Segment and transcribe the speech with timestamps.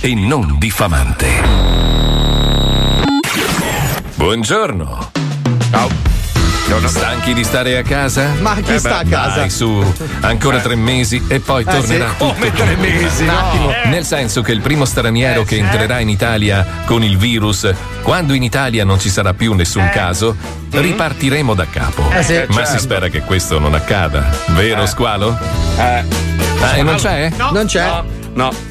[0.00, 1.28] e non diffamante.
[4.14, 5.10] Buongiorno.
[5.70, 6.04] Ciao.
[6.86, 8.32] Stanchi di stare a casa?
[8.40, 9.36] Ma chi Eh sta a casa?
[9.36, 12.16] Dai, su, ancora tre mesi e poi Eh, tornerà sì?
[12.18, 13.38] tutto Come tre mesi, Un no?
[13.38, 13.70] attimo.
[13.70, 13.88] Eh.
[13.88, 17.72] Nel senso che il primo straniero che entrerà in Italia con il virus,
[18.02, 20.36] quando in Italia non ci sarà più nessun caso,
[20.70, 22.10] ripartiremo da capo.
[22.12, 22.64] Eh, sì, Ma certo.
[22.72, 25.38] si spera che questo non accada, vero squalo?
[25.78, 26.04] Eh.
[26.60, 27.30] Ah, e non c'è?
[27.52, 27.86] Non c'è.
[27.86, 28.04] No.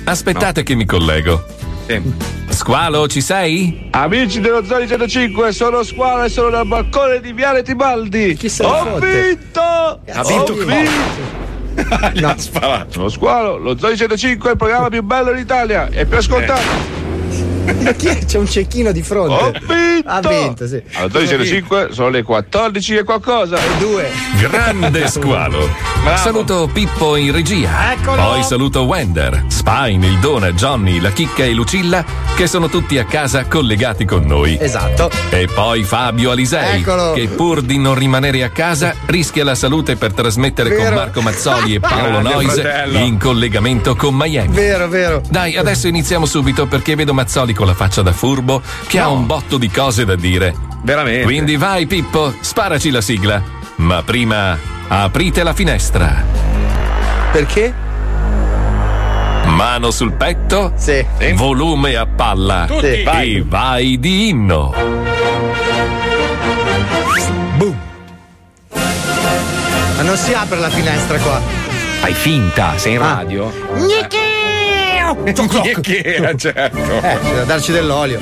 [0.03, 1.43] Aspettate che mi collego.
[2.49, 3.87] Squalo, ci sei?
[3.91, 8.35] Amici dello Zoni 105, sono Squalo e sono dal balcone di Viale Tibaldi.
[8.35, 9.61] Chi se ne Ho vinto!
[9.61, 11.43] Ha vinto Ho vinto!
[12.13, 13.01] Gli ha sparato.
[13.01, 17.04] Lo Squalo, lo Zoni 105 è il programma più bello d'Italia e più ascoltato.
[17.81, 18.25] Ma chi è?
[18.25, 19.33] C'è un cecchino di fronte.
[19.33, 20.07] Ho vinto!
[20.07, 20.81] Ha vinto, sì.
[21.11, 23.57] Zoni 105 sono le 14 e qualcosa.
[23.79, 24.09] Due.
[24.39, 25.67] Grande squalo.
[26.15, 27.93] Saluto Pippo in regia.
[27.93, 28.21] Eccolo.
[28.21, 32.05] Poi saluto Wender, Spine, il Dona, Johnny, la Chicca e Lucilla,
[32.35, 34.57] che sono tutti a casa collegati con noi.
[34.59, 35.09] Esatto.
[35.29, 37.13] E poi Fabio Alisei, Eccolo.
[37.13, 40.95] che pur di non rimanere a casa rischia la salute per trasmettere con Vero.
[40.95, 44.53] Marco Mazzoli e Paolo Noise in collegamento con Miami.
[44.53, 45.21] Vero, vero.
[45.27, 49.25] Dai, adesso iniziamo subito perché vedo Mazzoli con la faccia da furbo che ha un
[49.25, 50.53] botto di cose da dire.
[50.83, 51.23] Veramente.
[51.23, 53.41] Quindi vai Pippo, sparaci la sigla.
[53.77, 56.23] Ma prima aprite la finestra.
[57.31, 57.73] Perché?
[59.47, 61.05] Mano sul petto, Sì.
[61.33, 62.85] volume a palla Tutti.
[62.85, 63.43] e Vai.
[63.47, 64.73] vai di inno.
[67.57, 67.77] Boom.
[69.95, 71.39] Ma non si apre la finestra qua.
[72.01, 73.23] Fai finta, sei in Ah.
[75.33, 75.81] Cioc.
[75.81, 76.77] Che era, certo.
[76.77, 78.19] Eh, c'è da darci dell'olio.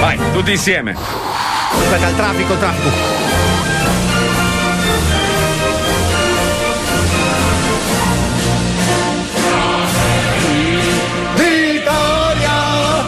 [0.00, 0.94] Vai, tutti insieme.
[0.94, 2.90] Aspetta, il traffico, il traffico.
[11.34, 13.06] Vittoria,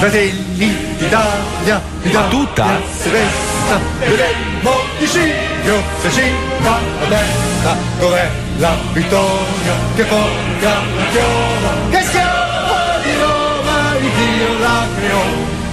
[0.00, 1.78] Fratelli d'Italia,
[2.10, 2.66] Ma tutta?
[2.96, 11.72] se resta, vedremo di Scipio, se la testa, dov'è la vittoria che porga la chioma,
[11.90, 15.22] che schiava di Roma, il Dio la creò.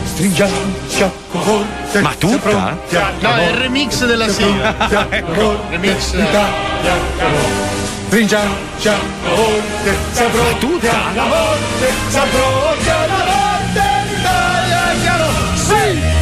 [0.04, 2.78] Stringiamoci a forte, Ma tutta?
[3.20, 4.76] No, è il remix della sigla.
[5.10, 6.16] ecco, Remix.
[8.08, 10.92] Stringiamoci a forte, siamo pronti tutta?
[11.12, 13.57] alla morte, siamo pronti alla morte,
[15.68, 16.16] Sì!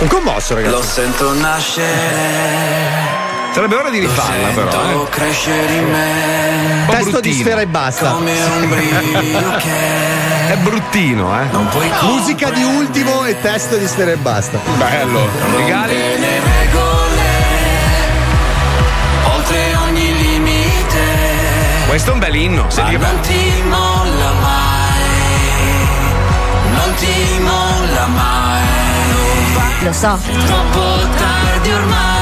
[0.00, 0.72] Un commosso, ragazzi.
[0.72, 3.18] Lo sento nascere,
[3.52, 4.70] Sarebbe ora di rifarla, però.
[4.70, 5.08] sento Eh.
[5.10, 8.10] crescere in me, Testo di sfera e basta.
[8.12, 11.44] come un brillo che È bruttino, eh.
[11.52, 14.58] non puoi Musica di ultimo e testo di sfera e basta.
[14.76, 15.28] Bello.
[15.56, 15.92] Regali?
[15.94, 17.28] rompere le regole,
[19.34, 20.98] oltre ogni limite,
[21.88, 22.62] Questo è un bel inno.
[22.62, 23.62] ma Senti che non ti
[27.00, 28.62] ti molla mai,
[29.84, 32.19] Lo so, troppo tardi ormai,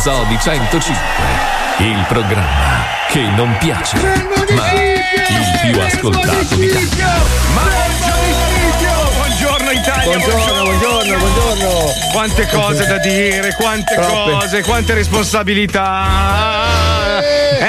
[0.00, 0.96] Zoo di 105,
[1.80, 3.98] il programma che non piace,
[4.54, 5.02] ma il
[5.60, 6.68] più ascoltato di
[9.14, 11.92] Buongiorno Italia, Buongiorno, buongiorno, buongiorno.
[12.12, 14.30] Quante cose da dire, quante Troppe.
[14.30, 17.18] cose, quante responsabilità.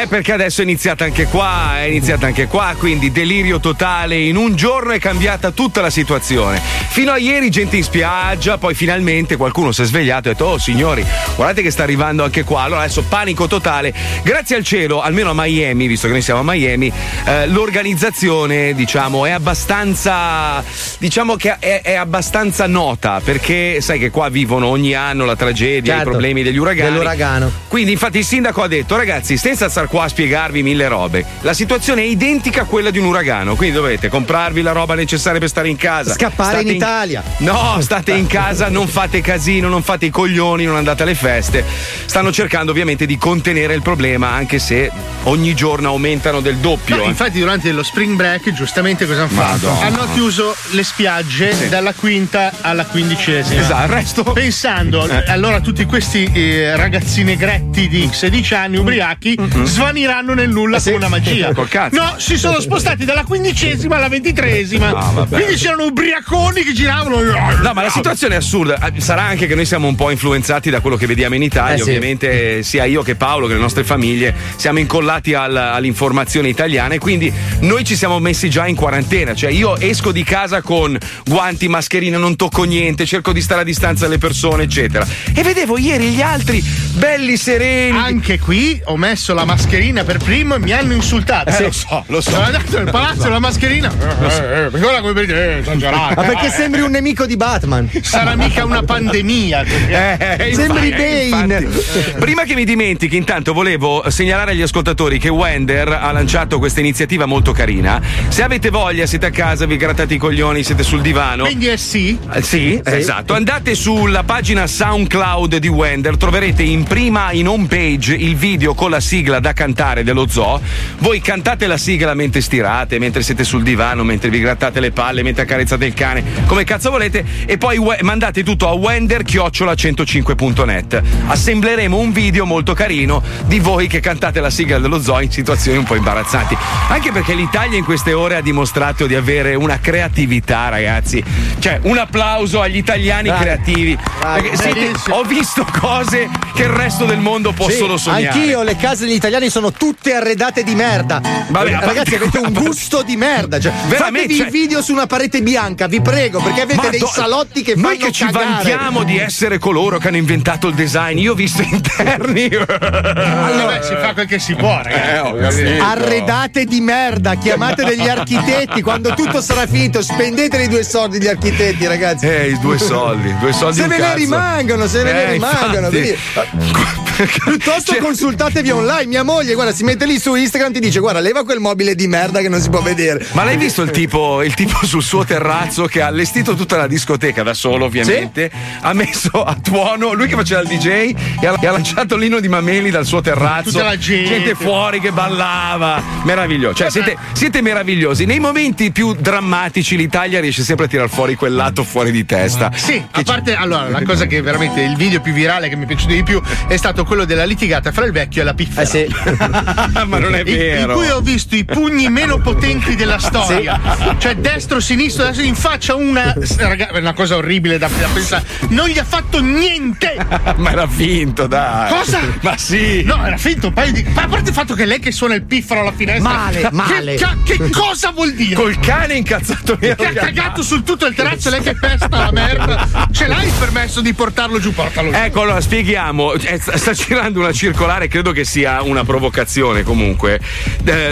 [0.01, 4.19] Eh, perché adesso è iniziata anche qua, è iniziata anche qua, quindi delirio totale.
[4.19, 6.61] In un giorno è cambiata tutta la situazione.
[6.91, 10.45] Fino a ieri gente in spiaggia, poi finalmente qualcuno si è svegliato e ha detto,
[10.45, 11.05] oh signori,
[11.37, 12.63] guardate che sta arrivando anche qua.
[12.63, 13.93] Allora adesso panico totale.
[14.23, 16.91] Grazie al cielo, almeno a Miami, visto che noi siamo a Miami,
[17.25, 20.61] eh, l'organizzazione, diciamo, è abbastanza,
[20.97, 25.93] diciamo che è, è abbastanza nota, perché sai che qua vivono ogni anno la tragedia,
[25.93, 26.09] i Certo.
[26.11, 26.91] problemi degli uragani.
[26.91, 27.51] Dell'uragano.
[27.69, 31.53] Quindi, infatti, il sindaco ha detto: ragazzi, senza star qua a spiegarvi mille robe, la
[31.53, 33.55] situazione è identica a quella di un uragano.
[33.55, 36.11] Quindi dovete comprarvi la roba necessaria per stare in casa.
[36.11, 37.23] Scappare State in Italia.
[37.37, 41.63] No, state in casa, non fate casino, non fate i coglioni, non andate alle feste.
[42.05, 44.91] Stanno cercando ovviamente di contenere il problema, anche se
[45.25, 46.95] ogni giorno aumentano del doppio.
[46.95, 47.09] No, eh.
[47.09, 49.69] infatti durante lo spring break giustamente cosa hanno fatto?
[49.79, 53.61] Hanno chiuso le spiagge dalla quinta alla quindicesima.
[53.61, 54.23] Esatto, il resto.
[54.23, 55.23] Pensando Eh.
[55.27, 60.89] allora tutti questi eh, ragazzi negretti di 16 anni ubriachi svaniranno nel nulla sì.
[60.89, 61.53] con una magia.
[61.53, 62.01] Col cazzo.
[62.01, 64.91] No, si sono spostati dalla quindicesima alla ventitresima.
[64.91, 65.35] Vabbè.
[65.35, 67.21] Quindi c'erano ubriaconi che giravano.
[67.21, 68.77] No, ma la situazione è assurda.
[68.79, 71.75] Ah, Sarà anche che noi siamo un po' influenzati da quello che vediamo in Italia.
[71.75, 71.83] Eh, sì.
[71.83, 76.99] Ovviamente, sia io che Paolo, che le nostre famiglie, siamo incollati al- all'informazione italiana e
[76.99, 77.31] quindi
[77.61, 79.33] noi ci siamo messi già in quarantena.
[79.33, 83.63] Cioè, io esco di casa con guanti, mascherina, non tocco niente, cerco di stare a
[83.63, 85.05] distanza dalle persone, eccetera.
[85.33, 86.63] E vedevo ieri gli altri
[86.93, 87.97] belli sereni.
[87.97, 91.49] Anche qui ho messo la mascherina per primo e mi hanno insultato.
[91.49, 92.31] Eh, lo so, lo so.
[92.31, 93.91] Sono andato nel palazzo la mascherina.
[93.91, 96.13] Eh, eh, guarda come eh, esagerato.
[96.15, 97.89] Ma perché sembri un nemico di Batman?
[98.01, 99.63] Sarà mica una pandemia.
[99.63, 101.57] Eh, Sembri infatti, Bane.
[101.59, 102.11] infatti.
[102.19, 107.25] Prima che mi dimentichi, intanto volevo segnalare agli ascoltatori che Wender ha lanciato questa iniziativa
[107.25, 107.99] molto carina.
[108.27, 111.45] Se avete voglia, siete a casa, vi grattate i coglioni, siete sul divano.
[111.45, 112.17] Quindi è sì.
[112.31, 113.33] Eh, Sì, esatto.
[113.33, 118.91] Andate sulla pagina SoundCloud di Wender, troverete in prima in home page il video con
[118.91, 120.61] la sigla da cantare dello zoo.
[120.99, 125.23] Voi cantate la sigla mentre stirate, mentre siete sul divano, mentre vi grattate le palle,
[125.23, 131.01] mentre accarezzate il cane, come cazzo volete, e poi we- mandate tutto a wender-105.net.
[131.27, 135.77] Assembleremo un video molto carino di voi che cantate la sigla dello zoo in situazioni
[135.77, 136.57] un po' imbarazzanti.
[136.89, 141.23] Anche perché l'Italia in queste ore ha dimostrato di avere una creatività, ragazzi.
[141.57, 143.39] Cioè, un applauso agli italiani Dai.
[143.39, 143.97] creativi.
[144.19, 148.27] Dai, Perché ho visto cose che il resto del mondo può Sì, solo sognare.
[148.27, 151.21] Anch'io, le case degli italiani sono tutte arredate di merda.
[151.47, 153.57] Vabbè, Ragazzi, avete un gusto di merda.
[153.57, 156.99] Cioè, Veramente, fatevi cioè- il video su una parete bianca, vi prego, perché avete dei
[156.99, 158.45] Madonna, salotti che Noi fanno che ci cagare.
[158.45, 162.49] vantiamo di essere coloro che hanno inventato il design, io ho visto interni.
[162.91, 165.61] Allora si fa quel che si può, ragazzi.
[165.61, 165.79] Eh.
[165.79, 171.27] Arredate di merda, chiamate degli architetti quando tutto sarà finito, spendete i due soldi gli
[171.27, 172.27] architetti, ragazzi.
[172.27, 175.87] Eh, i due soldi, due soldi se ve ne rimangono, se ve ne Eh, rimangono.
[175.89, 175.97] infatti.
[175.97, 176.99] quindi-
[177.43, 179.05] Piuttosto Cioè- consultatevi online.
[179.05, 182.07] Mia moglie, guarda, si mette lì su Instagram ti dice: Guarda, leva quel mobile di
[182.07, 183.23] merda che non si può vedere.
[183.33, 186.87] Ma l'hai visto il tipo, il tipo sul suo terrazzo che ha allestito tutta la
[186.87, 188.49] discoteca da solo, ovviamente?
[188.79, 192.39] Ha messo a tuono lui che faceva il DJ e ha, e ha lanciato l'ino
[192.39, 193.71] di Mameli dal suo terrazzo.
[193.71, 194.55] Tutta la gente.
[194.55, 196.01] fuori che ballava.
[196.23, 196.75] Meraviglioso.
[196.75, 198.23] Cioè, siete, siete meravigliosi.
[198.25, 202.71] Nei momenti più drammatici l'Italia riesce sempre a tirar fuori quel lato fuori di testa.
[202.73, 205.87] Sì, a parte allora la cosa che veramente il video più virale che mi è
[205.87, 208.81] piaciuto di più è stato quello della litigata fra il vecchio e la piffera.
[208.81, 209.05] Eh sì.
[210.07, 210.93] Ma non è In- In vero.
[210.93, 213.79] cui ho visto i pugni meno potenti della storia,
[214.17, 216.20] cioè destro, sinistro, adesso in faccia una.
[216.57, 218.43] Raga, è una cosa orribile da, da pensare.
[218.69, 220.15] Non gli ha fatto niente!
[220.57, 221.91] Ma era finto, dai.
[221.91, 222.19] Cosa?
[222.41, 223.03] Ma sì.
[223.03, 224.03] No, era finto un paio di.
[224.13, 226.29] Ma a parte il fatto che lei che suona il piffero alla finestra.
[226.29, 227.15] Male, che male.
[227.15, 228.55] ca- Che, cosa vuol dire?
[228.55, 229.95] Col cane incazzato nero.
[229.95, 232.87] che ha cagato sul tutto il terrazzo, lei che pesta la merda.
[233.11, 234.73] Ce l'hai il permesso di portarlo giù?
[234.73, 235.17] Portalo giù.
[235.17, 236.33] Ecco, allora spieghiamo.
[236.33, 240.39] Eh, Sta, girando una circolare, credo che sia una provocazione comunque,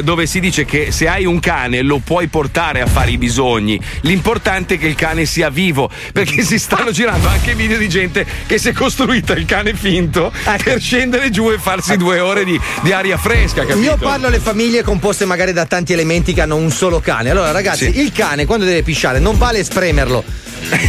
[0.03, 3.79] dove si dice che se hai un cane lo puoi portare a fare i bisogni.
[4.01, 8.25] L'importante è che il cane sia vivo, perché si stanno girando anche video di gente
[8.45, 10.29] che si è costruita il cane finto
[10.61, 13.79] per scendere giù e farsi due ore di, di aria fresca, capito?
[13.79, 17.29] Io parlo alle famiglie composte magari da tanti elementi che hanno un solo cane.
[17.29, 18.01] Allora, ragazzi, Sì.
[18.01, 20.23] il cane quando deve pisciare non vale spremerlo.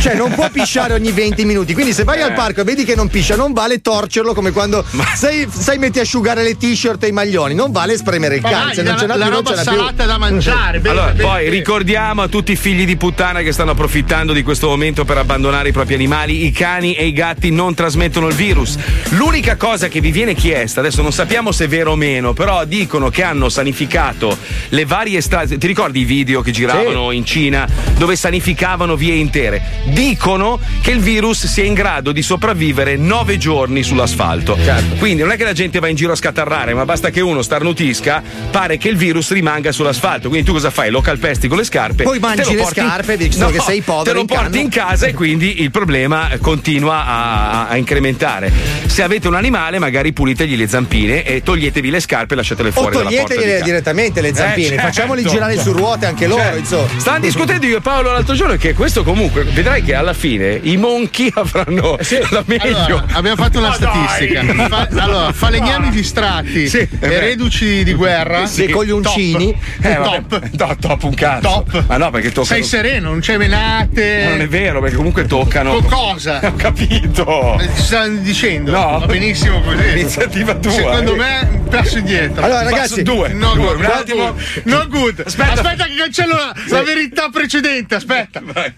[0.03, 1.75] Cioè, non può pisciare ogni 20 minuti.
[1.75, 4.85] Quindi, se vai al parco e vedi che non piscia, non vale torcerlo come quando
[5.15, 8.51] sai, sai metti a asciugare le t-shirt e i maglioni, non vale spremere il Ma
[8.51, 9.79] dai, se non la- ce n'ha la più, non roba n'ha più.
[9.79, 11.51] salata da mangiare, bene, Allora, bene, poi bene.
[11.57, 15.71] ricordiamo a tutti i figli di puttana che stanno approfittando di questo momento per abbandonare
[15.71, 18.77] i propri animali, i cani e i gatti non trasmettono il virus.
[19.11, 22.65] L'unica cosa che vi viene chiesta, adesso non sappiamo se è vero o meno, però
[22.65, 24.37] dicono che hanno sanificato
[24.69, 25.59] le varie strade.
[25.59, 27.69] Ti ricordi i video che giravano in Cina
[27.99, 29.61] dove sanificavano vie intere?
[29.87, 34.57] Dicono che il virus sia in grado di sopravvivere nove giorni sull'asfalto.
[34.63, 34.97] Certo.
[34.97, 37.43] Quindi non è che la gente va in giro a scatarrare, ma basta che uno
[37.43, 40.29] starnutisca, pare che il virus rimanga sull'asfalto.
[40.29, 40.91] Quindi tu cosa fai?
[40.91, 42.05] Lo calpesti con le scarpe.
[42.05, 44.61] Poi mangi le porti- scarpe, visto che sei povero Te lo in porti canna.
[44.61, 48.51] in casa e quindi il problema continua a, a incrementare.
[48.87, 52.73] Se avete un animale, magari pulitegli le zampine e toglietevi le scarpe e lasciatele O
[52.73, 53.35] fuori dalla porta.
[53.35, 54.83] di toglietegli direttamente le zampine, Eh, certo.
[54.87, 56.59] facciamoli girare su ruote anche loro, Certo.
[56.59, 56.89] insomma.
[56.97, 60.77] Stavamo discutendo io e Paolo l'altro giorno che questo comunque vedrai che alla fine i
[60.77, 61.97] monchi avranno
[62.31, 62.77] la meglio.
[62.77, 64.43] Allora, abbiamo fatto una Ma statistica.
[64.69, 68.47] Fa- allora, falegnami distratti Sì, e reduci di guerra.
[68.47, 69.57] Sì, coglioncini.
[69.81, 69.85] Top.
[69.85, 70.49] Eh, top.
[70.59, 71.65] no, top un cazzo.
[71.71, 71.85] Top.
[71.87, 72.45] Ma no, perché toccano.
[72.47, 73.37] Sei sereno, non c'è
[73.71, 75.73] Ma non è vero, perché comunque toccano.
[75.75, 76.41] Con cosa?
[76.47, 77.59] Ho capito.
[77.61, 78.73] Eh, Ti stanno dicendo?
[78.73, 78.99] No.
[78.99, 79.89] Va benissimo così.
[79.91, 80.73] Iniziativa tua.
[80.73, 81.19] Secondo eh.
[81.19, 82.43] me, passo indietro.
[82.45, 83.29] Allora, Passo ragazzi, due.
[83.33, 84.33] No, due, good, un no attimo.
[84.33, 84.63] good.
[84.65, 85.23] No good.
[85.27, 85.53] Aspetta.
[85.53, 87.95] Aspetta, che cancello la, la verità precedente.
[87.95, 88.41] Aspetta.
[88.45, 88.75] Vai.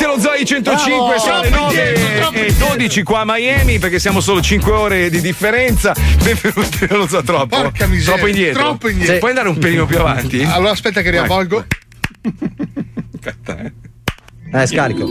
[0.00, 2.66] Benvenuti allo Zoe 105, sono le Troppo 9 indietro, troppo e indietro.
[2.68, 5.94] 12 qua a Miami perché siamo solo 5 ore di differenza.
[6.22, 7.60] Benvenuti allo Zoe troppo.
[7.60, 8.62] Porca miseria, Troppo indietro.
[8.62, 9.18] troppo indietro.
[9.18, 10.42] Puoi andare un pelino più avanti?
[10.42, 11.66] Allora, aspetta che riavvolgo.
[13.22, 13.72] Aspetta, eh.
[14.52, 15.06] Eh, scarico.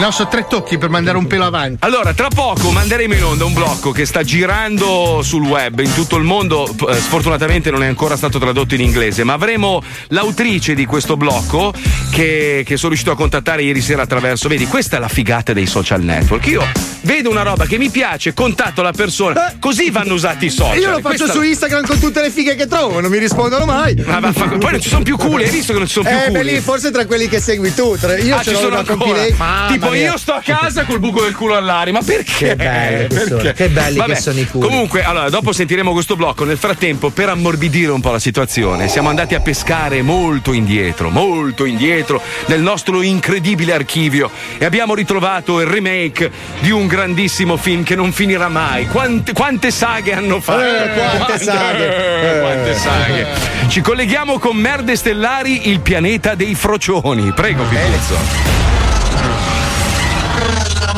[0.00, 1.78] No, so tre tocchi per mandare un pelo avanti.
[1.84, 6.14] Allora, tra poco manderemo in onda un blocco che sta girando sul web in tutto
[6.16, 6.72] il mondo.
[6.88, 11.72] Eh, Sfortunatamente non è ancora stato tradotto in inglese, ma avremo l'autrice di questo blocco
[12.12, 14.46] che, che sono riuscito a contattare ieri sera attraverso.
[14.48, 16.46] Vedi, questa è la figata dei social network.
[16.46, 16.64] Io
[17.00, 20.78] vedo una roba che mi piace, contatto la persona, così vanno usati i social.
[20.78, 23.64] Io lo faccio Questa- su Instagram con tutte le fighe che trovo, non mi rispondono
[23.64, 24.00] mai.
[24.06, 24.58] Ma vaffanculo.
[24.58, 26.38] Poi non ci sono più culi, hai visto che non ci sono più Eh, culi?
[26.44, 27.96] beh, lì forse tra quelli che segui tu.
[27.98, 28.96] tra- Io ah, ce ci sono una ancora.
[28.98, 29.36] compilation.
[29.38, 30.10] Mamma tipo, mia.
[30.10, 31.92] io sto a casa col buco del culo all'aria.
[31.92, 32.48] Ma perché?
[32.48, 33.52] Che belli che sono, Perché?
[33.64, 34.66] che belli che Vabbè, sono i culi.
[34.66, 36.44] Comunque, allora, dopo sentiremo questo blocco.
[36.44, 41.64] Nel frattempo, per ammorbidire un po' la situazione, siamo andati a pescare molto indietro, molto
[41.64, 46.30] indietro nel nostro incredibile archivio e abbiamo ritrovato il remake
[46.60, 48.86] di un grandissimo film che non finirà mai.
[48.86, 50.62] Quante, quante saghe hanno fatto?
[50.62, 52.36] Eh, quante saghe.
[52.36, 53.26] Eh, quante saghe.
[53.68, 57.32] Ci colleghiamo con Merde Stellari, il pianeta dei frocioni.
[57.32, 58.87] Prego, Pipuzzo.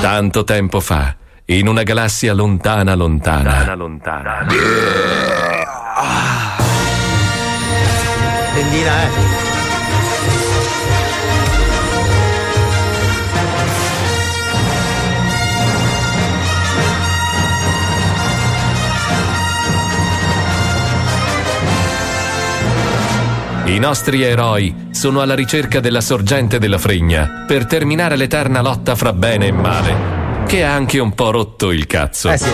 [0.01, 1.15] Tanto tempo fa,
[1.45, 3.75] in una galassia lontana, lontana.
[3.75, 4.47] lontana.
[8.55, 9.30] Tendina, eh.
[23.71, 29.13] I nostri eroi sono alla ricerca della sorgente della fregna per terminare l'eterna lotta fra
[29.13, 32.31] bene e male, che ha anche un po' rotto il cazzo.
[32.31, 32.51] Eh sì.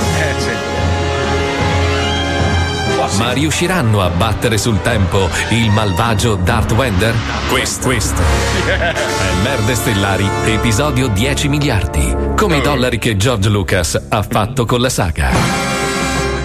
[3.16, 7.14] Ma riusciranno a battere sul tempo il malvagio Darth Wender?
[7.48, 8.20] Questo, questo
[8.66, 8.92] è
[9.42, 14.90] Merde Stellari, episodio 10 miliardi, come i dollari che George Lucas ha fatto con la
[14.90, 15.30] saga.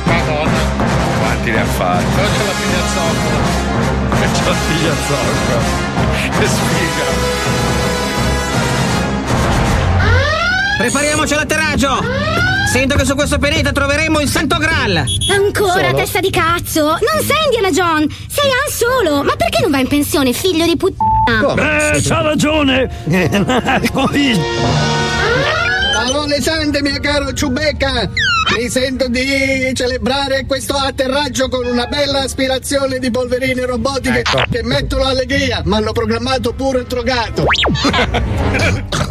[0.06, 0.60] Madonna.
[1.20, 2.06] Quanti ne ha fatti?
[2.16, 2.82] C'è la figlia
[4.46, 5.58] la figlia zocca.
[6.40, 7.30] Che sfiga.
[10.78, 12.04] Prepariamoci all'atterraggio!
[12.72, 15.06] Sento che su questo pianeta troveremo il Santo Graal!
[15.30, 15.94] Ancora Solo?
[15.94, 16.84] testa di cazzo!
[16.84, 18.08] Non sei Indiana John!
[18.28, 19.24] Sei Han Solo!
[19.24, 21.92] Ma perché non vai in pensione, figlio di puttana?
[21.94, 22.90] Eh, c'ha ragione!
[26.04, 28.10] Parole sante, mio caro Ciubecca!
[28.58, 35.04] Mi sento di celebrare questo atterraggio con una bella aspirazione di polverine robotiche che mettono
[35.04, 37.46] allegria, ma hanno programmato pure il drogato.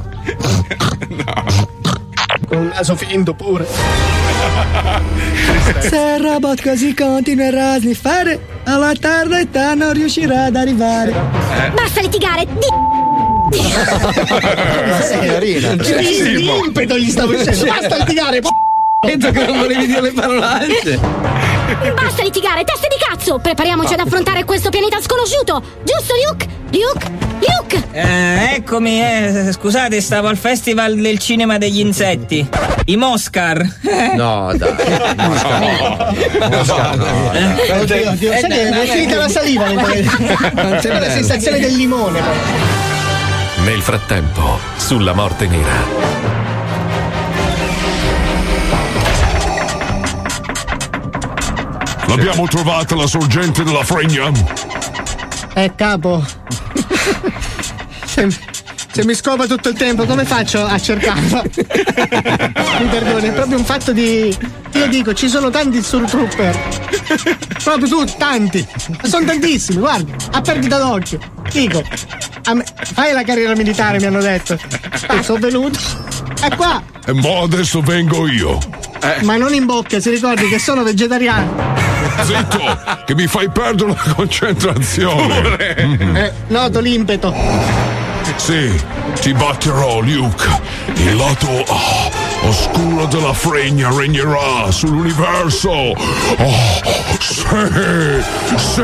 [2.49, 3.65] Con un naso finto pure.
[5.79, 11.13] Se il robot così continuerà a sniffare, alla tarda età non riuscirà ad arrivare.
[11.73, 12.47] Basta litigare!
[12.47, 13.00] Di...
[13.51, 15.75] Ma signorina.
[15.75, 18.41] Di impeto gli stavo dicendo, basta litigare!
[19.07, 20.99] Sento che non volevi dire le parolacce!
[21.95, 23.39] Basta litigare, teste di cazzo!
[23.39, 25.63] Prepariamoci ad affrontare questo pianeta sconosciuto!
[25.85, 26.47] Giusto, Luke?
[26.73, 27.11] Luke?
[27.41, 27.89] Luke!
[27.93, 32.47] Eh, eccomi, eh, scusate, stavo al Festival del Cinema degli Insetti.
[32.85, 33.67] I Moscar.
[34.15, 34.71] No, dai.
[37.81, 40.05] Oddio, oddio, sai che mi è finita la saliva mentre...
[40.81, 42.80] Sembra la sensazione del limone.
[43.65, 46.01] Nel frattempo, sulla morte nera.
[52.07, 54.33] L'abbiamo trovata la sorgente della fregna?
[55.55, 56.25] Eh, capo.
[58.05, 58.29] se,
[58.93, 61.43] se, mi scopa tutto il tempo, come faccio a cercarla?
[61.43, 64.37] mi perdoni, è proprio un fatto di.
[64.73, 66.59] Io dico, ci sono tanti surtrooper.
[67.63, 68.67] Proprio tu, tanti.
[69.03, 71.40] Sono tantissimi, guarda, a perdita d'occhio.
[71.53, 71.83] Dico,
[72.45, 74.59] a me- fai la carriera militare, mi hanno detto.
[75.07, 75.79] Ah, sono venuto.
[76.41, 76.83] È qua.
[77.05, 78.59] E mo adesso vengo io.
[79.23, 81.75] Ma non in bocca, si ricordi che sono vegetariano.
[82.23, 85.75] Zitto, che mi fai perdere la concentrazione.
[85.77, 87.35] Eh, noto l'impeto.
[88.37, 88.71] Sì,
[89.21, 90.49] ti batterò, Luke.
[90.95, 92.11] Il lato ah,
[92.43, 95.71] oscuro della fregna regnerà sull'universo.
[95.71, 95.95] Oh,
[97.21, 97.43] sì,
[98.57, 98.83] sì,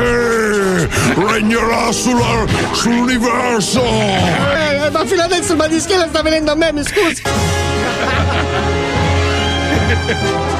[1.15, 3.83] regnerà sulla- sull'universo.
[3.83, 7.21] Eh, ma fino adesso il mal di schiena sta venendo a me, mi scusi.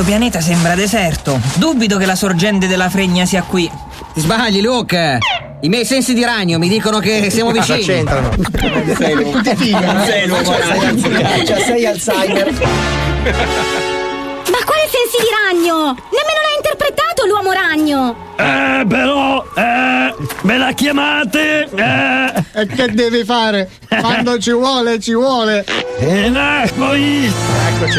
[0.00, 1.38] Questo pianeta sembra deserto.
[1.56, 3.70] Dubito che la sorgente della fregna sia qui.
[4.14, 5.18] Ti sbagli, Luke.
[5.60, 7.82] I miei sensi di ragno mi dicono che siamo vicini.
[7.82, 8.30] c'entrano?
[8.40, 9.76] Tutti figli.
[10.06, 10.26] Sei
[11.44, 13.80] C'ha sei Alzheimer.
[14.50, 15.76] Ma quale sensi di ragno?
[15.76, 18.28] Nemmeno l'ha interpretato l'uomo ragno!
[18.36, 21.68] Eh, però, eh, me la chiamate?
[21.72, 22.60] Eh.
[22.60, 23.70] E che devi fare?
[24.00, 25.64] Quando ci vuole, ci vuole.
[25.98, 26.32] E
[26.76, 27.32] poi.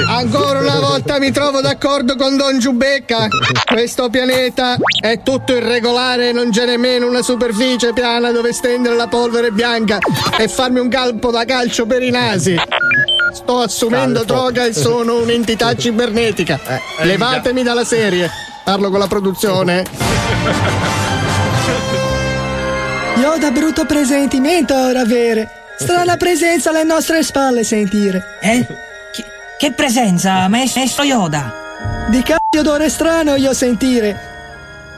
[0.08, 3.28] Ancora una volta mi trovo d'accordo con Don Giubecca.
[3.66, 9.52] Questo pianeta è tutto irregolare, non c'è nemmeno una superficie piana dove stendere la polvere
[9.52, 10.00] bianca
[10.38, 12.56] e farmi un calpo da calcio per i nasi.
[13.32, 14.34] Sto assumendo Calpo.
[14.34, 16.60] droga e sono un'entità cibernetica.
[17.02, 18.30] Levatemi dalla serie.
[18.64, 19.84] Parlo con la produzione.
[23.18, 25.50] Yoda brutto presentimento ora avere.
[25.78, 28.38] Strana presenza alle nostre spalle sentire.
[28.42, 28.66] Eh?
[29.12, 29.24] Che,
[29.58, 31.54] che presenza, maestro Yoda?
[32.10, 34.30] Di cazzo odore strano io sentire.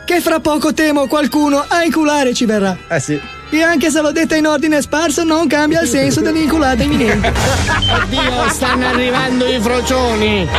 [0.06, 2.76] Che fra poco temo qualcuno a inculare ci verrà.
[2.90, 3.20] Eh sì.
[3.54, 7.32] E anche se l'ho detta in ordine sparso non cambia il senso dell'inculata imminente.
[8.02, 10.50] Oddio, stanno arrivando i frocioni.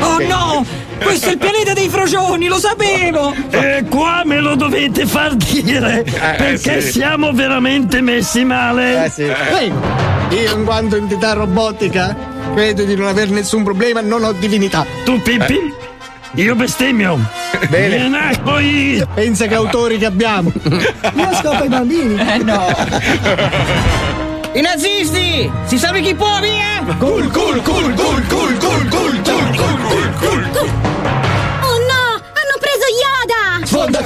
[0.00, 0.66] Oh no!
[0.98, 3.32] Questo è il pianeta dei frocioni, lo sapevo!
[3.50, 6.04] E qua me lo dovete far dire
[6.36, 6.90] perché sì.
[6.90, 9.04] siamo veramente messi male.
[9.04, 9.22] Eh sì.
[9.22, 12.16] io in quanto entità robotica
[12.54, 14.84] credo di non aver nessun problema, non ho divinità.
[15.04, 15.88] Tu Pippi?
[16.34, 17.18] Io bestemmio.
[17.68, 17.96] Bene.
[17.96, 19.04] Viene, poi...
[19.14, 20.52] Pensa che autori che abbiamo.
[20.62, 22.18] Io scopro i bambini.
[22.18, 22.66] Eh no.
[24.52, 25.50] I nazisti!
[25.64, 26.84] Si sa chi può, via!
[26.98, 29.49] Cool, cool, cool, cool, cool, cool, cool, cool.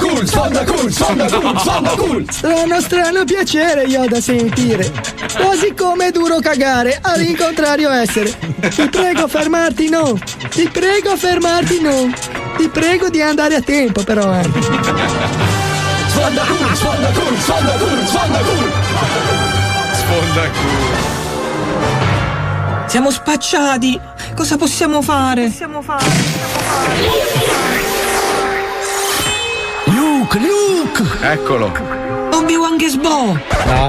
[0.07, 2.25] Cool, sfonda cool, sfonda cool, sfonda cool.
[2.29, 4.91] Strano, strano piacere io da sentire.
[5.35, 8.33] Quasi come è duro cagare, all'incontrario essere.
[8.69, 10.17] Ti prego fermarti no.
[10.49, 12.13] Ti prego fermarti no.
[12.57, 14.43] Ti prego di andare a tempo però eh.
[16.07, 18.71] Sfonda cool, sfonda cool, sfonda cool, sfonda cool.
[19.91, 21.13] Sfonda culo.
[22.87, 23.99] Siamo spacciati!
[24.35, 25.47] Cosa possiamo fare?
[25.47, 26.05] Possiamo fare?
[30.25, 31.03] Luke, Luke!
[31.21, 31.71] Eccolo.
[32.31, 33.39] Obi-Wan Gesbo!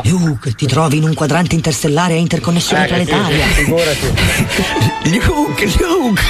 [0.04, 3.46] Luke, ti trovi in un quadrante interstellare a interconnessione Eh, planetaria.
[5.04, 6.22] Luke, Luke!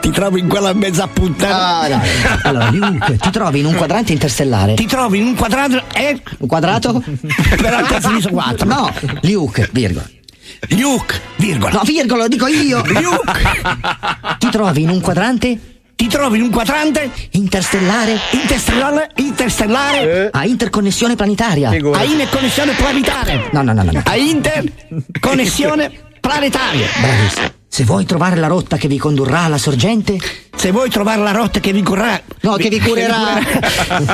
[0.00, 2.00] Ti trovi in quella mezza puttana.
[2.44, 4.72] Allora, Luke, ti trovi in un quadrante interstellare.
[4.72, 5.82] Ti trovi in un quadrato.
[5.92, 6.22] Eh?
[6.38, 7.02] Un quadrato?
[7.04, 8.66] Per al cazzo di su quattro.
[8.66, 8.90] No,
[9.20, 10.08] Luke, virgola.
[10.68, 11.72] Luke, virgola.
[11.72, 12.82] No, virgola, lo dico io.
[12.86, 13.32] Luke!
[14.38, 15.58] Ti trovi in un quadrante
[15.96, 21.70] Ti trovi in un quadrante interstellare interstellare, interstellare a interconnessione planetaria.
[21.70, 23.48] a interconnessione planetaria.
[23.52, 23.92] No, no, no, no.
[23.92, 24.02] no.
[24.04, 26.86] A interconnessione planetaria.
[27.00, 27.52] Bravissimo.
[27.68, 30.16] Se vuoi trovare la rotta che vi condurrà alla sorgente,
[30.56, 32.20] Se vuoi trovare la rotta che vi curerà.
[32.42, 33.38] No, che vi curerà.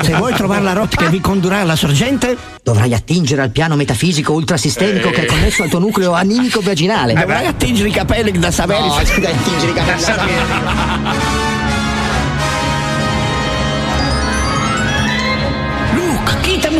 [0.02, 4.32] Se vuoi trovare la rotta che vi condurrà alla sorgente, dovrai attingere al piano metafisico
[4.32, 7.12] ultrasistemico che è connesso al tuo nucleo animico vaginale.
[7.14, 8.80] dovrai attingere i capelli da sapere.
[8.80, 11.59] No, attingere i capelli da sapere.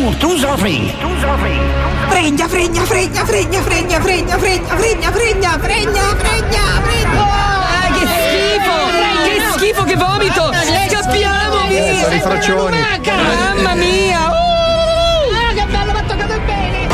[0.03, 0.93] Usa la fregna.
[2.09, 7.21] Fregna, fregna, fregna, fregna, fregna, fregna, fregna, fregna, fregna, fregna, fregna, fregna.
[7.21, 8.75] Ah, che schifo!
[9.23, 10.51] Che schifo, che vomito!
[10.89, 11.67] Scappiamo!
[11.67, 12.01] via!
[12.01, 12.77] Sono i frocioni.
[13.05, 14.25] Mamma mia!
[14.25, 16.87] Ah, che bello, mi ha toccato il bene.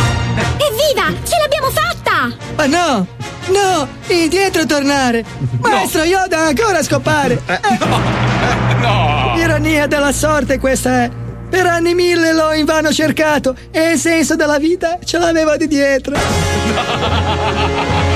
[0.58, 1.14] Evviva!
[1.24, 2.36] Ce l'abbiamo fatta!
[2.56, 3.08] Ma no!
[3.48, 3.88] No!
[4.08, 5.24] Indietro tornare!
[5.62, 7.42] Maestro Yoda ancora scopare!
[7.46, 7.60] Eh,
[8.82, 9.34] No!
[9.36, 11.12] Era Ironia della sorte questa è.
[11.50, 16.16] Per anni mille l'ho invano cercato e il senso della vita ce l'avevo di dietro.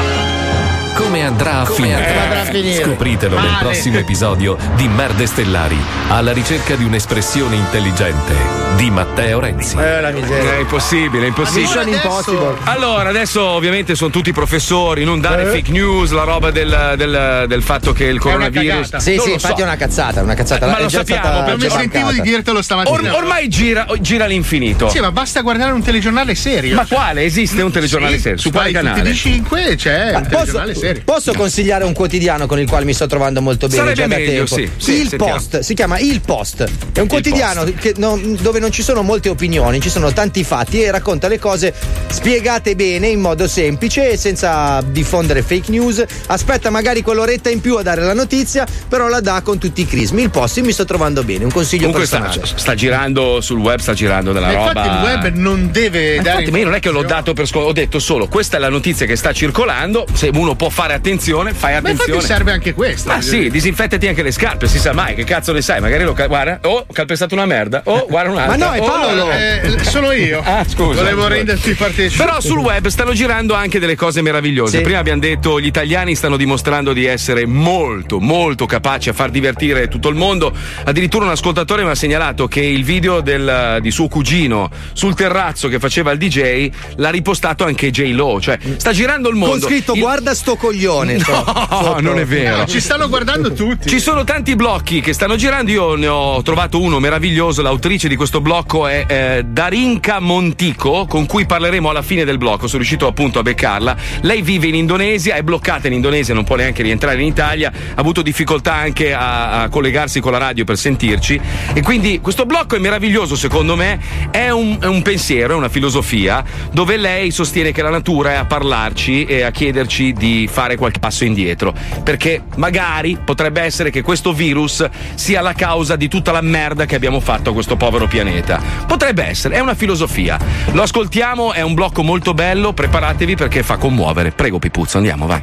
[0.96, 2.20] Come andrà a Come finire?
[2.20, 2.84] andrà a finire?
[2.84, 3.64] Scopritelo nel Male.
[3.64, 5.78] prossimo episodio di Merde Stellari,
[6.10, 9.78] alla ricerca di un'espressione intelligente di Matteo Renzi.
[9.78, 10.54] Eh, la miseria.
[10.56, 11.66] È impossibile, è impossibile.
[11.66, 12.56] Mission impossible.
[12.66, 15.46] Allora, adesso ovviamente sono tutti professori, non dare Eh.
[15.48, 18.96] fake news, la roba del, del- del fatto che il coronavirus.
[18.98, 19.62] Sì, Non sì, infatti so.
[19.62, 20.68] è una cazzata, una cazzata.
[20.68, 23.12] Ma È lo sappiamo, stata per me Sentivo di dirtelo stamattina.
[23.14, 24.90] Or- ormai gira, gira all'infinito.
[24.90, 26.76] Sì, ma basta guardare un telegiornale serio.
[26.76, 27.24] Ma quale?
[27.24, 28.38] Esiste un telegiornale Sì, serio?
[28.38, 29.02] Su quale canale?
[29.02, 31.02] di 5 c'è Ma un telegiornale posso, serio.
[31.06, 34.16] posso consigliare un quotidiano con il quale mi sto trovando molto bene Sarebbe già da
[34.16, 34.56] meglio, tempo?
[34.56, 34.70] sì.
[34.78, 35.34] Sì, il sentiamo.
[35.34, 36.70] Post, si chiama Il Post.
[36.94, 40.82] È un quotidiano che non- dove non ci sono molte opinioni, ci sono tanti fatti
[40.82, 41.74] e racconta le cose
[42.10, 46.04] spiegate bene in modo semplice e senza diffondere fake news.
[46.28, 49.86] Aspetta magari quell'oretta in più a dare la notizia, però la dà con tutti i
[49.86, 50.22] crismi.
[50.24, 52.52] Il Post mi sto trovando bene, un consiglio Comunque sta, personale.
[52.58, 54.68] sta girando sul web, sta girando della Ma roba.
[54.70, 56.36] infatti il web non deve Ma dare.
[56.38, 58.60] Infatti, ma io non è che l'ho dato per scontato, ho detto solo questa è
[58.60, 60.06] la notizia che sta circolando.
[60.14, 62.14] Se uno può fare attenzione, fai Ma attenzione.
[62.14, 63.10] infatti serve anche questo.
[63.10, 65.80] Ma sì, disinfettati anche le scarpe, si sa mai, che cazzo ne sai?
[65.82, 68.58] Magari lo guarda, oh, ho calpestato una merda, oh, guarda un'altra.
[68.58, 69.32] Ma no, è oh, Paolo.
[69.32, 70.42] Eh, sono io.
[70.52, 71.02] Ah, scusa.
[71.02, 71.34] Volevo scusa.
[71.34, 72.24] renderti partecipe.
[72.24, 74.78] Però sul web stanno girando anche delle cose meravigliose.
[74.78, 74.84] Sì.
[74.84, 79.88] Prima abbiamo detto gli italiani stanno dimostrando di essere molto, molto capaci a far divertire
[79.88, 80.54] tutto il mondo.
[80.84, 85.68] Addirittura un ascoltatore mi ha segnalato che il video del- di suo cugino sul terrazzo
[85.68, 88.12] che faceva il DJ l'ha ripostato anche J.
[88.14, 88.40] Lo.
[88.42, 89.60] Cioè, sta girando il mondo.
[89.60, 91.18] Con scritto Il- guarda sto coglione.
[91.18, 92.58] No, non è vero.
[92.58, 93.90] No, ci stanno guardando tutti.
[93.90, 95.72] Ci sono tanti blocchi che stanno girando.
[95.72, 97.64] Io ne ho trovato uno meraviglioso.
[97.64, 102.68] L'autrice di questo blocco è eh, Darinka Montico, con cui parleremo alla fine del blocco.
[102.68, 103.98] Sono riuscito appunto a beccarla.
[104.22, 107.72] Lei vive in Indonesia, è bloccata in Indonesia, non può neanche rientrare in Italia.
[107.72, 111.42] Ha avuto difficoltà anche a, a collegarsi con la radio per sentirci.
[111.74, 114.00] E quindi questo blocco è meraviglioso, secondo me.
[114.30, 118.36] È un, è un pensiero, è una filosofia dove lei sostiene che la natura è
[118.36, 121.74] a parlarci e a chiederci di fare qualche passo indietro.
[122.04, 126.96] Perché magari potrebbe essere che questo virus sia la causa di tutta la merda che
[126.96, 128.62] abbiamo fatto a questo povero pianeta.
[128.86, 130.38] Potrebbe essere, è una filosofia.
[130.74, 134.32] Lo ascoltiamo, è un blocco molto bello, preparatevi perché fa commuovere.
[134.32, 135.40] Prego Pipuzzo, andiamo, vai.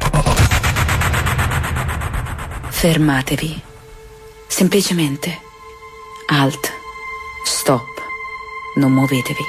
[2.69, 3.61] Fermatevi.
[4.47, 5.37] Semplicemente.
[6.27, 6.71] Alt.
[7.43, 7.87] Stop.
[8.75, 9.43] Non muovetevi.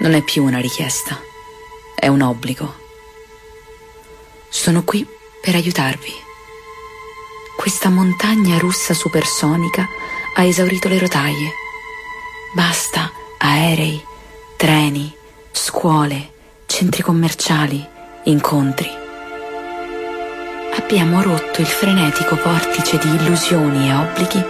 [0.00, 1.16] Non è più una richiesta.
[1.94, 2.83] È un obbligo.
[4.56, 5.04] Sono qui
[5.42, 6.12] per aiutarvi.
[7.56, 9.86] Questa montagna russa supersonica
[10.36, 11.50] ha esaurito le rotaie.
[12.54, 14.00] Basta aerei,
[14.56, 15.12] treni,
[15.50, 16.30] scuole,
[16.66, 17.84] centri commerciali,
[18.22, 18.88] incontri.
[20.78, 24.44] Abbiamo rotto il frenetico vortice di illusioni e obblighi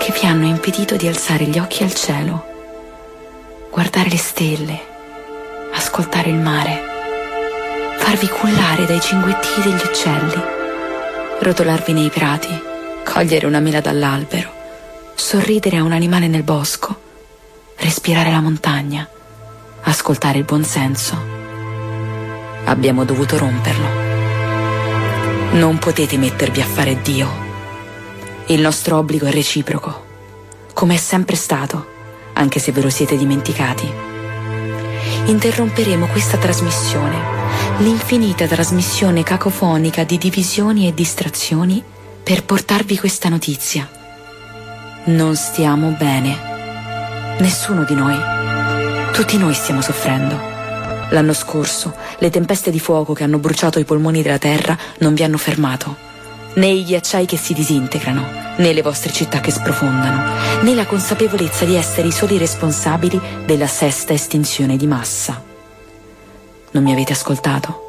[0.00, 2.44] che vi hanno impedito di alzare gli occhi al cielo,
[3.70, 4.80] guardare le stelle,
[5.72, 6.85] ascoltare il mare,
[8.08, 10.40] farvi cullare dai cinguetti degli uccelli,
[11.40, 12.56] rotolarvi nei prati,
[13.04, 14.48] cogliere una mela dall'albero,
[15.16, 17.00] sorridere a un animale nel bosco,
[17.78, 19.08] respirare la montagna,
[19.82, 21.20] ascoltare il buonsenso.
[22.66, 23.88] Abbiamo dovuto romperlo.
[25.54, 27.28] Non potete mettervi a fare Dio.
[28.46, 30.06] Il nostro obbligo è reciproco,
[30.74, 31.84] come è sempre stato,
[32.34, 34.15] anche se ve lo siete dimenticati.
[35.26, 37.16] Interromperemo questa trasmissione,
[37.78, 41.82] l'infinita trasmissione cacofonica di divisioni e distrazioni,
[42.22, 43.88] per portarvi questa notizia.
[45.04, 47.36] Non stiamo bene.
[47.38, 48.16] Nessuno di noi.
[49.12, 50.54] Tutti noi stiamo soffrendo.
[51.10, 55.22] L'anno scorso, le tempeste di fuoco che hanno bruciato i polmoni della terra non vi
[55.22, 55.96] hanno fermato.
[56.54, 61.64] Né i ghiacciai che si disintegrano, né le vostre città che sprofondano, né la consapevolezza
[61.64, 65.42] di essere i soli responsabili della sesta estinzione di massa.
[66.70, 67.84] Non mi avete ascoltato?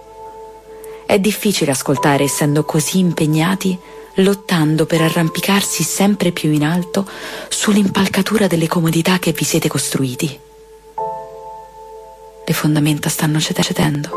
[1.06, 3.78] È difficile ascoltare essendo così impegnati,
[4.16, 7.08] lottando per arrampicarsi sempre più in alto
[7.50, 10.40] sull'impalcatura delle comodità che vi siete costruiti.
[12.46, 14.10] Le fondamenta stanno cede- cedendo.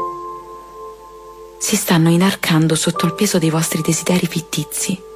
[1.58, 5.09] Si stanno inarcando sotto il peso dei vostri desideri fittizi.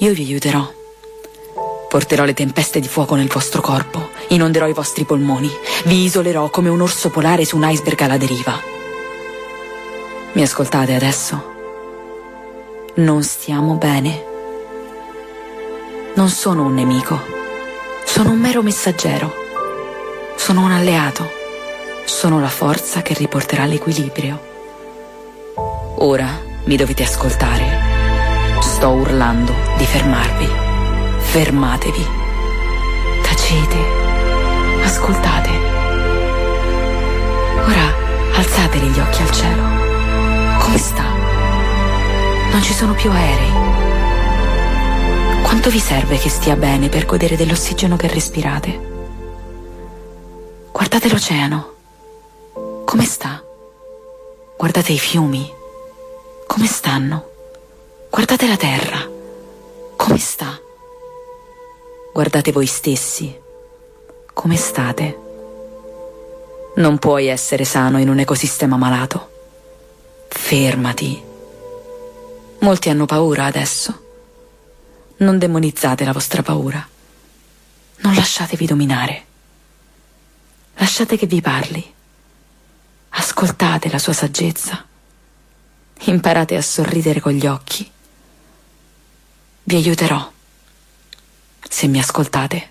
[0.00, 0.66] Io vi aiuterò.
[1.88, 5.50] Porterò le tempeste di fuoco nel vostro corpo, inonderò i vostri polmoni,
[5.84, 8.58] vi isolerò come un orso polare su un iceberg alla deriva.
[10.32, 11.54] Mi ascoltate adesso?
[12.94, 14.24] Non stiamo bene.
[16.14, 17.20] Non sono un nemico,
[18.04, 19.34] sono un mero messaggero.
[20.36, 21.30] Sono un alleato.
[22.04, 24.38] Sono la forza che riporterà l'equilibrio.
[25.98, 26.28] Ora
[26.64, 27.79] mi dovete ascoltare.
[28.60, 30.48] Sto urlando di fermarvi.
[31.18, 32.06] Fermatevi.
[33.22, 33.76] Tacete.
[34.82, 35.50] Ascoltate.
[37.66, 37.94] Ora
[38.36, 39.62] alzateli gli occhi al cielo.
[40.60, 41.04] Come sta?
[42.50, 43.52] Non ci sono più aerei.
[45.42, 48.88] Quanto vi serve che stia bene per godere dell'ossigeno che respirate?
[50.72, 51.74] Guardate l'oceano.
[52.84, 53.42] Come sta?
[54.56, 55.50] Guardate i fiumi.
[56.46, 57.29] Come stanno?
[58.10, 59.08] Guardate la terra.
[59.96, 60.58] Come sta?
[62.12, 63.38] Guardate voi stessi.
[64.34, 65.18] Come state?
[66.74, 69.30] Non puoi essere sano in un ecosistema malato.
[70.28, 71.22] Fermati.
[72.58, 74.04] Molti hanno paura adesso.
[75.18, 76.84] Non demonizzate la vostra paura.
[77.98, 79.24] Non lasciatevi dominare.
[80.74, 81.94] Lasciate che vi parli.
[83.10, 84.84] Ascoltate la sua saggezza.
[86.04, 87.90] Imparate a sorridere con gli occhi.
[89.64, 90.30] Vi aiuterò.
[91.68, 92.68] Se mi ascoltate.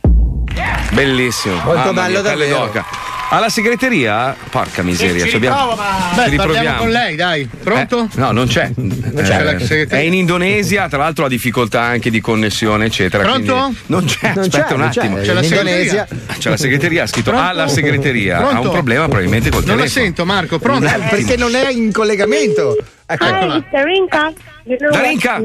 [0.92, 1.56] Bellissimo.
[1.56, 2.58] Molto Mamma bello mia, davvero.
[2.58, 2.86] d'oca.
[3.32, 4.36] Alla segreteria?
[4.50, 5.24] Porca miseria.
[5.24, 6.46] Ci ci riprova, ma- ci Beh, riproviamo.
[6.54, 7.46] parliamo con lei, dai.
[7.64, 8.04] Pronto?
[8.12, 8.72] Eh, no, non c'è.
[8.74, 9.98] c'è Eh, la segreteria.
[10.00, 13.24] è in Indonesia, tra l'altro ha difficoltà anche di connessione, eccetera.
[13.24, 13.72] Pronto?
[13.86, 15.18] Non c'è, Non aspetta c'è, un non c'è, attimo.
[15.18, 16.08] è C'è la segreteria.
[16.40, 17.48] C'è la segreteria, ha scritto Pronto?
[17.48, 18.38] alla segreteria.
[18.40, 18.68] Ha Pronto?
[18.68, 20.04] un problema probabilmente col Non la telefono.
[20.06, 20.58] sento, Marco.
[20.60, 20.90] Pronto?
[21.10, 22.76] Perché non è in collegamento.
[23.06, 23.24] Ecco.
[23.26, 23.64] Eccola.
[23.72, 24.34] Darinka.
[24.64, 25.40] You know Darinka?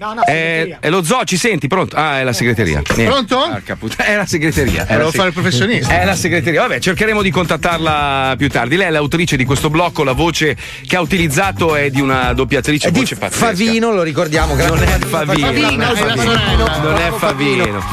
[0.00, 1.66] No, no, È, è lo zoo, ci senti?
[1.68, 1.94] Pronto?
[1.94, 2.80] Ah, è la segreteria.
[2.96, 3.04] Niente.
[3.04, 3.60] Pronto?
[3.78, 4.84] Puttana, È la segreteria.
[4.84, 6.00] È Volevo la seg- fare il professionista.
[6.00, 6.62] È la segreteria.
[6.62, 8.76] Vabbè, cercheremo di contattarla più tardi.
[8.76, 10.02] Lei è l'autrice di questo blocco.
[10.02, 13.44] La voce che ha utilizzato è di una doppiatrice È voce pazzesca.
[13.48, 14.54] Favino, lo ricordiamo.
[14.54, 16.22] Non grande è Favino, Favino, non Favino.
[16.22, 16.76] sorella.
[16.78, 17.84] Non è Favino.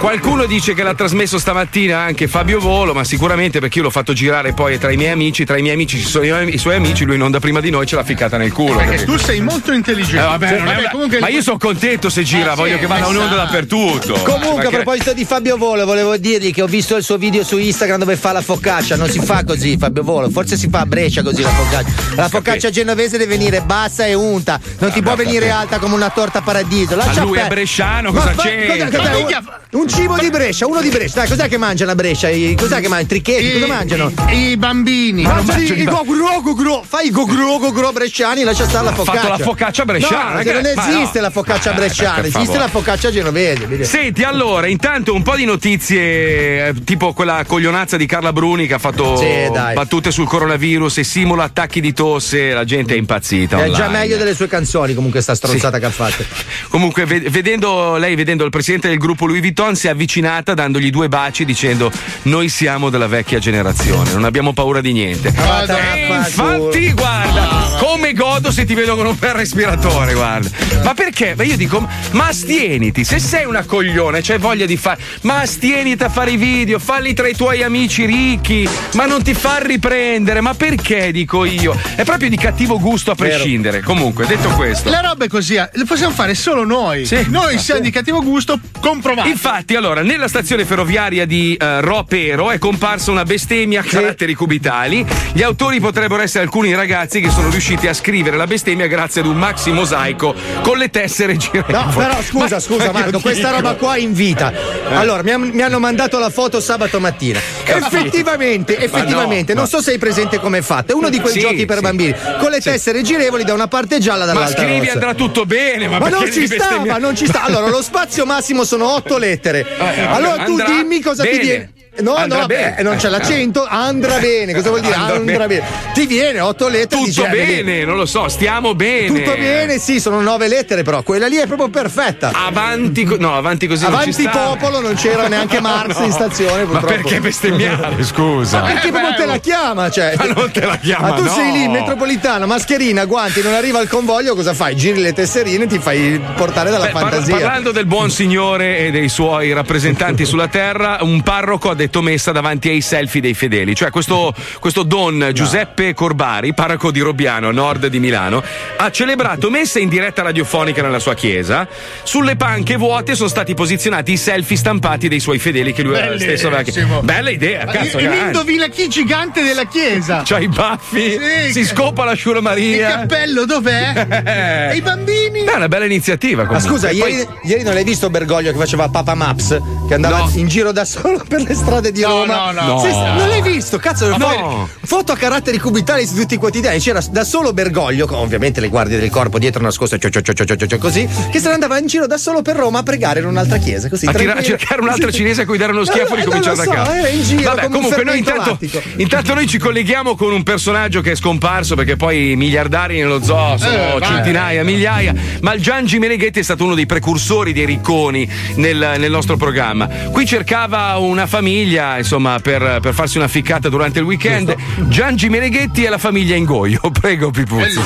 [0.00, 4.12] Qualcuno dice che l'ha trasmesso stamattina anche Fabio Volo, ma sicuramente perché io l'ho fatto
[4.12, 6.74] girare poi tra i miei amici, tra i miei amici ci sono i, i suoi
[6.74, 8.74] amici, lui non da prima di noi ce l'ha ficcata nel culo.
[8.78, 9.12] Perché capito?
[9.12, 10.16] tu sei molto intelligente.
[10.24, 12.80] Eh, vabbè, Cioè, non vabbè, comunque- Ma io sono contento se gira, Eh, voglio sì,
[12.80, 13.42] che vada ma in onda sa.
[13.44, 14.12] dappertutto.
[14.22, 17.44] Comunque, a Perché- proposito di Fabio Volo, volevo dirgli che ho visto il suo video
[17.44, 18.96] su Instagram dove fa la focaccia.
[18.96, 20.30] Non si fa così, Fabio Volo.
[20.30, 21.90] Forse si fa a Brescia così la focaccia.
[22.16, 24.60] La focaccia genovese deve venire bassa e unta.
[24.78, 26.96] Non ti può venire alta come una torta paradiso.
[26.96, 28.98] Ma Lascia lui è bresciano, cosa cos'è- cos'è?
[29.02, 31.20] Ma Un, mica- un cibo di Brescia, uno di Brescia.
[31.20, 32.28] Dai, cos'è che mangiano a Brescia?
[32.28, 33.06] Cos'è che mangiano?
[33.06, 34.12] Trichetti, cosa mangiano?
[34.30, 35.22] I, i bambini.
[35.22, 39.04] Mangiano i i gogro gogro, fai i gogro gogro bresciani, lascia stare la Ha fatto
[39.10, 39.28] focaccia.
[39.28, 43.10] la focaccia bresciana, No, perché non esiste la focaccia Eh, bresciana, per esiste la focaccia
[43.10, 43.84] genovese.
[43.84, 48.74] Senti, allora, intanto un po' di notizie, eh, tipo quella coglionazza di Carla Bruni che
[48.74, 53.64] ha fatto Sì, battute sul coronavirus e simula attacchi di tosse, la gente è impazzita.
[53.64, 53.98] È già online.
[53.98, 55.80] meglio delle sue canzoni, comunque, sta stronzata Sì.
[55.80, 56.24] che ha fatto.
[56.68, 60.90] Comunque, ve- vedendo lei, vedendo il presidente del gruppo Louis Vuitton, si è avvicinata dandogli
[60.90, 61.90] due baci dicendo:
[62.22, 65.30] Noi siamo della vecchia generazione, non abbiamo paura di niente.
[65.30, 70.48] Vada E a infatti, guarda, come godo se ti vedo con un bel respiratore, guarda.
[70.82, 71.31] Ma perché?
[71.34, 76.02] Ma io dico, ma astieniti, se sei una coglione, c'hai voglia di fare, ma astieniti
[76.02, 80.40] a fare i video, falli tra i tuoi amici ricchi, ma non ti far riprendere,
[80.40, 81.76] ma perché dico io?
[81.94, 83.80] È proprio di cattivo gusto a prescindere.
[83.80, 84.90] Comunque, detto questo.
[84.90, 87.06] Le robe così eh, le possiamo fare solo noi.
[87.06, 87.24] Sì.
[87.28, 89.28] Noi siamo di cattivo gusto, comprovato.
[89.28, 95.04] Infatti, allora, nella stazione ferroviaria di eh, Ropero è comparsa una bestemmia a caratteri cubitali.
[95.32, 99.26] Gli autori potrebbero essere alcuni ragazzi che sono riusciti a scrivere la bestemmia grazie ad
[99.26, 100.90] un maxi mosaico con le
[101.26, 101.72] tessere girevoli.
[101.72, 104.52] No, però scusa, Ma- scusa ma Marco, questa dico- roba qua in vita.
[104.90, 107.40] Allora, mi, mi hanno mandato la foto sabato mattina.
[107.64, 109.76] Effettivamente, effettivamente, no, non no.
[109.78, 110.92] so se hai presente come è fatta.
[110.92, 111.82] È uno di quei Sì, giochi per sì.
[111.82, 114.62] bambini, con le tessere girevoli da una parte gialla Ma dall'altra.
[114.62, 114.92] scrivi rossa.
[114.92, 117.42] andrà tutto bene, ma, Ma non ci sta, ma non ci sta.
[117.44, 119.66] Allora, lo spazio massimo sono otto lettere.
[119.78, 121.42] Eh, allora tu andrà dimmi cosa ti bene.
[121.42, 121.72] viene.
[122.00, 122.74] No, Andrà no, bene.
[122.78, 124.54] beh, non c'è l'accento, andrà bene.
[124.54, 124.94] Cosa vuol dire?
[124.94, 125.60] Andrà Andrà, bene.
[125.60, 125.92] bene.
[125.92, 127.02] Ti viene otto lettere.
[127.04, 129.08] Tutto eh, vedi, bene, non lo so, stiamo bene.
[129.08, 132.30] Tutto bene, sì, sono nove lettere, però quella lì è proprio perfetta.
[132.32, 134.30] Avanti, no, avanti così non Avanti sta.
[134.30, 136.86] popolo, non c'era neanche Marx in stazione, Ma purtroppo.
[136.86, 138.60] perché bestemmiare, scusa?
[138.60, 140.14] Ma perché proprio te la chiama, cioè.
[140.16, 141.30] Ma non te la chiama, Ma tu no.
[141.34, 144.74] sei lì, metropolitana, mascherina, guanti, non arriva il convoglio, cosa fai?
[144.76, 147.36] Giri le tesserine e ti fai portare dalla Beh, par- fantasia.
[147.36, 152.32] parlando del buon signore e dei suoi rappresentanti sulla terra, un parroco ha detto messa
[152.32, 153.74] davanti ai selfie dei fedeli.
[153.74, 158.42] Cioè, questo, questo don Giuseppe Corbari, parroco di Robbiano, a nord di Milano,
[158.76, 161.66] ha celebrato messa in diretta radiofonica nella sua chiesa.
[162.02, 166.46] Sulle panche vuote sono stati posizionati i selfie stampati dei suoi fedeli che lui stesso
[166.48, 166.62] aveva.
[166.62, 167.00] Bellissimo.
[167.02, 167.98] Bella idea, cazzo.
[167.98, 168.24] il, il grande.
[168.26, 170.22] indovina chi gigante della chiesa.
[170.24, 172.88] C'ha i baffi, Sì, si scopa la sciura Il Maria.
[172.90, 174.70] cappello dov'è?
[174.72, 175.44] e i bambini?
[175.44, 176.42] Beh, è una bella iniziativa.
[176.42, 176.70] Ma comunque.
[176.70, 179.58] scusa, E poi- ieri, ieri non l'hai visto Bergoglio che faceva Papa Maps?
[179.88, 180.30] Che andava No.
[180.34, 181.71] in giro da solo per le strade?
[181.72, 182.50] Strade di Roma.
[182.52, 182.78] no, no.
[182.80, 183.14] Se- No.
[183.14, 183.78] non l'hai visto?
[183.78, 184.28] Cazzo, No.
[184.28, 186.78] fo- foto a caratteri cubitali su tutti i quotidiani.
[186.78, 190.32] C'era da solo Bergoglio, con ovviamente le guardie del corpo dietro nascoste, cio, cio, cio,
[190.34, 192.82] cio, cio, cio, così, che se ne andava in giro da solo per Roma a
[192.82, 193.88] pregare in un'altra chiesa.
[193.88, 196.56] Così, a, tira- a cercare un'altra cinese a cui dare uno schiaffo e Eh, ricominciare
[196.56, 196.90] da so, capo.
[196.92, 198.58] era in giro Vabbè, comunque noi intanto,
[198.96, 203.22] intanto noi ci colleghiamo con un personaggio che è scomparso perché poi i miliardari nello
[203.22, 207.64] zoo sono Eh, centinaia, migliaia, ma il Giangi Meneghetti è stato uno dei precursori dei
[207.64, 209.86] ricconi nel, nel nostro programma.
[210.10, 214.54] Qui cercava una famiglia, insomma, per, per farsi una ficcata durante il weekend.
[214.88, 216.80] Giangi Meneghetti e la famiglia Ingoio.
[216.90, 217.80] Prego, Pipuzzi.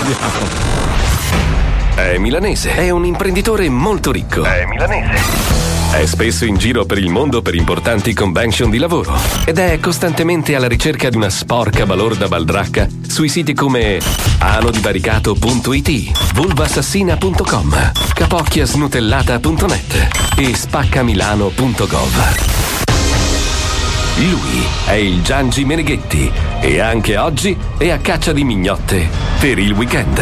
[1.94, 2.74] È milanese.
[2.74, 4.44] È un imprenditore molto ricco.
[4.44, 5.64] È milanese.
[5.92, 10.54] È spesso in giro per il mondo per importanti convention di lavoro ed è costantemente
[10.54, 13.98] alla ricerca di una sporca balorda baldracca sui siti come
[14.38, 22.55] anodivaricato.it, vulvassassina.com, capocchiasnutellata.net e spaccamilano.gov.
[24.18, 29.06] Lui è il Giangi Meneghetti e anche oggi è a caccia di mignotte
[29.38, 30.20] per il weekend.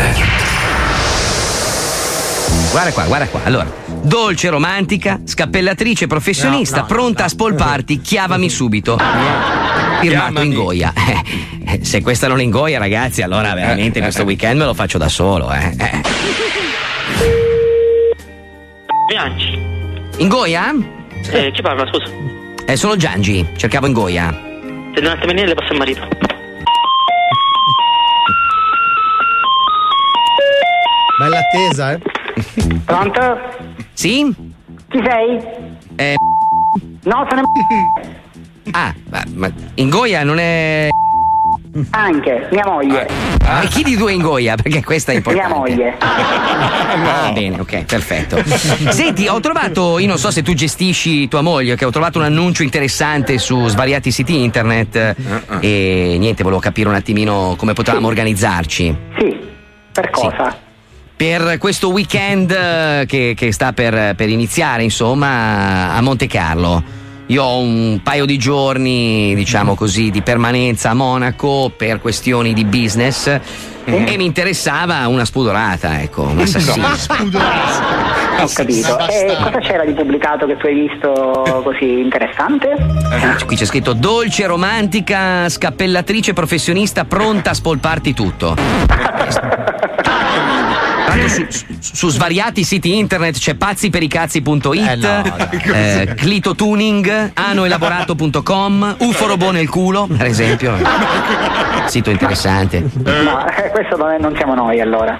[2.72, 3.40] Guarda qua, guarda qua.
[3.44, 3.70] Allora,
[4.02, 8.96] dolce, romantica, scappellatrice professionista, No, no, pronta a spolparti, chiavami subito.
[8.98, 10.46] Firmato Chiamami.
[10.46, 10.92] in goia.
[11.66, 15.50] Eh, se questa non ingoia, ragazzi, allora veramente questo weekend me lo faccio da solo,
[15.50, 15.74] eh.
[15.78, 16.00] Eh.
[19.08, 19.58] Bianchi.
[20.18, 20.74] Ingoia?
[21.30, 22.04] Eh, chi parla, scusa?
[22.66, 24.30] Eh, sono Giangi, cercavo Ingoia.
[24.94, 26.08] Se un attimo le passa il marito.
[31.18, 32.00] Bella attesa, eh.
[32.84, 33.40] Pronto?
[33.92, 34.34] Sì?
[34.88, 35.40] Chi sei?
[35.96, 36.14] Eh,
[37.04, 37.42] No, sono
[38.72, 40.88] ah, ma, ma Ingoia non è.
[41.90, 43.08] Anche mia moglie.
[43.44, 44.54] Ah, e chi di due Ingoia?
[44.54, 45.48] Perché questa è importante.
[45.48, 45.96] Mia moglie.
[45.98, 48.42] Ah, bene, ok, perfetto.
[48.90, 52.24] Senti, ho trovato, io non so se tu gestisci tua moglie, che ho trovato un
[52.24, 55.14] annuncio interessante su svariati siti internet eh,
[55.60, 58.96] e niente, volevo capire un attimino come potevamo organizzarci.
[59.18, 59.38] Sì,
[59.92, 60.56] per cosa?
[61.16, 67.02] Per questo weekend eh, che, che sta per, per iniziare, insomma, a Monte Carlo.
[67.26, 72.64] Io ho un paio di giorni, diciamo così, di permanenza a Monaco per questioni di
[72.64, 73.40] business
[73.86, 76.86] e mi interessava una spudorata, ecco, un assassino.
[78.40, 78.98] Ho capito.
[79.08, 82.72] E cosa c'era di pubblicato che tu hai visto così interessante?
[82.72, 88.56] Eh, Qui c'è scritto dolce, romantica, scappellatrice professionista pronta a spolparti tutto.
[91.14, 91.46] Tra l'altro Su,
[91.78, 100.74] su- su svariati siti internet c'è pazzipericazzi.it, eh, clitotuning, anoelaborato.com, uforobò nel culo, per esempio.
[101.86, 102.82] Sito interessante.
[102.94, 105.18] No, eh, questo non, è- non siamo noi allora.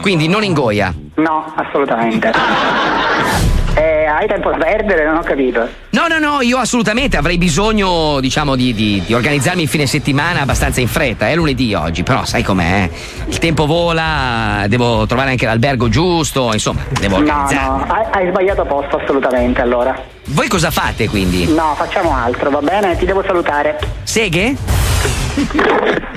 [0.00, 0.94] Quindi non ingoia.
[1.16, 2.32] No, assolutamente.
[3.76, 5.04] Eh, hai tempo da perdere?
[5.04, 5.68] Non ho capito.
[5.90, 10.42] No, no, no, io assolutamente avrei bisogno, diciamo, di, di- di organizzarmi il fine settimana
[10.42, 11.28] abbastanza in fretta.
[11.28, 12.88] È lunedì oggi, però sai com'è?
[13.26, 17.78] Il tempo vola, devo trovare anche l'albergo giusto, insomma, devo No, organizzarmi.
[17.88, 20.00] no, hai, hai sbagliato posto assolutamente allora.
[20.26, 21.52] Voi cosa fate quindi?
[21.52, 22.96] No, facciamo altro, va bene?
[22.96, 23.78] Ti devo salutare.
[24.04, 24.54] Seghe?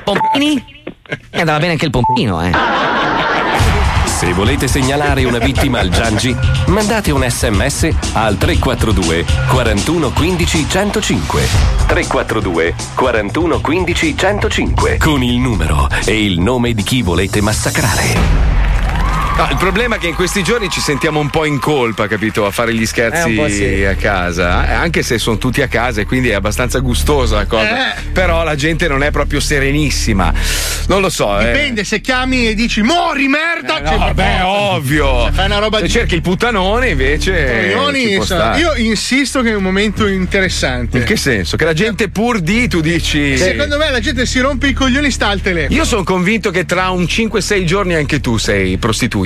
[0.03, 0.63] Pompini?
[1.31, 2.51] E andava bene anche il pompino, eh.
[4.17, 6.35] Se volete segnalare una vittima al Giangi,
[6.69, 11.41] mandate un sms al 342 41 15 105.
[11.85, 18.66] 342 41 15 105 con il numero e il nome di chi volete massacrare.
[19.37, 22.47] No, il problema è che in questi giorni ci sentiamo un po' in colpa, capito?
[22.47, 23.83] A fare gli Eh, scherzi po' sì.
[23.83, 24.67] a casa.
[24.67, 27.95] Eh, Anche se sono tutti a casa e quindi è abbastanza gustosa la cosa.
[27.97, 28.01] Eh.
[28.13, 30.33] Però la gente non è proprio serenissima.
[30.87, 31.39] Non lo so.
[31.39, 31.45] eh.
[31.51, 33.77] Dipende se chiami e dici mori merda.
[33.79, 35.25] Eh, no, vabbè, ovvio.
[35.27, 37.73] Se fai una roba Se di cerchi il puttanone invece.
[38.15, 38.59] insomma, stare.
[38.59, 40.97] io insisto che è un momento interessante.
[40.97, 41.57] In che senso?
[41.57, 43.37] Che la gente pur di, tu dici.
[43.37, 45.75] Secondo me la gente si rompe i coglioni sta al telefono.
[45.77, 48.77] Io sono convinto che tra un 5-6 giorni anche tu sei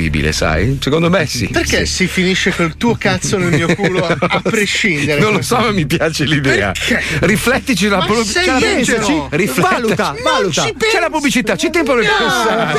[0.02, 0.78] prostituibile, sai?
[0.82, 1.48] Secondo me sì.
[1.48, 1.94] Perché sì.
[1.94, 5.20] si finisce col tuo cazzo nel mio culo a, a prescindere?
[5.20, 6.72] Non lo so, ma mi piace l'idea.
[6.72, 7.02] Perché?
[7.20, 8.58] Riflettici la pubblicità.
[9.58, 10.64] Valuta, Non valuta.
[10.64, 12.74] ci C'è la pubblicità, c'è tempo per pensare.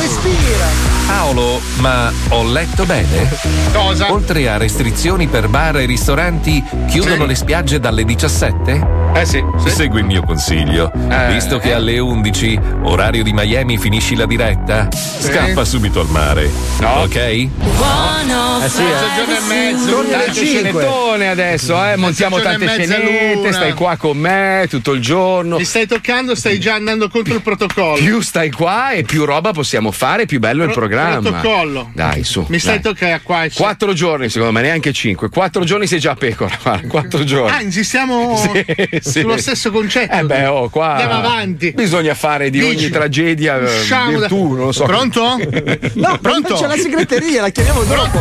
[0.00, 0.98] Respira.
[1.06, 3.28] Paolo, ma ho letto bene?
[3.72, 4.12] Cosa?
[4.12, 7.26] Oltre a restrizioni per bar e ristoranti, chiudono Sì.
[7.28, 8.99] le spiagge dalle 17?
[9.12, 9.42] Eh sì.
[9.66, 10.90] Segui il mio consiglio.
[11.10, 16.48] Eh, Visto che alle 11, orario di Miami, finisci la diretta, scappa subito al mare.
[16.80, 17.16] Ok?
[17.16, 17.48] Eh
[18.68, 19.90] sì, Mezzogiorno e mezzo.
[19.90, 20.70] Torni alle Tante 5.
[20.70, 21.96] scenettone adesso, eh?
[21.96, 25.56] Montiamo tante scenette, stai qua con me tutto il giorno.
[25.58, 27.96] Mi stai toccando, stai già andando contro il protocollo.
[27.96, 31.20] Più stai qua e più roba possiamo fare, più bello il Pro- programma.
[31.30, 31.90] protocollo.
[31.94, 32.44] Dai, su.
[32.48, 33.44] Mi stai toccando qua.
[33.44, 35.28] e- Quattro giorni, secondo me, neanche cinque.
[35.30, 36.56] Quattro giorni sei già a pecora.
[36.62, 37.56] guarda, Quattro giorni.
[37.56, 38.36] Ah, insistiamo.
[38.36, 39.20] Sì, sì.
[39.20, 40.14] sullo stesso concetto.
[40.16, 41.72] Eh beh, oh, qua Andiamo avanti.
[41.72, 42.76] Bisogna fare di Dici.
[42.84, 44.84] ogni tragedia eh, Usciamo da- virtù, non lo so.
[44.84, 45.38] Pronto?
[45.94, 46.54] No, Pronto?
[46.54, 48.18] c'è la segreteria, la chiamiamo dopo.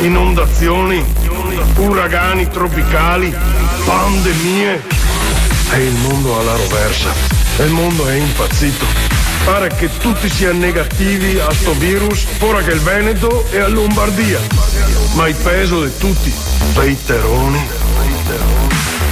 [0.00, 1.02] Inondazioni,
[1.78, 3.34] uragani tropicali,
[3.84, 4.82] pandemie.
[5.72, 7.10] E il mondo alla roversa.
[7.58, 9.13] E il mondo è impazzito.
[9.44, 14.40] Pare che tutti siano negativi a sto virus, ora che il Veneto e a Lombardia.
[15.14, 16.32] Ma il peso di tutti,
[16.72, 17.62] dei teroni.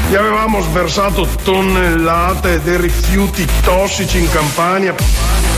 [0.08, 4.94] Gli avevamo sversato tonnellate di rifiuti tossici in Campania.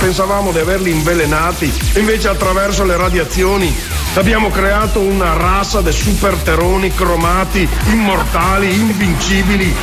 [0.00, 3.72] Pensavamo di averli invelenati, invece attraverso le radiazioni
[4.14, 9.74] abbiamo creato una razza di superteroni cromati, immortali, invincibili.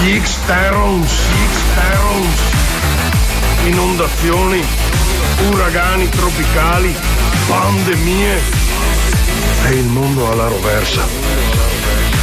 [0.00, 2.65] Gli X-Terons, X-Terons.
[3.66, 4.62] Inondazioni,
[5.50, 6.94] uragani tropicali,
[7.48, 8.38] pandemie.
[9.66, 11.02] E il mondo alla roversa.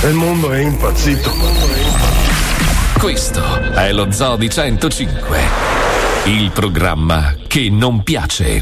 [0.04, 1.32] Il mondo è impazzito.
[2.98, 5.40] Questo è lo Zoo di 105,
[6.26, 8.62] il programma che non piace.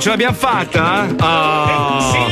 [0.00, 1.08] Ce l'abbiamo, fatta?
[1.20, 2.27] Oh.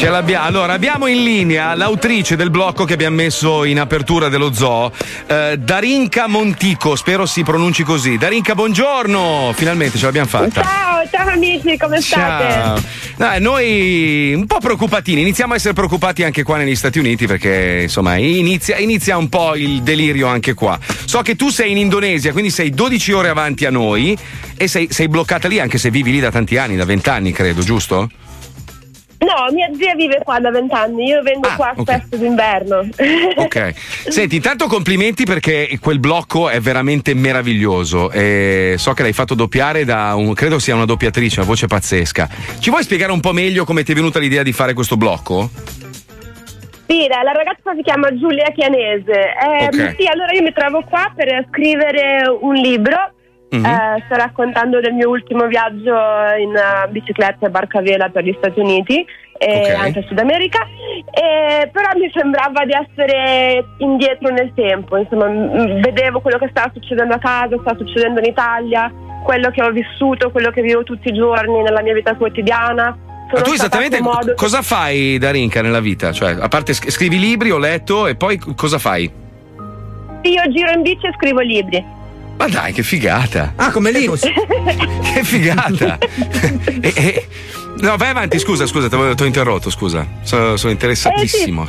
[0.00, 0.46] Ce l'abbiamo.
[0.46, 4.90] Allora, abbiamo in linea l'autrice del blocco che abbiamo messo in apertura dello zoo,
[5.26, 8.16] eh, Darinka Montico, spero si pronunci così.
[8.16, 9.52] Darinka, buongiorno!
[9.54, 10.62] Finalmente ce l'abbiamo fatta.
[10.62, 12.50] Ciao, ciao amici, come state?
[12.50, 12.82] Ciao.
[13.18, 17.80] No, noi un po' preoccupatini, iniziamo a essere preoccupati anche qua negli Stati Uniti perché
[17.82, 20.78] insomma inizia, inizia un po' il delirio anche qua.
[21.04, 24.16] So che tu sei in Indonesia, quindi sei 12 ore avanti a noi
[24.56, 27.32] e sei, sei bloccata lì anche se vivi lì da tanti anni, da 20 anni
[27.32, 28.08] credo, giusto?
[29.20, 32.88] No, mia zia vive qua da vent'anni, io vengo qua spesso d'inverno.
[33.36, 33.72] Ok.
[34.08, 38.10] Senti, intanto complimenti perché quel blocco è veramente meraviglioso.
[38.10, 40.32] E so che l'hai fatto doppiare da un.
[40.34, 42.28] credo sia una doppiatrice, una voce pazzesca.
[42.58, 45.50] Ci vuoi spiegare un po' meglio come ti è venuta l'idea di fare questo blocco?
[46.86, 49.12] Sì, la la ragazza si chiama Giulia Chianese.
[49.12, 49.94] Eh, Ok.
[49.98, 53.12] Sì, allora io mi trovo qua per scrivere un libro.
[53.50, 53.64] Mhm.
[53.64, 55.90] Eh, sto raccontando del mio ultimo viaggio
[56.38, 59.04] in eh, bicicletta e barca vela per gli Stati Uniti
[59.38, 59.74] e Ok.
[59.74, 60.64] anche Sud America.
[61.10, 66.70] E, però mi sembrava di essere indietro nel tempo, insomma, m- vedevo quello che stava
[66.72, 68.92] succedendo a casa, stava succedendo in Italia,
[69.24, 72.96] quello che ho vissuto, quello che vivo tutti i giorni nella mia vita quotidiana.
[73.32, 76.12] Ma tu esattamente modo- cosa fai da Rinca nella vita?
[76.12, 79.10] Cioè, a parte sc- scrivi libri, ho letto, e poi cosa fai?
[80.22, 81.98] Io giro in bici e scrivo libri.
[82.40, 83.52] Ma dai, che figata!
[83.56, 84.22] Ah, come Linus!
[84.24, 85.98] che figata!
[86.80, 87.28] E- e-
[87.80, 90.06] no, vai avanti, scusa, scusa, ti ho interrotto, scusa.
[90.22, 91.66] Sono, sono interessatissimo.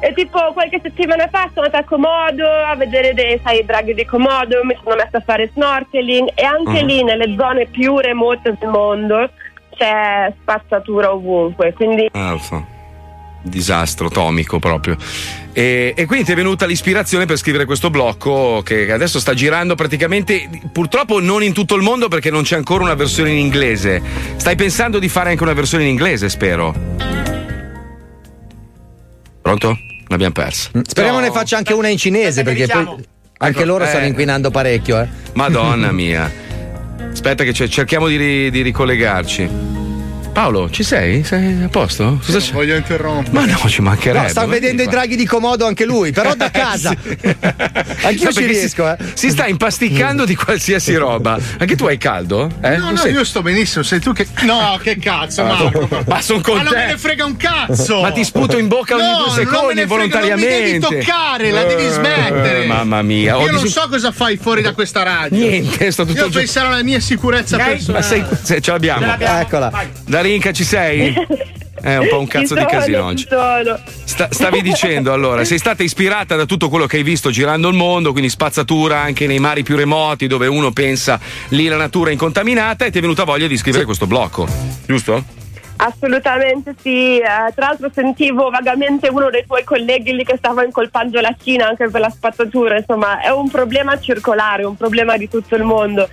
[0.00, 4.04] E tipo qualche settimana fa sono andata a Komodo a vedere dei, sai, draghi di
[4.04, 6.86] Komodo, mi sono messa a fare snorkeling e anche Mhm.
[6.88, 9.30] lì nelle zone più remote del mondo
[9.76, 12.66] c'è spazzatura ovunque, quindi Ah, lo so.
[13.42, 14.96] Disastro atomico proprio.
[15.52, 19.74] E, e quindi ti è venuta l'ispirazione per scrivere questo blocco che adesso sta girando
[19.74, 24.00] praticamente, purtroppo non in tutto il mondo perché non c'è ancora una versione in inglese.
[24.36, 26.74] Stai pensando di fare anche una versione in inglese, spero.
[29.42, 29.78] Pronto?
[30.08, 30.70] L'abbiamo persa.
[30.82, 33.88] Speriamo ne faccia anche una in cinese perché poi anche Ecco, loro eh.
[33.88, 35.08] stanno inquinando parecchio, eh.
[35.34, 36.30] Madonna mia.
[37.10, 39.71] Aspetta che ce- cerchiamo di, ri- di ricollegarci.
[40.32, 41.22] Paolo, ci sei?
[41.24, 42.18] Sei a posto?
[42.24, 42.52] Cosa c'è?
[42.52, 43.32] Voglio interrompere.
[43.38, 44.22] Ma no, ci mancherebbe.
[44.24, 46.88] No, sta ma vedendo i draghi di comodo anche lui, però da casa.
[48.02, 49.10] Anch'io No, ci riesco, si, eh.
[49.12, 51.38] si sta impasticcando di qualsiasi roba.
[51.58, 52.50] Anche tu hai caldo?
[52.62, 52.76] Eh?
[52.78, 54.26] No, Non no, sei- io sto benissimo, sei tu che.
[54.42, 55.88] No, che cazzo, Ah, Marco.
[56.08, 58.00] ma son con Ma non me ne frega un cazzo!
[58.00, 60.48] Ma ti sputo in bocca ogni no, due secondi non me ne frega, involontariamente.
[60.48, 62.66] Non mi devi toccare, la devi Eh, smettere.
[62.66, 63.36] mamma mia.
[63.36, 65.38] Io non dis- so cosa fai fuori da questa radio.
[65.46, 68.02] Niente, sto tutto Io pensare alla mia sicurezza Ma personale.
[68.04, 69.14] sei, se- ce l'abbiamo.
[69.18, 69.70] Eccola.
[70.22, 71.12] Darinka, ci sei?
[71.82, 73.26] È un po' un cazzo di casino oggi.
[74.04, 77.74] Sta- stavi dicendo allora, sei stata ispirata da tutto quello che hai visto girando il
[77.74, 81.18] mondo, quindi spazzatura anche nei mari più remoti dove uno pensa
[81.48, 84.46] lì la natura è incontaminata e ti è venuta voglia di scrivere questo blocco,
[84.86, 85.24] giusto?
[85.78, 91.20] Assolutamente sì, Eh, tra l'altro sentivo vagamente uno dei tuoi colleghi lì che stava incolpando
[91.20, 95.56] la Cina anche per la spazzatura, insomma è un problema circolare, un problema di tutto
[95.56, 96.08] il mondo.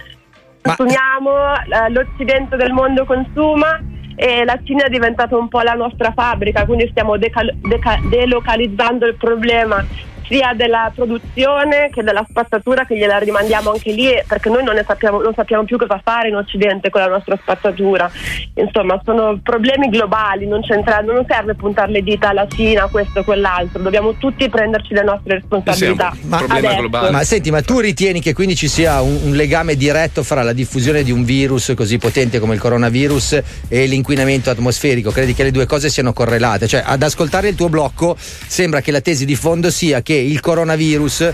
[0.61, 3.79] Consumiamo, eh, l'occidente del mondo consuma
[4.21, 9.05] e la Cina è diventata un po' la nostra fabbrica, quindi stiamo decal- deca- delocalizzando
[9.07, 9.81] il problema
[10.29, 14.83] sia della produzione che della spazzatura che gliela rimandiamo anche lì perché noi non ne
[14.87, 18.09] sappiamo, non sappiamo più cosa fare in Occidente con la nostra spazzatura.
[18.53, 23.23] Insomma, sono problemi globali, non, c'entra- non serve puntare le dita alla Cina, questo o
[23.23, 26.13] quell'altro, dobbiamo tutti prenderci le nostre responsabilità.
[26.29, 27.11] Adesso.
[27.11, 30.53] Ma senti, ma tu ritieni che quindi ci sia un, un legame diretto fra la
[30.53, 35.09] diffusione di un virus così potente come il coronavirus e l'inquinamento atmosferico?
[35.09, 36.67] Credi che le due cose siano correlate?
[36.67, 40.39] Cioè, ad ascoltare il tuo blocco sembra che la tesi di fondo sia che il
[40.39, 41.31] coronavirus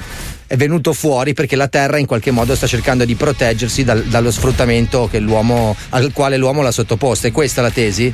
[0.48, 4.32] è venuto fuori perché la Terra in qualche modo sta cercando di proteggersi dal- dallo
[4.32, 5.10] sfruttamento
[5.90, 7.28] al quale l'uomo l'ha sottoposta.
[7.28, 8.14] È questa la tesi?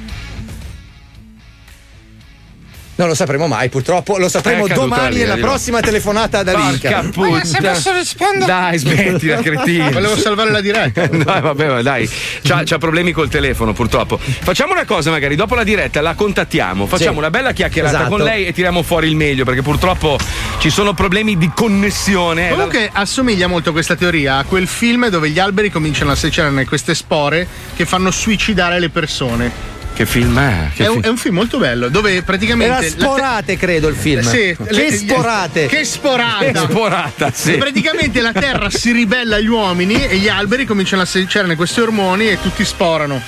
[2.94, 4.18] Non lo sapremo mai, purtroppo.
[4.18, 7.10] Lo sapremo domani nella prossima telefonata da Porca Linka.
[7.12, 7.44] puttana.
[7.46, 8.46] se posso rispondere.
[8.46, 9.89] Dai, smettila, cretino.
[9.92, 11.08] Volevo salvare la diretta.
[11.12, 12.08] no, vabbè, ma dai,
[12.44, 14.18] c'ha, c'ha problemi col telefono, purtroppo.
[14.20, 17.18] Facciamo una cosa, magari dopo la diretta la contattiamo, facciamo Sì.
[17.18, 18.10] una bella chiacchierata Esatto.
[18.16, 20.20] con lei e tiriamo fuori il meglio, perché purtroppo
[20.60, 22.50] ci sono problemi di connessione.
[22.50, 26.94] Comunque assomiglia molto questa teoria a quel film dove gli alberi cominciano a secerne queste
[26.94, 29.80] spore che fanno suicidare le persone.
[30.02, 30.70] Che film è?
[30.74, 31.04] Che È un, film?
[31.06, 32.66] è un film molto bello dove praticamente.
[32.74, 34.22] Era la te- sporate, credo, il film.
[34.24, 35.66] Sì, che le- sporate.
[35.68, 36.43] Che sporata!
[36.43, 37.52] Che sporata, sì.
[37.58, 42.28] Praticamente la terra si ribella agli uomini e gli alberi cominciano a secerne questi ormoni
[42.30, 43.22] e tutti sporano.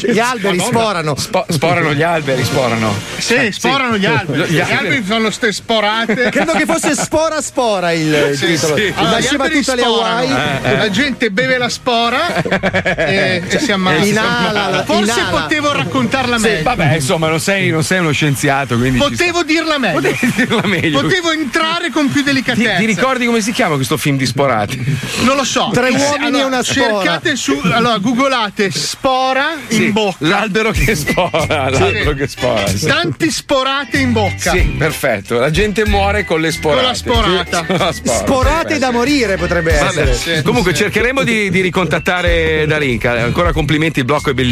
[0.00, 1.14] Gli alberi sporano.
[1.16, 2.92] Spo- sporano gli alberi, sporano.
[3.18, 4.50] Sì, Eh, sporano gli alberi.
[4.50, 6.28] Gli Gli alberi- fanno ste sporate.
[6.30, 8.76] Credo che fosse spora spora il, il Sì, titolo.
[8.76, 8.92] sì.
[8.96, 10.22] Allora, gli alberi sporano.
[10.22, 10.76] Eh, eh.
[10.76, 14.04] La gente beve la spora e, e si ammazza.
[14.04, 15.40] Inala, Forse inala.
[15.42, 16.62] potevo raccontarla Sì, meglio.
[16.62, 18.98] vabbè, insomma, non sei, non sei uno scienziato, quindi.
[18.98, 20.00] Potevo dirla meglio.
[20.00, 21.00] Potevi dirla meglio.
[21.00, 22.76] Potevo entrare con più Ti, delicatezza.
[22.78, 24.82] ti ricordi come si chiama questo film di sporati?
[25.22, 25.70] Non lo so.
[25.72, 27.02] Tre uomini allora, e una spora.
[27.02, 27.60] Cercate su.
[27.70, 30.16] Allora, googolate spora Sì, in bocca.
[30.26, 32.66] L'albero che spora, l'albero che spora.
[32.66, 32.86] sì.
[32.86, 34.50] Tanti sporate in bocca.
[34.52, 35.38] Sì, perfetto.
[35.38, 36.80] La gente muore con le sporate.
[36.80, 37.60] Con la sporata.
[37.60, 38.18] Sì, con la spora.
[38.18, 40.42] Sporate da morire potrebbe Vabbè, essere.
[40.42, 43.12] Comunque cercheremo di, di ricontattare Darinka.
[43.22, 44.51] Ancora complimenti, il blocco è bellissimo.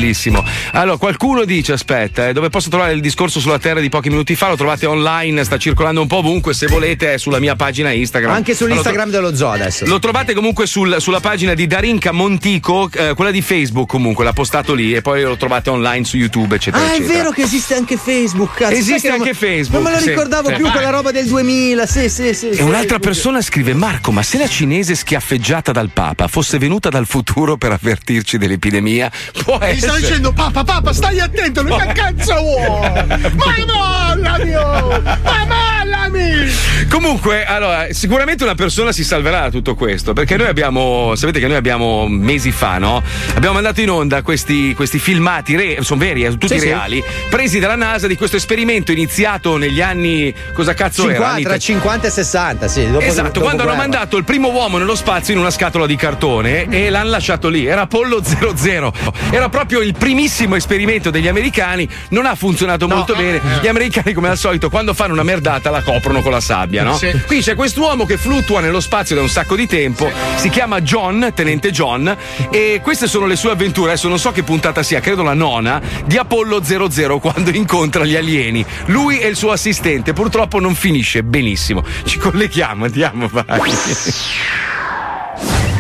[0.73, 4.35] Allora, qualcuno dice: aspetta, eh, dove posso trovare il discorso sulla Terra di pochi minuti
[4.35, 4.49] fa?
[4.49, 6.55] Lo trovate online, sta circolando un po' ovunque.
[6.55, 8.33] Se volete, è sulla mia pagina Instagram.
[8.33, 9.85] Anche sull'Instagram dello zoo adesso.
[9.87, 14.33] Lo trovate comunque sul- sulla pagina di Darinka Montico, eh, quella di Facebook comunque, l'ha
[14.33, 16.83] postato lì e poi lo trovate online su YouTube, eccetera.
[16.85, 17.13] Ah, è eccetera.
[17.15, 18.55] vero che esiste anche Facebook.
[18.55, 18.73] Cazzo.
[18.73, 20.55] Esiste Sai che non- anche Facebook, Non me lo sì, ricordavo sì.
[20.55, 21.87] più quella roba del 2000.
[21.87, 22.49] Sì, sì, sì.
[22.49, 23.01] E sì, un'altra Facebook.
[23.01, 27.73] persona scrive: Marco, ma se la cinese schiaffeggiata dal Papa fosse venuta dal futuro per
[27.73, 29.11] avvertirci dell'epidemia,
[29.45, 30.09] può E gli sta essere.
[30.09, 35.03] dicendo papà papà stai attento lui che cazzo vuoi ma mollami oh!
[35.23, 36.49] ma mollami
[36.91, 41.47] Comunque, allora, sicuramente una persona si salverà da tutto questo, perché noi abbiamo, sapete che
[41.47, 43.01] noi abbiamo mesi fa, no?
[43.35, 46.67] Abbiamo mandato in onda questi, questi filmati, re- sono veri, eh, tutti Sì, sì.
[46.67, 51.13] reali, presi dalla NASA di questo esperimento iniziato negli anni, cosa cazzo era?
[51.13, 52.91] 50, Anni tra 50 e 60, sì.
[52.91, 53.89] Dopo, esatto, dopo quando hanno guerra.
[53.89, 57.67] mandato il primo uomo nello spazio in una scatola di cartone e l'hanno lasciato lì.
[57.67, 58.93] Era Apollo 00.
[59.31, 61.89] Era proprio il primissimo esperimento degli americani.
[62.11, 63.41] Non ha funzionato molto bene.
[63.63, 66.97] Gli americani, come al solito, quando fanno una merdata la coprono con la sabbia, no?
[66.97, 67.11] Sì.
[67.27, 71.33] Qui c'è quest'uomo che fluttua nello spazio da un sacco di tempo, si chiama John,
[71.35, 72.17] tenente John,
[72.51, 73.93] e queste sono le sue avventure.
[73.93, 78.17] Adesso non so che puntata sia, credo la nona, di Apollo 00 quando incontra gli
[78.17, 78.65] alieni.
[78.87, 81.85] Lui e il suo assistente, purtroppo non finisce benissimo.
[82.05, 83.73] Ci colleghiamo, andiamo, vai.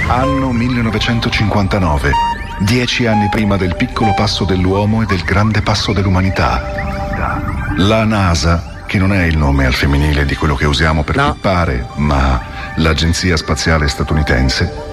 [0.08, 2.12] Anno 1959,
[2.60, 6.62] dieci anni prima del piccolo passo dell'uomo e del grande passo dell'umanità.
[7.76, 11.86] La NASA, che non è il nome al femminile di quello che usiamo per pippare,
[11.96, 12.40] ma
[12.76, 14.88] l'Agenzia Spaziale Statunitense,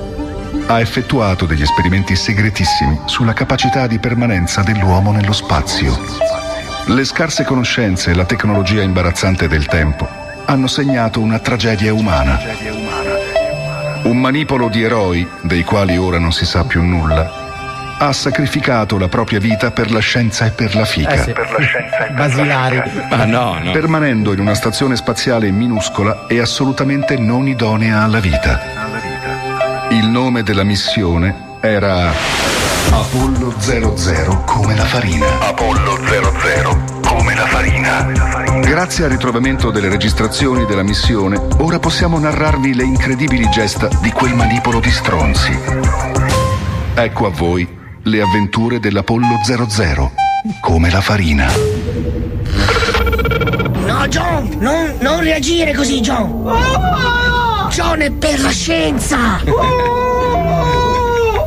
[0.68, 5.98] ha effettuato degli esperimenti segretissimi sulla capacità di permanenza dell'uomo nello spazio.
[6.86, 10.08] Le scarse conoscenze e la tecnologia imbarazzante del tempo
[10.46, 12.40] hanno segnato una tragedia umana.
[14.04, 17.47] Un manipolo di eroi, dei quali ora non si sa più nulla,
[18.00, 21.14] ha sacrificato la propria vita per la scienza e per la fica.
[21.14, 21.32] Eh sì.
[21.32, 22.82] Per la scienza e per Basilari.
[23.10, 23.72] Ma no, no.
[23.72, 28.60] Permanendo in una stazione spaziale minuscola e assolutamente non idonea alla vita.
[29.90, 32.12] Il nome della missione era
[32.92, 35.26] Apollo 00 come la farina.
[35.40, 38.06] Apollo 00 come la farina.
[38.62, 44.36] Grazie al ritrovamento delle registrazioni della missione, ora possiamo narrarvi le incredibili gesta di quel
[44.36, 45.58] manipolo di stronzi.
[46.94, 50.14] Ecco a voi le avventure dell'Apollo 00
[50.62, 51.52] come la farina.
[53.86, 56.50] No, John, non, non reagire così, John.
[57.70, 59.42] John è per la scienza.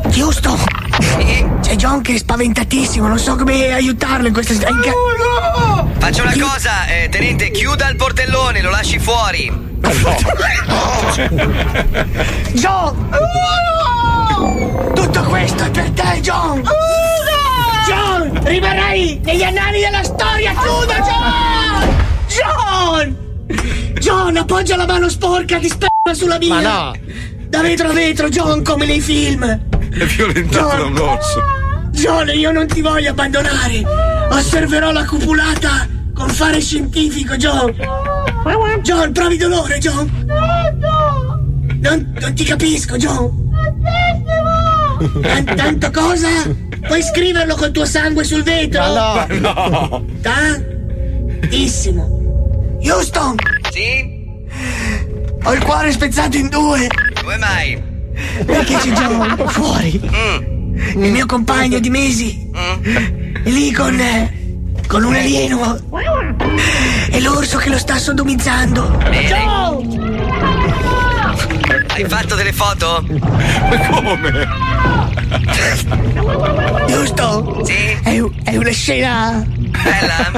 [0.09, 0.55] Giusto.
[1.61, 4.93] C'è John che è spaventatissimo, non so come aiutarlo in questa situazione.
[5.97, 9.69] Faccia una cosa, eh, tenente, chiuda il portellone, lo lasci fuori.
[12.53, 13.09] John!
[14.93, 16.63] Tutto questo è per te, John!
[17.87, 18.39] John!
[18.43, 22.05] Rimarrai negli annali della storia, chiuda, John!
[22.27, 23.17] John!
[23.99, 26.53] John, appoggia la mano sporca di sperma sulla mia!
[26.53, 26.93] Ma no.
[27.47, 29.43] Da vetro a vetro, John, come nei film!
[29.43, 31.41] È violentato da un orso.
[31.91, 33.83] John, io non ti voglio abbandonare!
[34.29, 37.75] Osserverò la cupulata con fare scientifico, John!
[38.81, 40.09] John, provi dolore, John!
[41.81, 43.49] Non, non ti capisco, John!
[45.21, 46.27] Tan- tanto cosa?
[46.87, 48.81] Puoi scriverlo col tuo sangue sul vetro?
[48.81, 50.05] Ma no.
[51.39, 52.19] Tantissimo.
[52.83, 53.35] Houston!
[53.71, 54.19] Sì?
[55.43, 56.87] Ho il cuore spezzato in due.
[57.21, 57.81] Come mai?
[58.45, 59.99] Perché c'è John fuori?
[60.03, 60.49] Mm.
[61.03, 62.49] Il mio compagno di mesi.
[62.51, 63.99] È lì con.
[63.99, 64.39] eh,
[64.87, 65.77] con un alieno.
[67.09, 68.97] E l'orso che lo sta sodomizzando.
[69.27, 70.10] John!
[71.93, 73.03] Hai fatto delle foto?
[73.89, 74.47] Come?
[76.87, 77.61] Giusto?
[77.65, 77.97] Sì.
[78.01, 79.43] È, è una scena.
[79.45, 80.31] Bella?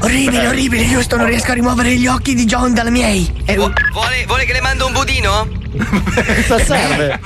[0.00, 1.16] Orribile, orribile, giusto?
[1.16, 3.42] Non riesco a rimuovere gli occhi di John dalla miei.
[3.44, 5.48] È un- Vuole, vuole che le mando un budino?
[6.48, 7.20] Cosa serve?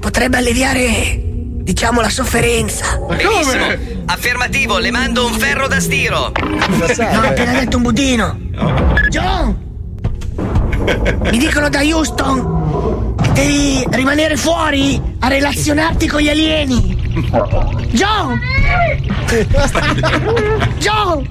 [0.00, 1.20] Potrebbe alleviare,
[1.62, 2.98] diciamo, la sofferenza.
[3.08, 3.96] Benissimo.
[4.06, 6.32] Affermativo, le mando un ferro da stiro.
[6.80, 8.38] Cosa Non ho appena detto un budino.
[9.08, 9.66] John!
[11.30, 12.67] Mi dicono da Houston
[13.38, 16.96] devi rimanere fuori a relazionarti con gli alieni.
[17.90, 18.40] John!
[20.78, 21.28] John!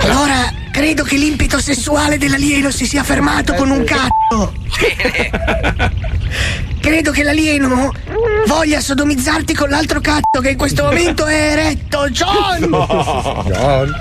[0.00, 4.54] Allora, credo che l'impeto sessuale dell'alieno si sia fermato con un cazzo.
[6.80, 7.92] Credo che l'alieno
[8.46, 12.08] voglia sodomizzarti con l'altro cazzo che in questo momento è eretto.
[12.08, 12.70] John!
[13.50, 13.94] John.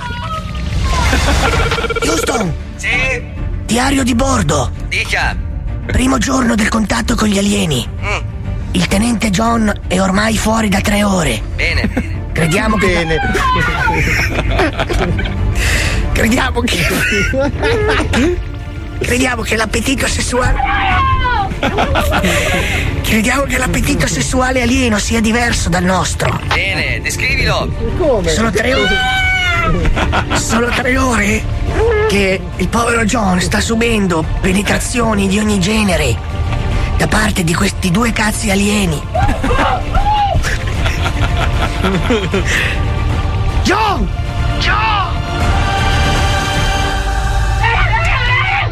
[2.04, 2.54] Houston!
[2.78, 3.31] Sì?
[3.72, 4.70] Diario di bordo.
[4.90, 5.34] Dica.
[5.86, 7.88] Primo giorno del contatto con gli alieni.
[8.72, 11.42] Il tenente John è ormai fuori da tre ore.
[11.56, 11.90] Bene.
[12.34, 12.88] Crediamo che.
[12.88, 13.18] Bene.
[16.12, 16.80] Crediamo che.
[19.00, 20.60] Crediamo che l'appetito sessuale.
[23.04, 26.42] Crediamo che l'appetito sessuale alieno sia diverso dal nostro.
[26.48, 27.74] Bene, descrivilo.
[27.98, 28.32] Come?
[28.32, 28.98] Sono tre ore.
[30.36, 31.51] Sono tre ore
[32.10, 36.16] che il povero John sta subendo penetrazioni di ogni genere
[36.98, 39.02] da parte di questi due cazzi alieni.
[43.64, 44.10] John!
[44.60, 45.20] John!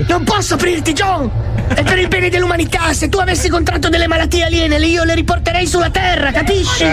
[0.08, 1.32] Non posso aprirti, John!
[1.68, 2.94] È per il bene dell'umanità.
[2.94, 6.86] Se tu avessi contratto delle malattie aliene, io le riporterei sulla Terra, capisci?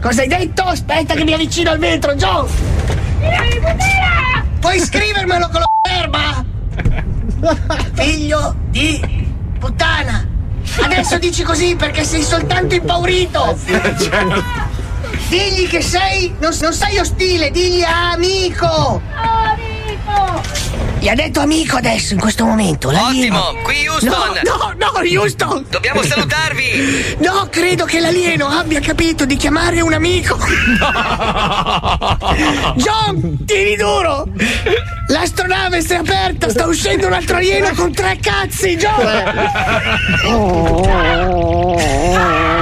[0.00, 0.62] Cosa hai detto?
[0.62, 2.46] Aspetta che mi avvicino al vetro, John!
[4.62, 6.44] Puoi scrivermelo con la sperma?
[7.94, 9.26] Figlio di
[9.58, 10.24] puttana!
[10.80, 13.58] Adesso dici così perché sei soltanto impaurito!
[15.28, 16.32] Digli che sei.
[16.38, 19.02] Non, non sei ostile, digli amico!
[21.02, 22.92] Gli ha detto amico adesso, in questo momento.
[22.92, 23.48] l'alieno.
[23.48, 24.40] Ottimo, qui Houston.
[24.44, 25.66] No, no, no, Houston.
[25.68, 27.16] Dobbiamo salutarvi.
[27.22, 30.36] No, credo che l'alieno abbia capito di chiamare un amico.
[32.76, 34.26] John, tieni duro.
[35.08, 39.40] L'astronave si è aperta, sta uscendo un altro alieno con tre cazzi, John.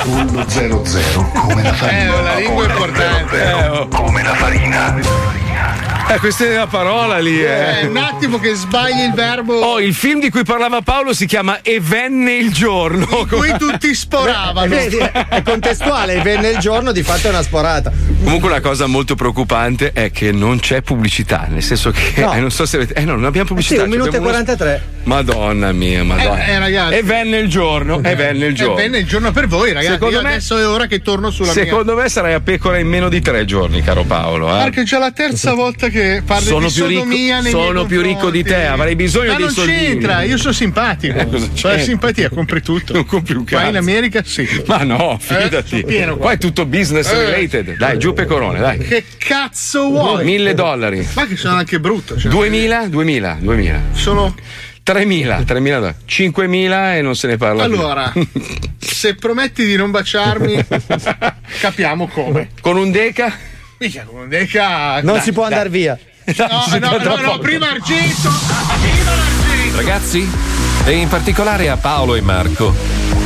[0.00, 2.18] Apollo 00 come la farina.
[2.18, 3.88] Eh, la lingua è importante.
[3.94, 5.49] Come la farina.
[6.12, 7.86] Eh, questa è la parola lì, Eh, eh.
[7.86, 9.54] un attimo che sbagli il verbo.
[9.60, 13.06] Oh, il film di cui parlava Paolo si chiama E venne il giorno.
[13.20, 14.66] In cui tutti sporavano.
[14.68, 17.92] Vedi, è contestuale, venne il giorno, di fatto è una sporata.
[18.24, 22.32] Comunque una cosa molto preoccupante è che non c'è pubblicità, nel senso che No.
[22.34, 22.94] eh, non so se avete.
[22.94, 23.76] Eh no, non abbiamo pubblicità.
[23.76, 24.82] Sì, un minuto e abbiamo uno- 43.
[25.04, 26.44] Madonna mia, madonna.
[26.44, 26.94] Eh, eh, ragazzi.
[26.96, 28.78] E venne il giorno, e venne il giorno.
[28.78, 29.92] E venne il giorno per voi, ragazzi.
[29.92, 32.88] Secondo Io me- adesso è ora che torno sulla Secondo me sarai a pecora in
[32.88, 34.46] meno di tre giorni, caro Paolo.
[34.48, 34.60] mia.
[34.60, 34.64] Eh?
[34.64, 38.42] Perché c'è la terza volta che parli Sono di più ricco- sono più ricco di
[38.42, 39.78] te, avrei bisogno Ma dei non soldini.
[39.78, 41.18] c'entra, io sono simpatico.
[41.18, 41.78] Eh, c'entra?
[41.78, 42.92] simpatia compri tutto.
[42.92, 43.78] Non compri un Vai in cazzo.
[43.90, 44.62] America sì.
[44.66, 45.84] Ma no, Eh, fidati.
[45.84, 46.22] pieno qua.
[46.26, 47.24] Qua è tutto business Eh.
[47.30, 47.76] related.
[47.76, 48.78] Dai, giù pecorone, dai.
[48.78, 50.24] Che cazzo vuoi?
[50.24, 51.06] Mille dollari.
[51.14, 52.18] Ma che sono anche brutto.
[52.18, 53.80] Cioè, 2000, 2000, 2000.
[53.92, 54.34] Sono
[54.82, 55.96] 3000, 3000 dollari.
[56.04, 57.74] 5000 e non se ne parla più.
[57.74, 58.12] Allora,
[58.78, 60.64] se prometti di non baciarmi,
[61.60, 62.48] capiamo come.
[62.60, 63.48] Con un deca?
[63.80, 65.00] Mica con deca.
[65.00, 65.52] Non Dai, si può dai.
[65.52, 65.98] andare via.
[66.36, 68.28] No, no, no, no, prima argento.
[68.78, 69.76] Prima argento.
[69.76, 70.30] Ragazzi,
[70.84, 72.74] e in particolare a Paolo e Marco,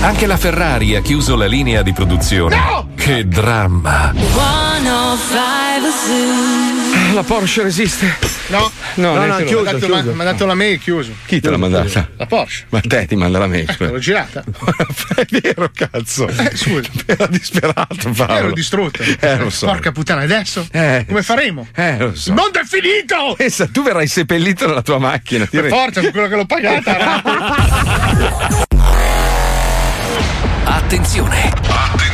[0.02, 2.54] anche la Ferrari ha chiuso la linea di produzione.
[2.54, 2.88] No!
[2.94, 4.12] Che dramma!
[4.14, 4.63] 105 Zoo.
[7.12, 8.16] La Porsche resiste.
[8.48, 9.44] No, No, no, no, lui.
[9.52, 11.12] mi ha dato- mi ha dato la mail chiuso.
[11.26, 12.08] Chi te l'ha mandata?
[12.16, 12.64] La Porsche.
[12.70, 13.68] Ma te ti manda la mail.
[13.78, 14.42] Eh, l'ho girata.
[15.14, 16.26] è vero, cazzo.
[16.28, 16.88] Eh, scusa.
[17.06, 18.32] Era disperato, Paolo.
[18.34, 19.02] Ero distrutto.
[19.20, 19.66] Eh, lo so.
[19.66, 20.66] Porca puttana, adesso?
[20.72, 21.04] Eh.
[21.06, 21.68] Come faremo?
[21.74, 22.30] Eh, lo so.
[22.30, 23.34] Il mondo è finito!
[23.36, 25.46] Pensa, tu verrai seppellito nella tua macchina.
[25.46, 27.22] Per forza, con quello che l'ho pagata.
[30.64, 31.52] Attenzione!
[31.68, 32.13] Attenzione!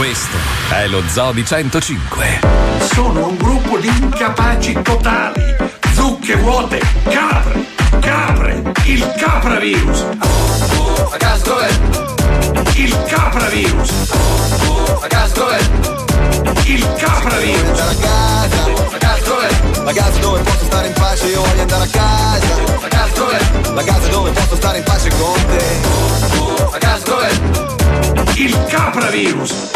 [0.00, 0.38] Questo
[0.70, 2.40] è lo Zoo di 105.
[2.90, 5.54] Sono un gruppo di incapaci totali.
[5.92, 7.66] Zucche vuote, capre,
[8.00, 10.06] capre, il capravirus.
[11.10, 11.68] A caso dov'è?
[12.76, 13.90] Il capravirus.
[15.02, 15.58] A caso dov'è?
[16.64, 17.78] Il capravirus.
[17.78, 18.62] A casa,
[18.94, 19.84] a casa dov'è?
[19.84, 22.54] La casa dove posso stare in pace, io voglio andare a casa.
[22.80, 23.74] A casa dov'è?
[23.74, 26.74] La casa dove posso stare in pace con te.
[26.74, 27.79] A caso dov'è?
[28.36, 29.70] Il capravirus.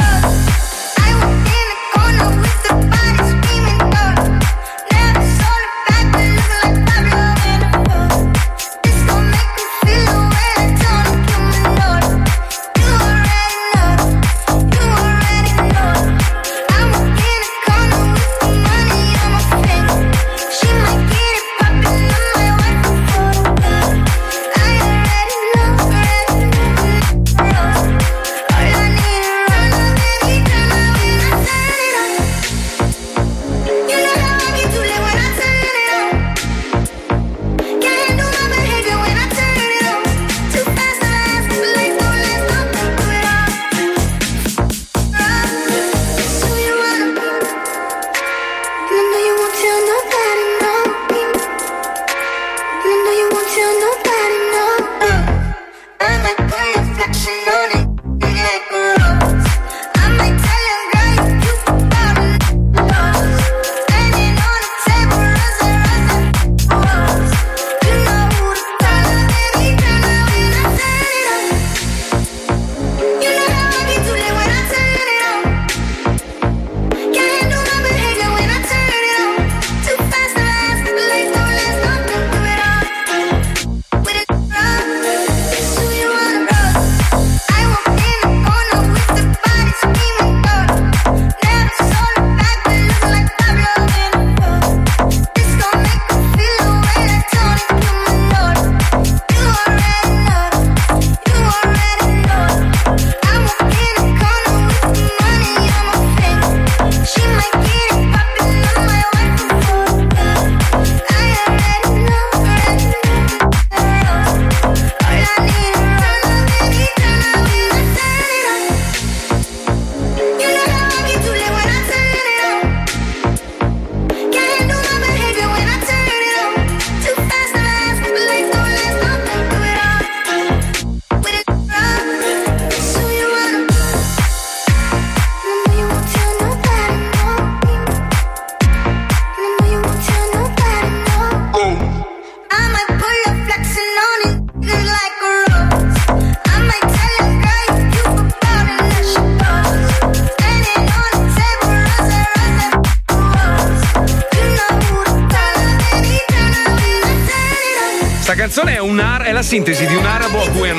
[159.44, 160.23] Sintesi di un arabo a cui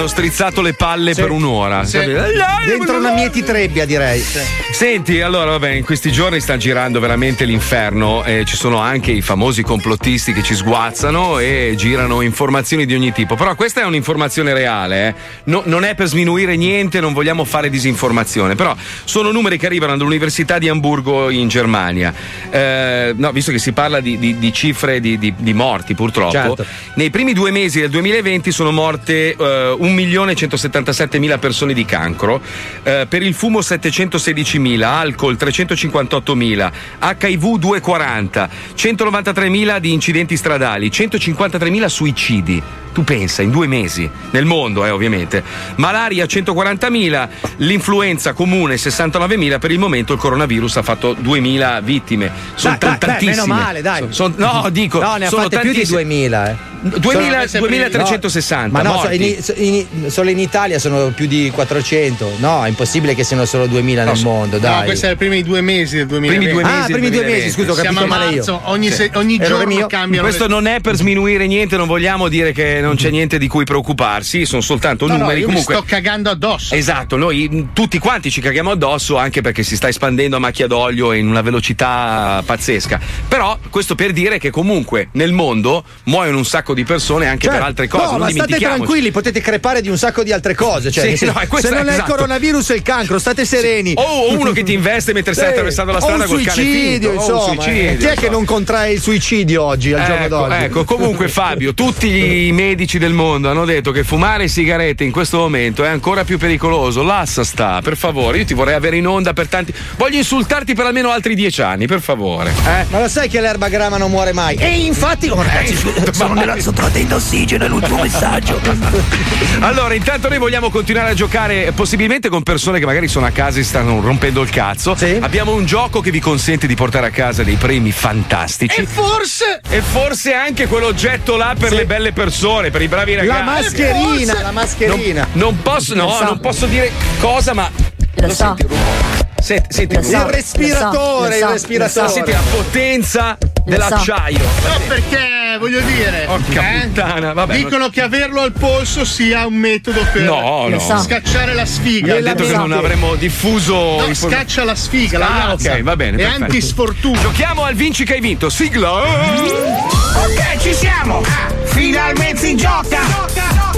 [0.06, 1.84] hanno strizzato le palle per un'ora.
[1.84, 1.98] Sì.
[1.98, 2.22] Capito?
[2.66, 4.24] Dentro una mieti trebbia, direi.
[4.72, 8.24] Senti, allora, vabbè, in questi giorni sta girando veramente l'inferno.
[8.24, 13.12] eh, ci sono anche i famosi complottisti che ci sguazzano e girano informazioni di ogni
[13.12, 13.36] tipo.
[13.36, 15.14] Però questa è un'informazione reale, eh.
[15.46, 18.56] No- non è per sminuire niente, non vogliamo fare disinformazione.
[18.56, 18.76] Però
[19.06, 22.14] sono numeri che arrivano dall'Università di Amburgo in Germania.
[22.50, 26.32] Eh, no, visto che si parla di, di- di cifre di, di- di morti, purtroppo.
[26.32, 26.66] Certo.
[26.96, 32.42] Nei primi due mesi del 2020 sono morte eh, 1.177.000 persone di cancro,
[32.84, 36.72] eh, per il fumo 716.000, alcol 358.000,
[37.20, 42.62] HIV 240, 193.000 di incidenti stradali, 153.000 suicidi.
[42.94, 45.44] Tu pensa, in due mesi, nel mondo, eh, ovviamente.
[45.76, 47.28] Malaria 140.000,
[47.58, 52.32] l'influenza comune 69.000, per il momento il coronavirus ha fatto 2.000 vittime.
[52.56, 53.32] Sono Dai, dai, dai, tantissime.
[53.32, 54.06] meno male, dai.
[54.12, 56.04] Son- no, dico, No, ne ha sono fatte più di tantissime.
[56.04, 56.56] 2000, eh.
[56.90, 58.68] 2000 Sono- 2360.
[58.72, 59.38] Ma no, so- morti.
[59.58, 62.34] in- in- solo in Italia sono più di 400.
[62.38, 64.86] No, è impossibile che siano solo 2000 nel mondo, No, dai.
[64.86, 66.46] questi erano i primi due mesi del 2020.
[66.46, 67.44] Primi due mesi Ah, primi due 2020.
[67.44, 68.62] mesi, scusa, ho Siamo capito a male io.
[68.66, 68.94] ogni, Sì.
[68.96, 69.88] se- ogni giorno mio.
[69.88, 73.38] cambiano Questo le- non è per sminuire niente, non vogliamo dire che non c'è niente
[73.38, 75.40] di cui preoccuparsi, sono soltanto No, no, numeri.
[75.42, 76.76] io Comunque, sto cagando addosso.
[76.76, 80.68] Esatto, noi mh, tutti quanti ci caghiamo addosso anche perché si sta espandendo a macchia
[80.68, 83.00] d'olio in una velocità pazzesca.
[83.28, 87.62] Però questo per dire che comunque nel mondo muoiono un sacco di persone anche per
[87.62, 88.04] altre cose.
[88.06, 90.92] Cioè, No, ma state tranquilli, potete crepare di un sacco di altre cose.
[90.92, 92.10] Cioè, Sì, no, è se non è esatto.
[92.10, 93.94] il coronavirus e il cancro, state sereni.
[93.96, 95.52] O uno che ti investe mentre stai Sì.
[95.52, 97.62] attraversando la strada col cane suicidio, finto, o un insomma.
[97.64, 98.32] suicidio, Chi è che insomma.
[98.32, 100.64] non contrae il suicidio oggi, al giorno Ecco, d'oggi?
[100.64, 105.38] ecco, comunque Fabio, tutti i medici del mondo hanno detto che fumare sigarette in questo
[105.38, 107.02] momento è ancora più pericoloso.
[107.04, 109.74] Lassa sta, per favore, io ti vorrei avere in onda per tanti.
[109.98, 112.52] Voglio insultarti per almeno altri dieci anni, per favore.
[112.52, 112.86] Eh?
[112.90, 114.56] Ma lo sai che l'erba grama non muore mai?
[114.56, 115.76] E infatti, oh, ragazzi,
[116.12, 118.60] sono nella sottratta d'ossigeno, è l'ultimo messaggio.
[119.60, 123.30] Allora, intanto noi vogliamo continuare a giocare, eh, possibilmente con persone che magari sono a
[123.32, 124.96] casa e stanno rompendo il cazzo.
[125.22, 128.82] Abbiamo un gioco che vi consente di portare a casa dei premi fantastici.
[128.82, 129.62] E forse.
[129.68, 133.38] E forse anche quell'oggetto là per le belle persone, per i bravi ragazzi.
[133.38, 135.28] La mascherina, Forse- la mascherina.
[135.34, 136.24] Non, non posso, no, Lo so.
[136.24, 137.70] non posso dire cosa, ma.
[138.16, 138.36] Lo so.
[138.36, 139.24] senti il rumore?
[139.42, 142.10] Senti, senti Lo il so, il respiratore, lo so, il respiratore.
[142.10, 144.38] Senti la potenza dell'acciaio.
[144.40, 146.24] No, perché voglio dire.
[146.28, 150.80] Porca eh, puttana, vabbè, dicono che averlo al polso sia un metodo per No, no.
[150.80, 150.98] so.
[151.00, 152.16] scacciare la sfiga.
[152.16, 153.74] Ha detto che non avremmo diffuso.
[154.00, 155.74] No, inform- scaccia la sfiga, la Ah, razza.
[155.74, 156.18] ok, va bene.
[156.18, 156.44] È perfetto.
[156.44, 157.20] antisfortuna.
[157.22, 158.50] Giochiamo al vinci che hai vinto.
[158.50, 158.92] Sigla.
[158.94, 161.22] Ok, ci siamo!
[161.66, 163.00] Finalmente si gioca!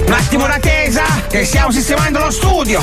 [0.06, 2.80] Un attimo d'attesa, che stiamo sistemando lo studio!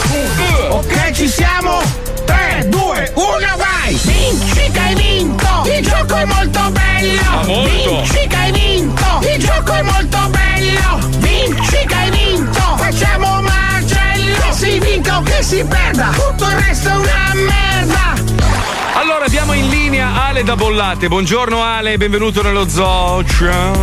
[0.70, 1.82] Ok, ci siamo!
[2.26, 3.26] 3, 2, 1,
[3.58, 3.94] vai!
[4.04, 5.64] Vinci che hai vinto!
[5.66, 7.22] Il gioco è molto bello!
[7.22, 8.02] Ah, molto.
[8.02, 9.22] Vinci che hai vinto!
[9.34, 11.00] Il gioco è molto bello!
[11.20, 12.78] Vinci che hai vinto!
[12.78, 14.38] Facciamo un macello!
[14.48, 16.10] Che si vinca o che si perda!
[16.12, 18.14] Tutto il resto è una merda!
[18.94, 21.08] Allora abbiamo in linea Ale da Bollate.
[21.08, 23.24] Buongiorno Ale, benvenuto nello zoo.
[23.26, 23.74] Ciao.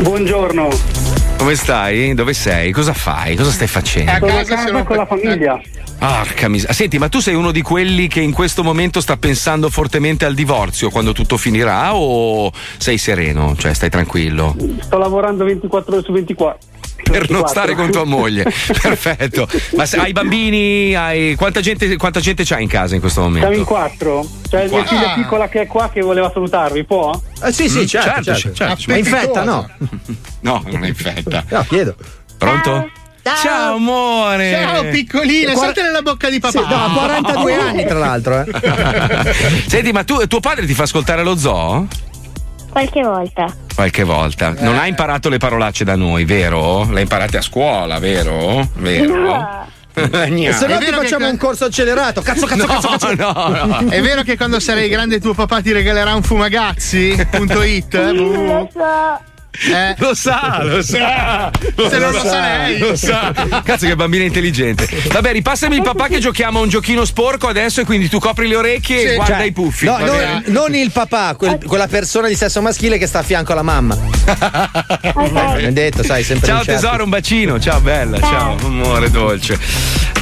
[0.00, 0.97] Buongiorno.
[1.38, 2.14] Come stai?
[2.14, 2.72] Dove sei?
[2.72, 3.36] Cosa fai?
[3.36, 4.26] Cosa stai facendo?
[4.26, 5.60] Sono a casa con la famiglia.
[5.98, 6.74] Porca miseria.
[6.74, 10.34] Senti, ma tu sei uno di quelli che in questo momento sta pensando fortemente al
[10.34, 13.54] divorzio quando tutto finirà o sei sereno?
[13.56, 14.56] Cioè, stai tranquillo?
[14.80, 16.58] Sto lavorando 24 ore su 24.
[17.02, 18.42] Per non stare con tua moglie.
[18.82, 19.48] Perfetto.
[19.76, 20.94] Ma se hai bambini?
[20.94, 21.34] Hai...
[21.36, 23.46] Quanta, gente, quanta gente c'hai in casa in questo momento?
[23.46, 24.26] Siamo in quattro.
[24.48, 24.96] C'è mia Quattro.
[24.96, 27.18] figlia piccola che è qua che voleva salutarvi, può?
[27.42, 28.52] Eh, sì, sì, Mm, certo, certo.
[28.52, 28.82] certo.
[28.88, 29.68] Ma infetta, no?
[30.40, 31.44] No, non è infetta.
[31.48, 31.94] No, chiedo.
[32.36, 32.90] Pronto?
[33.42, 34.50] Ciao amore.
[34.52, 36.62] Ciao piccolina, Guarda- salta nella bocca di papà.
[36.62, 39.34] Sì, no, ha 42 anni, tra l'altro, eh.
[39.66, 41.86] Senti, ma tu, tuo padre ti fa ascoltare lo zoo?
[42.70, 43.52] Qualche volta.
[43.74, 44.54] Qualche volta.
[44.58, 46.84] Non hai imparato le parolacce da noi, vero?
[46.90, 48.68] Le hai imparate a scuola, vero?
[48.74, 49.66] Vero?
[49.98, 52.20] E se no ti che facciamo que- un corso accelerato.
[52.22, 53.14] Cazzo, cazzo, No, cazzo, cazzo.
[53.16, 53.78] no, no.
[53.90, 57.94] È vero che quando sarai grande tuo papà ti regalerà un fumagazzi.it?
[57.94, 58.12] eh?
[58.12, 59.20] Lo so.
[59.50, 59.94] Eh.
[59.98, 61.50] Lo sa, lo sa.
[61.74, 62.78] Se non lo sa lei.
[62.78, 63.32] Lo sa.
[63.64, 64.88] Cazzo che bambina intelligente.
[65.10, 68.46] Vabbè, ripassami il papà che giochiamo a un giochino sporco adesso e quindi tu copri
[68.46, 69.84] le orecchie e Sì, guarda cioè, i puffi.
[69.86, 73.52] No, non, non il papà, quel- quella persona di sesso maschile che sta a fianco
[73.52, 73.96] alla mamma.
[75.24, 77.58] Hai detto, sai, sempre Ciao tesoro, un bacino.
[77.58, 79.58] Ciao bella, ciao, amore dolce.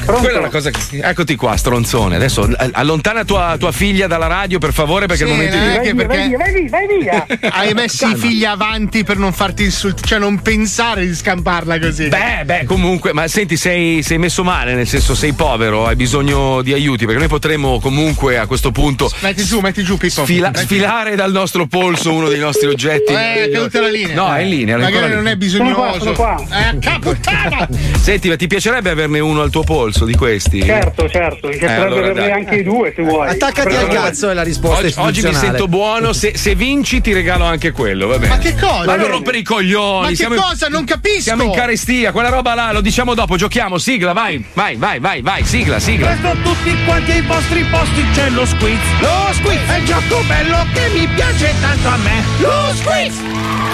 [0.07, 0.79] Quella è una cosa che...
[1.03, 2.15] Eccoti qua, stronzone.
[2.15, 5.69] Adesso eh, allontana tua, tua figlia dalla radio, per favore, perché Sì, al momento non
[5.69, 5.75] di.
[5.75, 7.27] è che perché vai via, vai via.
[7.51, 11.79] hai messo i figli avanti per per non farti insultare, cioè non pensare di scamparla
[11.79, 12.09] così.
[12.09, 16.61] Beh, beh, comunque, ma senti, sei, sei messo male, nel senso sei povero, hai bisogno
[16.63, 20.23] di aiuti, perché noi potremmo comunque a questo punto Metti giù, metti giù, Pippo.
[20.25, 23.13] sfila- Metti- sfilare dal nostro polso uno dei nostri oggetti.
[23.13, 24.15] Eh, è caduta la linea.
[24.15, 24.77] No, è in linea.
[24.77, 26.11] Magari non è bisognoso.
[26.13, 27.67] Eh, caputtana!
[27.99, 30.63] Senti, ma ti piacerebbe averne uno al tuo polso di questi?
[30.63, 32.31] Certo, certo, mi Eh, piacerebbe allora, averne dai.
[32.33, 33.29] anche i due se vuoi.
[33.31, 37.13] Attaccati al cazzo è la risposta Oggi, oggi mi sento buono, se, se vinci ti
[37.15, 38.35] regalo anche quello, va bene.
[38.35, 38.85] Ma che cosa?
[38.85, 40.01] Ma non rompere i coglioni.
[40.03, 40.69] Ma che siamo in- cosa?
[40.69, 41.21] Non capisco.
[41.21, 45.23] Siamo in carestia, quella roba là, lo diciamo dopo, giochiamo, sigla, vai, vai, vai, vai,
[45.23, 46.09] vai, sigla, sigla.
[46.09, 48.79] Presto tutti quanti ai vostri posti c'è lo squiz.
[49.01, 52.25] Lo squiz è il gioco bello che mi piace tanto a me.
[52.41, 53.15] Lo squiz!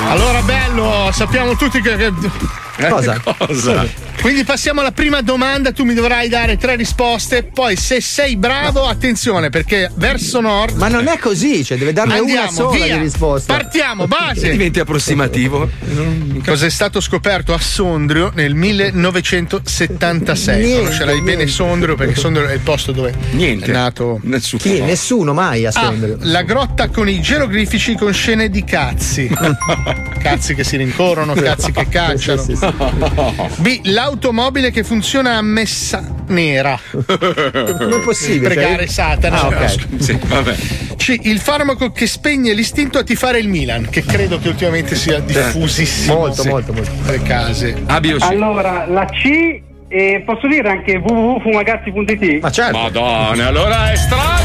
[0.09, 2.13] Allora, bello, sappiamo tutti che.
[2.77, 3.21] Che- Cosa?
[3.39, 3.87] Cosa?
[4.21, 8.87] Quindi passiamo alla prima domanda, tu mi dovrai dare tre risposte, poi se sei bravo,
[8.87, 10.77] attenzione, perché verso nord.
[10.77, 12.97] Ma non è così, cioè deve darne Andiamo, una sola via.
[12.97, 13.55] di risposta.
[13.55, 14.49] Partiamo, base.
[14.53, 15.69] Diventi approssimativo.
[16.45, 20.61] Cos'è stato scoperto a Sondrio nel 1976?
[20.65, 21.53] Niente, Conoscerai bene niente.
[21.53, 23.67] Sondrio perché Sondrio è il posto dove Niente.
[23.67, 24.21] è nato.
[24.23, 24.63] Nessuno.
[24.63, 24.81] Chi?
[24.81, 25.73] Nessuno mai a A.
[25.73, 26.17] Sondrio.
[26.21, 29.29] La grotta con i geroglifici con scene di cazzi.
[30.23, 32.43] cazzi che si rincorrono, cazzi che cacciano.
[32.43, 32.62] Sì, sì,
[33.57, 33.81] B.
[33.85, 36.79] L'automobile che funziona a messa nera.
[36.91, 38.55] Come è possibile?
[38.55, 39.41] Pregare Cioè- Satana.
[39.41, 39.87] Ah, ok.
[39.99, 40.55] Sì, vabbè.
[40.97, 41.19] C.
[41.23, 46.15] Il farmaco che spegne l'istinto a tifare il Milan, che credo che ultimamente sia diffusissimo.
[46.15, 46.91] Molto, molto, molto.
[47.07, 47.83] Le case.
[47.87, 48.17] A, B?
[48.21, 52.41] Allora, la C e posso dire anche www.fumagazzi.it?
[52.41, 52.79] Ma certo.
[52.79, 54.41] Madonna, allora è strano.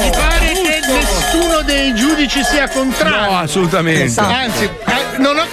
[0.00, 3.30] Mi pare che nessuno dei giudici sia contrario.
[3.32, 4.20] No, assolutamente.
[4.20, 4.79] Anzi, eh, non ho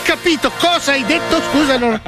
[0.08, 1.78] capito cosa hai detto, scusa.
[1.78, 2.00] Non...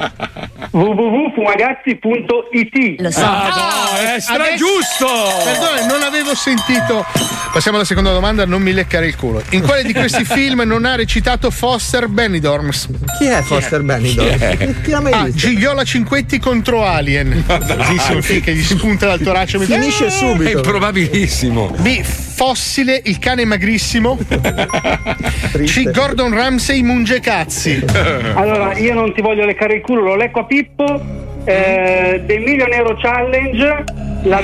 [0.70, 3.20] www.fumagazzi.it Lo so.
[3.24, 5.06] Ah, è stra giusto.
[5.44, 7.04] Perdone, non avevo sentito.
[7.52, 9.42] Passiamo alla seconda domanda, non mi leccare il culo.
[9.50, 12.88] In quale di questi film non ha recitato Foster Benidorms?
[13.18, 14.38] Chi è Foster Benidorm?
[14.38, 14.74] Chi è?
[14.82, 15.24] Chi l'ha mai A.
[15.24, 15.38] visto?
[15.48, 17.44] Gigliola Cinquetti contro Alien.
[17.46, 19.58] Bellissimo film che gli spunta dal torace.
[19.58, 20.56] mi- Finisce È subito.
[20.58, 21.74] improbabilissimo.
[21.80, 22.00] B.
[22.02, 24.16] Fossile, il cane magrissimo.
[25.66, 25.90] C.
[25.90, 27.84] Gordon Ramsay munge cazzi.
[28.34, 31.18] Allora, io non ti voglio leccare il culo, lo lecco a Pippo.
[31.44, 33.84] Eh, The Million Euro Challenge,
[34.24, 34.42] la,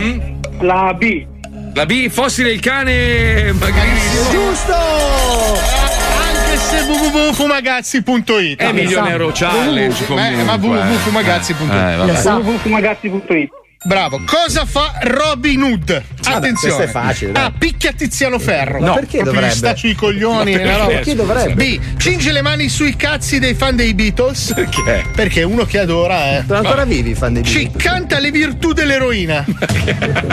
[0.61, 1.27] la B.
[1.75, 4.31] La B, fossile il cane magrissimo.
[4.31, 4.73] Giusto!
[4.73, 11.97] Anche se www.fumagazzi.it È Million Euro Challenge Eh, ma www.fumagazzi.it Eh,
[12.31, 13.51] www.fumagazzi.it.
[13.87, 14.21] Bravo.
[14.27, 16.03] Cosa fa Robin Hood?
[16.29, 16.75] Attenzione.
[16.75, 17.45] questo è facile, dai.
[17.45, 17.53] A.
[17.57, 18.81] Picchia Tiziano Ferro.
[18.81, 19.73] Ma perché Proprio dovrebbe?
[19.73, 20.57] gli sui coglioni.
[20.57, 20.87] Ma la roba.
[20.89, 21.55] Perché dovrebbe?
[21.55, 21.81] B.
[21.97, 24.53] Cinge le mani sui cazzi dei fan dei Beatles.
[24.55, 25.05] Perché?
[25.15, 26.45] Perché è uno che adora, eh.
[26.47, 27.53] Sono ancora vivi i fan dei C.
[27.55, 27.83] Beatles?
[27.83, 29.45] Canta le virtù dell'eroina.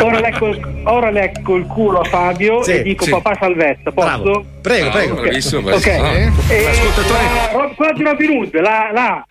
[0.01, 3.11] Ora lecco, il- ora lecco il culo a Fabio Sì, e dico sì.
[3.11, 4.07] papà salvezza, posso?
[4.07, 4.45] Bravo.
[4.63, 5.21] Prego, Bravo, prego.
[5.21, 5.65] bravissimo, Ok.
[5.65, 6.11] bravissimo.
[6.11, 6.31] Eh?
[6.55, 7.23] E Ascoltatore.
[7.23, 9.25] la, Rob- quella di Robin Hood, la, la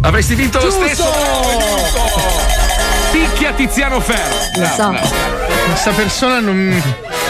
[0.00, 0.84] Avresti vinto lo Giusto!
[0.86, 1.02] stesso.
[1.04, 2.67] Giusto!
[3.18, 4.36] Picchia Tiziano Ferro.
[4.58, 4.94] Lo so.
[5.66, 6.80] Questa persona non.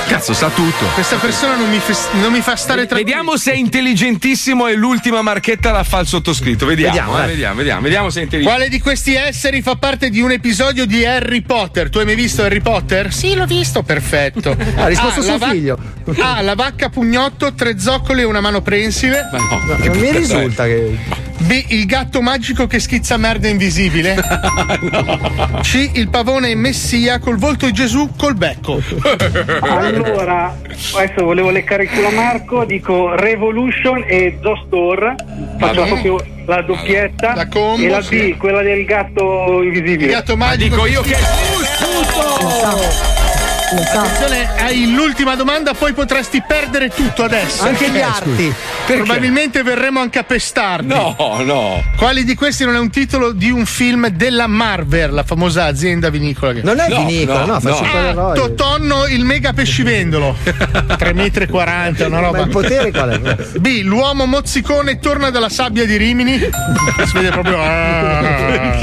[0.07, 0.85] Cazzo, sa tutto.
[0.95, 3.05] Questa persona non mi, fa- non mi fa stare tranquillo.
[3.05, 6.67] Vediamo se è intelligentissimo e l'ultima marchetta la fa il sottoscritto.
[6.67, 7.29] Vediamo, Vediamo, eh, dai.
[7.29, 8.57] vediamo, vediamo, vediamo se è intelligente.
[8.57, 11.89] Quale di questi esseri fa parte di un episodio di Harry Potter?
[11.89, 13.13] Tu hai mai visto Harry Potter?
[13.13, 14.55] Sì, l'ho visto, perfetto.
[14.77, 15.79] Ha risposto Ah, suo va- figlio.
[16.19, 16.41] A.
[16.43, 19.29] La vacca pugnotto, tre zoccoli e una mano prensile.
[19.33, 21.27] Ma no, No, che non mi risulta che.
[21.41, 21.65] B.
[21.69, 24.17] Il gatto magico che schizza merda invisibile.
[25.63, 25.91] C.
[25.95, 28.83] Il pavone messia col volto di Gesù col becco.
[29.61, 30.57] Allora,
[30.95, 35.15] adesso volevo leccare il culo a Marco, dico Revolution e Zo Store,
[35.59, 37.35] faccio proprio la doppietta.
[37.35, 38.35] La combo, e la B, sì.
[38.39, 40.07] quella del gatto invisibile.
[40.07, 40.75] Il gatto Ma magico.
[40.75, 41.21] dico io che è
[41.53, 43.18] giusto!
[43.71, 43.99] Lo so.
[43.99, 47.65] Attenzione, hai l'ultima domanda, poi potresti perdere tutto adesso.
[47.65, 48.55] Anche gli Eh, arti.
[48.87, 50.87] Probabilmente verremo anche a pestarti.
[50.87, 51.15] No,
[51.45, 51.83] no.
[51.97, 56.09] Quali di questi non è un titolo di un film della Marvel, la famosa azienda
[56.09, 56.53] vinicola?
[56.55, 56.63] Che...
[56.63, 58.29] Non è No, vinicola, no, no, no.
[58.31, 62.41] Ah, Totonno il mega pescivendolo 3,40 m, una Ma roba.
[62.41, 63.59] il potere qual è?
[63.59, 63.81] B.
[63.83, 66.39] L'uomo mozzicone torna dalla sabbia di Rimini.
[66.39, 67.59] si vede proprio.
[67.61, 68.77] ah.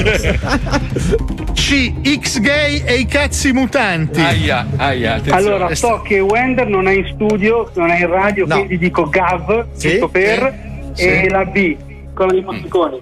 [1.53, 1.93] C.
[2.21, 4.19] X gay e i cazzi mutanti.
[4.21, 5.39] Aia, aia, attenzione.
[5.39, 8.55] Allora, so che Wender non è in studio, non è in radio, No.
[8.55, 10.53] quindi dico Gav, Sì, giusto per,
[10.93, 11.29] sì, e sì.
[11.29, 11.75] la B,
[12.13, 13.01] quella di Mozziconi.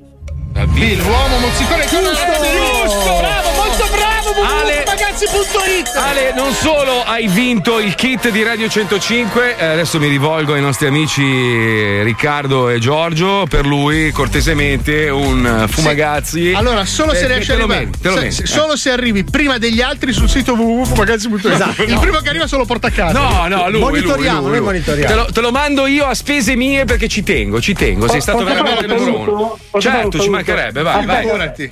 [0.53, 0.77] La B.
[0.97, 2.81] L'uomo mozzicone Rimini.
[2.83, 9.55] Giusto, bravo, molto bravo, www.fumagazzi.it Ale, non solo hai vinto il kit di Radio 105,
[9.57, 15.67] eh, adesso mi rivolgo ai nostri amici Riccardo e Giorgio, per lui cortesemente un eh,
[15.67, 16.51] fumagazzi.
[16.53, 17.89] Allora, solo se Eh, riesci a arrivare.
[18.01, 18.45] se- se- Eh.
[18.47, 21.45] Solo se arrivi prima degli altri sul sito www.fumagazzi.it.
[21.45, 21.83] Esatto.
[21.83, 23.17] Il primo che arriva se lo porta a casa.
[23.19, 24.81] No, no, lui, lui, lui, lui.
[24.83, 28.07] Te lo, te lo mando io a spese mie perché ci tengo, ci tengo.
[28.09, 29.79] Sei stato veramente numero uno.
[29.79, 31.27] Certo, ci mancherebbe, vai, vai.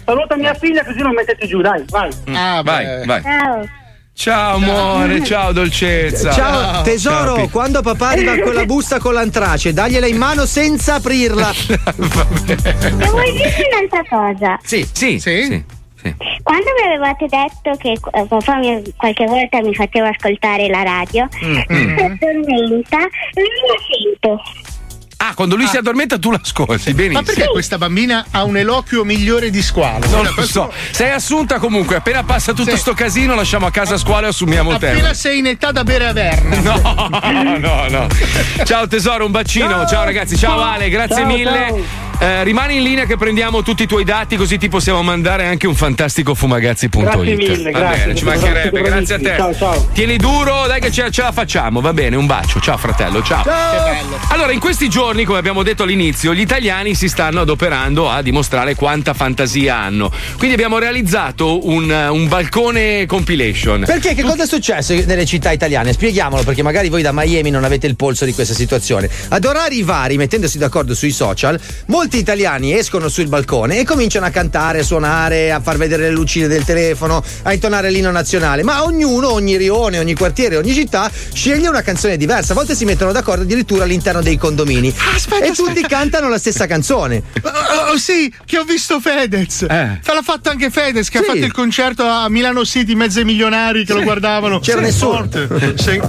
[0.05, 2.09] Saluta mia figlia così non mettete giù, dai, vai.
[2.33, 3.21] Ah, vai, vai.
[3.21, 3.65] Ciao.
[4.13, 6.31] Ciao amore, ciao dolcezza.
[6.31, 10.95] Ciao, tesoro, Ciao, quando papà arriva con la busta con l'antrace, dagliela in mano senza
[10.95, 11.49] aprirla.
[11.49, 11.77] E
[13.09, 14.59] vuoi dirmi un'altra cosa?
[14.61, 15.63] Sì, sì, sì.
[16.43, 21.27] Quando mi avevate detto che eh, papà mi- qualche volta mi faceva ascoltare la radio,
[21.43, 21.57] Mm.
[21.69, 24.41] mi addormenta e non la sento.
[25.23, 27.19] Ah, quando lui si addormenta tu l'ascolti, benissimo.
[27.19, 30.07] Ma perché questa bambina ha un eloquio migliore di squalo?
[30.09, 30.73] Non lo so.
[30.89, 32.77] Sei assunta comunque, appena passa tutto Sì.
[32.77, 34.89] sto casino lasciamo a casa squalo e assumiamo te.
[34.89, 36.59] Appena sei in età da bere a Verna.
[36.61, 38.07] No, no, no.
[38.63, 39.85] Ciao tesoro, un bacino.
[39.85, 41.65] Ciao, ragazzi, ciao Ale, grazie Ciao, mille.
[41.69, 42.10] ciao.
[42.21, 45.65] Eh, rimani in linea che prendiamo tutti i tuoi dati così ti possiamo mandare anche
[45.65, 47.01] un fantastico fumagazzi.it.
[47.01, 49.35] Grazie mille, va grazie, bene, ci mancherebbe, grazie a te.
[49.37, 49.89] Ciao, ciao.
[49.91, 52.59] Tieni duro, dai che ce, ce la facciamo, va bene, un bacio.
[52.59, 53.41] Ciao fratello, ciao.
[53.41, 54.19] Che bello.
[54.27, 58.75] Allora, in questi giorni, come abbiamo detto all'inizio, gli italiani si stanno adoperando a dimostrare
[58.75, 60.11] quanta fantasia hanno.
[60.37, 63.81] Quindi abbiamo realizzato un, un balcone compilation.
[63.83, 65.91] Perché che cosa è successo nelle città italiane?
[65.91, 69.09] Spieghiamolo perché magari voi da Miami non avete il polso di questa situazione.
[69.29, 74.29] Ad orari vari, mettendosi d'accordo sui social, molti italiani escono sul balcone e cominciano a
[74.29, 78.63] cantare, a suonare, a far vedere le lucine del telefono, a intonare l'inno nazionale.
[78.63, 82.53] Ma ognuno, ogni rione, ogni quartiere, ogni città sceglie una canzone diversa.
[82.53, 84.93] A volte si mettono d'accordo addirittura all'interno dei condomini.
[85.41, 87.21] e tutti cantano la stessa canzone.
[87.41, 89.63] Oh, oh, sì, che ho visto Fedez.
[89.63, 89.99] Eh.
[90.03, 91.27] Te l'ha fatto anche Fedez che ha Sì.
[91.27, 94.59] fatto il concerto a Milano City, mezze milionari che lo guardavano.
[94.59, 95.27] C'era Sì, nessuno.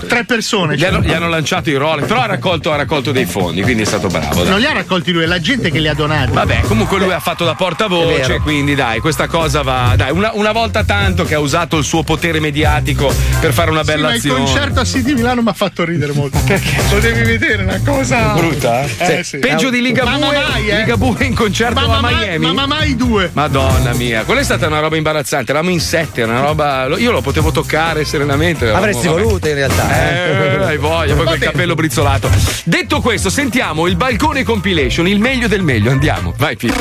[0.06, 0.76] tre persone.
[0.76, 1.06] Gli hanno, c'erano.
[1.06, 4.08] gli hanno lanciato i Rolex, però ha raccolto, ha raccolto dei fondi, quindi è stato
[4.08, 4.42] bravo.
[4.42, 4.48] dai.
[4.50, 6.32] Non li ha raccolti lui, è la gente che li ha donati.
[6.32, 9.94] Vabbè, comunque lui ha fatto da portavoce, quindi dai, questa cosa va.
[9.96, 13.80] Dai, una, una volta tanto che ha usato il suo potere mediatico per fare una
[13.84, 14.44] Sì, bella ma il azione.
[14.44, 16.38] concerto a City Milano mi ha fatto ridere molto.
[16.44, 16.70] Perché?
[16.90, 18.32] Lo devi vedere, una cosa.
[18.34, 18.82] Brutta?
[18.84, 19.22] Eh, Sì.
[19.24, 19.38] sì.
[19.38, 20.76] Peggio di Liga Mamma Bue, mai, eh.
[20.78, 22.46] Liga Bue in concerto Mamma a mai- Miami.
[22.46, 23.30] Mamma mai due.
[23.32, 25.50] Madonna mia, quella è stata una roba imbarazzante.
[25.50, 26.86] Eravamo in sette, una roba.
[26.98, 28.64] Io lo potevo toccare serenamente.
[28.64, 29.22] eravamo- Avresti vabbè.
[29.22, 29.90] voluto in realtà.
[29.90, 31.44] Eh, hai voglia, poi Va bene.
[31.46, 32.28] capello brizzolato.
[32.64, 35.71] Detto questo, sentiamo il balcone compilation, il meglio del meglio.
[35.74, 36.80] Andiamo, vai, Pippo.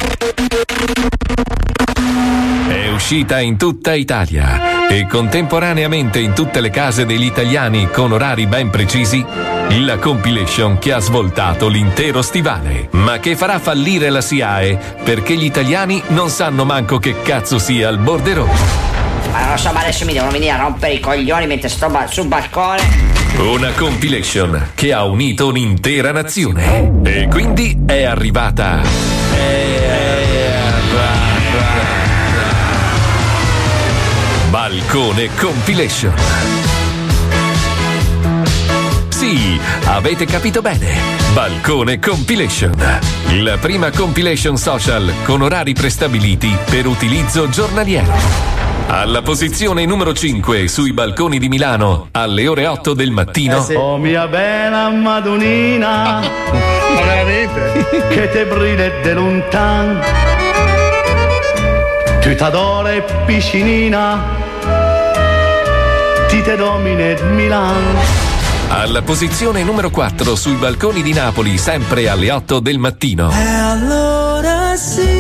[2.68, 8.48] È uscita in tutta Italia e contemporaneamente in tutte le case degli italiani con orari
[8.48, 9.26] ben precisi
[9.80, 15.46] la compilation che ha svoltato l'intero stivale, ma che farà fallire la SIAE perché gli
[15.46, 19.01] italiani non sanno manco che cazzo sia il borderone.
[19.32, 22.28] Ma non so, ma adesso mi devono venire a rompere i coglioni mentre sto sul
[22.28, 22.82] balcone.
[23.38, 26.92] Una compilation che ha unito un'intera nazione.
[27.04, 28.82] E quindi è arrivata.
[34.50, 36.14] Balcone Compilation.
[39.10, 40.88] Sì, avete capito bene.
[41.34, 42.74] Balcone Compilation.
[43.44, 48.71] La prima compilation social con orari prestabiliti per utilizzo giornaliero.
[48.88, 53.66] Alla posizione numero 5 sui balconi di Milano alle ore 8 del mattino.
[53.76, 57.88] Oh mia bella Madonnina Ma veramente?
[58.10, 60.02] Che te brilla de lontan
[62.20, 64.22] Tu t'adore piscinina
[66.28, 67.96] Ti te domine Milan
[68.68, 73.30] Alla posizione numero 4 sui balconi di Napoli sempre alle 8 del mattino.
[73.32, 75.11] E allora sì,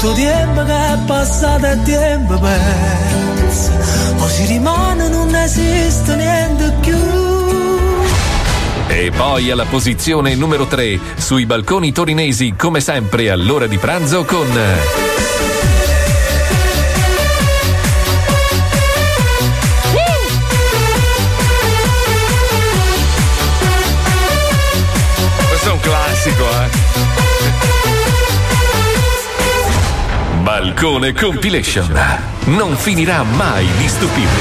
[0.00, 3.72] tutto tempo che è passato è tempo perso,
[4.16, 6.96] o si rimane non esiste niente più.
[8.86, 14.48] E poi alla posizione numero 3 sui balconi torinesi come sempre all'ora di pranzo con...
[30.70, 32.00] Balcone Compilation.
[32.44, 34.40] Non finirà mai di stupirvi.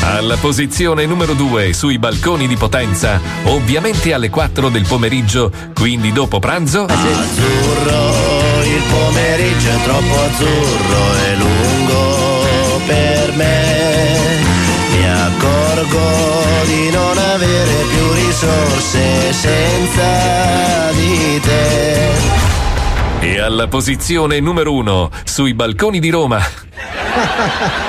[0.00, 6.38] Alla posizione numero 2 sui balconi di Potenza, ovviamente alle 4 del pomeriggio, quindi dopo
[6.38, 6.84] pranzo.
[6.84, 13.76] Azzurro, il pomeriggio è troppo azzurro e lungo per me.
[14.96, 16.00] Mi accorgo
[16.64, 22.45] di non avere più risorse senza di te.
[23.26, 26.40] E alla posizione numero uno sui balconi di Roma.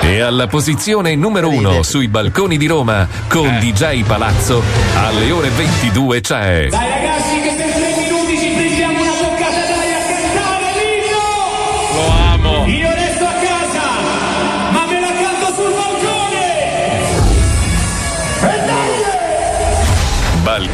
[0.00, 4.60] E alla posizione numero uno sui balconi di Roma con DJ Palazzo
[4.96, 6.66] alle ore 22 c'è.
[6.68, 7.27] Dai ragazzi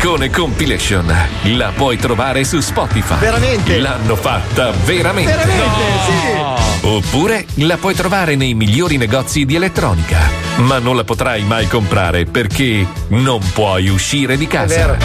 [0.04, 0.14] dai!
[0.14, 1.16] Balcone Compilation.
[1.56, 3.18] La puoi trovare su Spotify.
[3.20, 3.78] Veramente?
[3.78, 5.32] L'hanno fatta veramente.
[5.32, 6.86] Veramente, sì.
[6.86, 10.18] Oppure la puoi trovare nei migliori negozi di elettronica.
[10.56, 14.98] Ma non la potrai mai comprare perché non puoi uscire di casa.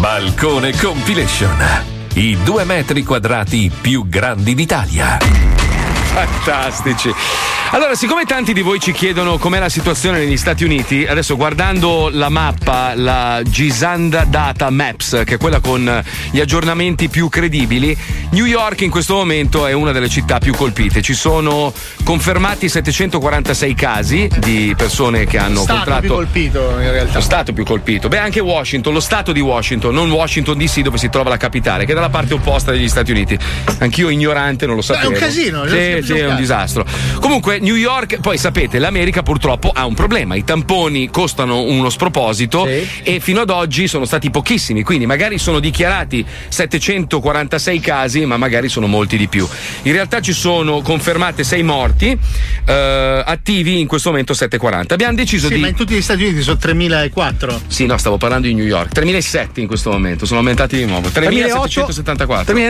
[0.00, 1.56] Balcone Compilation.
[2.14, 5.69] I due metri quadrati più grandi d'Italia.
[6.12, 7.12] Fantastici.
[7.72, 12.08] Allora, siccome tanti di voi ci chiedono com'è la situazione negli Stati Uniti, adesso guardando
[12.12, 17.96] la mappa, la Gisanda Data Maps, che è quella con gli aggiornamenti più credibili,
[18.30, 21.00] New York in questo momento è una delle città più colpite.
[21.00, 21.72] Ci sono
[22.02, 26.00] confermati 746 casi di persone che hanno Stato contratto.
[26.00, 27.14] più colpito in realtà.
[27.14, 28.08] Lo stato più colpito.
[28.08, 31.84] Beh, anche Washington, lo stato di Washington, non Washington DC dove si trova la capitale,
[31.84, 33.38] che è dalla parte opposta degli Stati Uniti.
[33.78, 35.12] Anch'io ignorante non lo Beh, è sapevo.
[35.12, 36.84] un casino, Sì, sì, è un disastro.
[37.20, 40.34] Comunque, New York, poi sapete, l'America purtroppo ha un problema.
[40.34, 45.60] I tamponi costano uno sproposito e fino ad oggi sono stati pochissimi, quindi magari sono
[45.60, 49.46] dichiarati 746 casi, ma magari sono molti di più.
[49.82, 52.16] In realtà ci sono confermate 6 morti,
[52.66, 54.94] eh, attivi in questo momento 740.
[54.94, 57.60] Abbiamo deciso Sì, di ma in tutti gli Stati Uniti sono 3004.
[57.66, 58.92] sì, no, stavo parlando di New York.
[58.92, 61.08] 3007 in questo momento, sono aumentati di nuovo.
[61.08, 62.56] 3774.
[62.56, 62.62] Sì,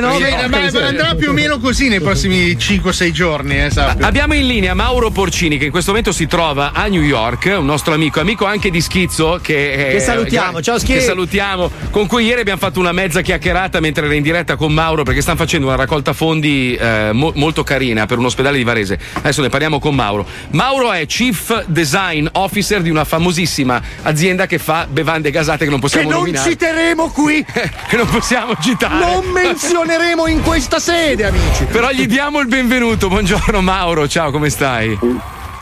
[0.48, 4.06] ma andrà più o meno così nei prossimi 5-6 giorni, eh, sappia.
[4.06, 7.66] Abbiamo in linea Mauro Porcini che in questo momento si trova a New York, un
[7.66, 10.94] nostro amico, amico anche di Schizzo che, Che salutiamo, ciao, Schi.
[10.94, 14.72] Che salutiamo, con cui ieri abbiamo fatto una mezza chiacchierata mentre era in diretta con
[14.72, 18.64] Mauro perché stanno facendo una raccolta fondi eh, mo- molto carina per un ospedale di
[18.64, 18.98] Varese.
[19.12, 20.26] Adesso ne parliamo con Mauro.
[20.52, 25.80] Mauro è Chief Design Officer di una famosissima azienda che fa bevande gasate che non
[25.80, 26.48] Che possiamo non nominare.
[26.50, 27.44] citeremo qui.
[27.86, 29.04] che non possiamo citare.
[29.04, 31.64] Non menzioneremo in questa sede, amici.
[31.64, 33.08] Però gli diamo il benvenuto.
[33.10, 34.96] Buongiorno Mauro, ciao, come stai?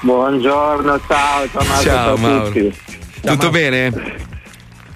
[0.03, 2.53] Buongiorno, ciao Tommaso, Ciao, ciao a Mauro.
[3.23, 3.91] Tutto bene?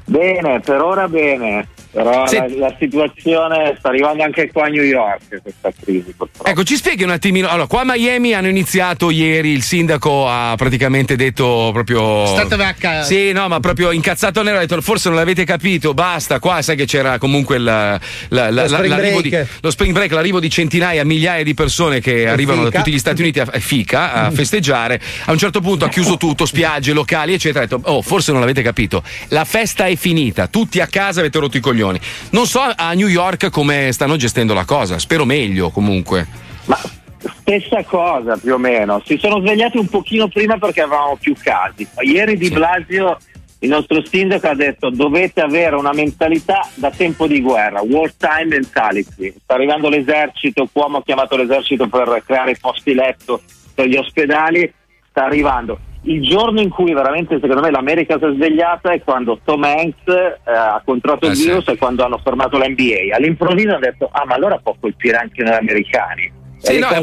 [0.04, 1.68] Bene, per ora bene.
[1.93, 2.36] Però Sì.
[2.36, 6.48] la, la situazione sta arrivando anche qua a New York, questa crisi purtroppo.
[6.48, 7.48] Ecco, ci spieghi un attimino.
[7.48, 12.24] Allora, qua a Miami hanno iniziato ieri, il sindaco ha praticamente detto proprio.
[12.27, 13.02] Statevene a casa.
[13.06, 16.39] Sì, no, ma proprio incazzato nero, ha detto forse non l'avete capito, basta.
[16.39, 20.48] Qua sai che c'era comunque la- la- la- spring di, lo spring break, l'arrivo di
[20.48, 22.78] centinaia, migliaia di persone che arrivano da fica.
[22.78, 24.98] tutti gli Stati Uniti a, a fica, a festeggiare.
[25.27, 27.64] A un certo punto ha chiuso tutto, spiagge, locali, eccetera.
[27.64, 29.02] Ha detto, oh, forse non l'avete capito.
[29.28, 31.81] La festa è finita, tutti a casa avete rotto i coglioni.
[32.30, 36.26] Non so a New York come stanno gestendo la cosa, spero meglio comunque.
[37.40, 41.86] Stessa cosa più o meno, si sono svegliati un pochino prima perché avevamo più casi.
[42.00, 43.16] Ieri Di Blasio,
[43.60, 49.34] il nostro sindaco, ha detto dovete avere una mentalità da tempo di guerra, wartime mentality.
[49.42, 53.40] Sta arrivando l'esercito, Cuomo ha chiamato l'esercito per creare posti letto
[53.74, 54.72] per gli ospedali,
[55.09, 55.78] sta arrivando.
[56.04, 60.06] Il giorno in cui veramente secondo me l'America si è svegliata è quando Tom Hanks
[60.08, 61.46] eh, ha contratto il Eh, sì.
[61.46, 63.14] virus e quando hanno fermato la NBA.
[63.14, 66.32] All'improvviso hanno detto ah ma allora può colpire anche noi americani.
[66.62, 67.01] Sì, E no, è,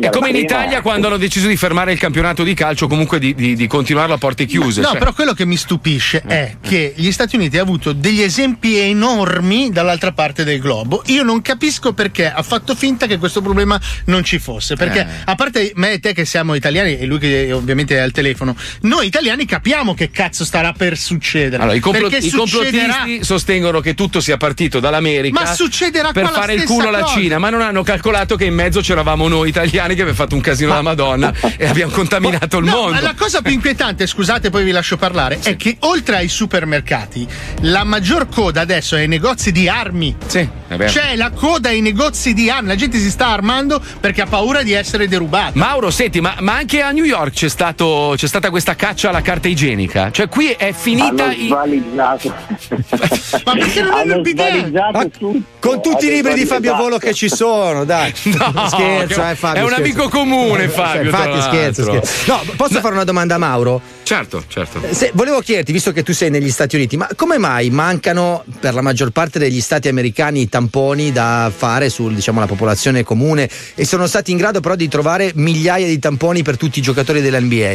[0.00, 0.36] è come in.
[0.36, 4.14] Italia quando hanno deciso di fermare il campionato di calcio, comunque di, di- di continuarlo
[4.14, 4.80] a porte chiuse.
[4.80, 4.98] No, cioè.
[4.98, 9.70] però quello che mi stupisce è che gli Stati Uniti hanno avuto degli esempi enormi
[9.70, 11.02] dall'altra parte del globo.
[11.06, 14.76] Io non capisco perché ha fatto finta che questo problema non ci fosse.
[14.76, 15.06] Perché, Eh.
[15.24, 18.54] a parte me e te che siamo italiani, e lui che ovviamente è al telefono,
[18.82, 21.60] noi italiani capiamo che cazzo starà per succedere.
[21.62, 22.86] Allora, i, complot- perché i succederà.
[22.98, 27.14] complottisti sostengono che tutto sia partito dall'America Ma succederà per fare il culo alla cosa.
[27.18, 30.40] Cina, ma non hanno calcolato che in mezzo c'eravamo noi italiani che abbiamo fatto un
[30.40, 32.92] casino da Madonna e abbiamo contaminato il No, mondo.
[32.92, 37.26] ma la cosa più inquietante, scusate, poi vi lascio parlare, è che oltre ai supermercati,
[37.62, 40.14] la maggior coda adesso è ai negozi di armi.
[40.26, 40.90] Sì, è vero.
[40.92, 44.62] C'è la coda ai negozi di armi, la gente si sta armando perché ha paura
[44.62, 45.52] di essere derubata.
[45.54, 49.22] Mauro, senti, ma, ma anche a New York c'è, stato, c'è stata questa caccia alla
[49.22, 50.10] carta igienica.
[50.10, 51.32] Cioè, qui è finita.
[51.32, 52.34] I- svalizzato.
[53.44, 54.20] Ma perché non hanno
[54.92, 55.34] Ma tutto.
[55.58, 56.74] Con tutti i Hanno libri di Fabio.
[56.76, 58.12] Volo che ci sono, dai.
[58.36, 59.60] No, scherzo, che- eh, Fabio.
[59.60, 59.82] è un scherzo.
[59.82, 62.32] amico comune, Eh, Fabio, Infatti, scherzo, scherzo.
[62.32, 63.80] No, posso fare una domanda a Mauro?
[64.02, 64.80] Certo, certo.
[64.90, 68.74] Se- volevo chiederti, visto che tu sei negli Stati Uniti, ma come mai mancano per
[68.74, 73.48] la maggior parte degli stati americani i tamponi da fare sulla diciamo, la popolazione comune
[73.74, 77.20] e sono stati in grado però di trovare migliaia di tamponi per tutti i giocatori
[77.20, 77.70] dell'NBA?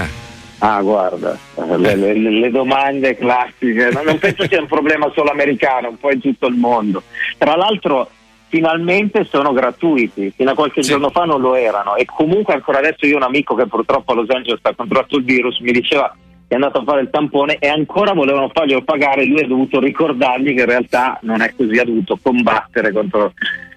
[0.00, 0.24] Eh.
[0.58, 1.36] Ah, guarda,
[1.76, 6.18] le, le- le domande classiche, non penso sia un problema solo americano, un po' in
[6.20, 7.02] tutto il mondo.
[7.36, 8.08] Tra l'altro,
[8.48, 11.96] finalmente sono gratuiti, fino a qualche giorno fa non lo erano.
[11.96, 15.16] E comunque ancora adesso io ho un amico che purtroppo a Los Angeles sta contratto
[15.16, 16.14] il virus, mi diceva
[16.48, 19.80] che è andato a fare il tampone e ancora volevano farglielo pagare, lui ha dovuto
[19.80, 23.32] ricordargli che in realtà non è così, ha dovuto combattere contro,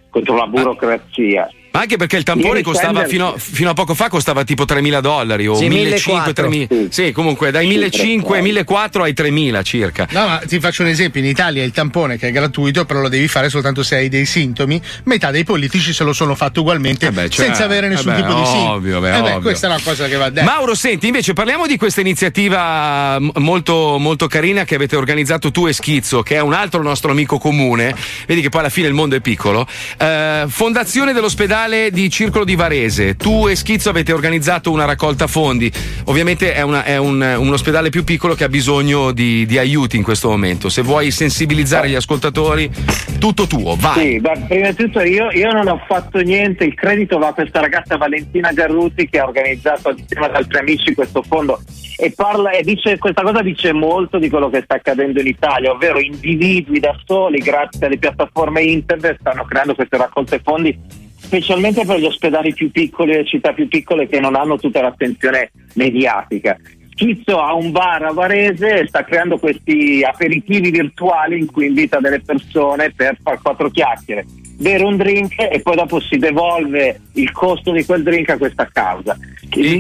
[0.10, 1.50] contro la burocrazia.
[1.72, 5.48] Ma anche perché il tampone costava fino, fino a poco fa costava tipo 3.000 dollari
[5.48, 6.34] o Sì, 1.500, 1.400.
[6.34, 6.88] 3.000.
[6.90, 10.08] Sì, comunque dai 1.500, 1.400 ai 3.000 circa.
[10.12, 13.08] No, ma ti faccio un esempio: in Italia il tampone che è gratuito, però lo
[13.10, 14.82] devi fare soltanto se hai dei sintomi.
[15.04, 18.34] Metà dei politici se lo sono fatto ugualmente cioè, senza avere nessun eh beh, tipo
[18.40, 18.68] di sintomi.
[18.68, 19.42] ovvio, beh, Eh beh, ovvio.
[19.42, 20.46] questa è una cosa che va detta.
[20.46, 25.74] Mauro, senti, invece parliamo di questa iniziativa molto, molto carina che avete organizzato tu e
[25.74, 27.94] Schizzo, che è un altro nostro amico comune.
[28.26, 29.68] Vedi che poi alla fine il mondo è piccolo.
[29.98, 33.18] Eh, fondazione dell'ospedale di Circolo di Varese.
[33.18, 35.70] Tu e Schizzo avete organizzato una raccolta fondi.
[36.06, 39.98] Ovviamente è, una- è un, un ospedale più piccolo che ha bisogno di, di aiuti
[39.98, 40.70] in questo momento.
[40.70, 42.72] Se vuoi sensibilizzare gli ascoltatori,
[43.20, 44.00] tutto tuo, vai.
[44.00, 47.34] Sì, beh, prima di tutto io, io non ho fatto niente, il credito va a
[47.34, 51.60] questa ragazza Valentina Garruti che ha organizzato insieme ad altri amici questo fondo
[51.98, 55.72] e, parla, e dice, questa cosa dice molto di quello che sta accadendo in Italia,
[55.72, 62.00] ovvero individui da soli, grazie alle piattaforme internet, stanno creando queste raccolte fondi specialmente per
[62.00, 66.58] gli ospedali più piccoli e le città più piccole che non hanno tutta l'attenzione mediatica.
[66.90, 72.00] Schizzo ha un bar a Varese e sta creando questi aperitivi virtuali in cui invita
[72.00, 74.26] delle persone per fare quattro chiacchiere,
[74.58, 78.68] bere un drink e poi dopo si devolve il costo di quel drink a questa
[78.74, 79.16] causa.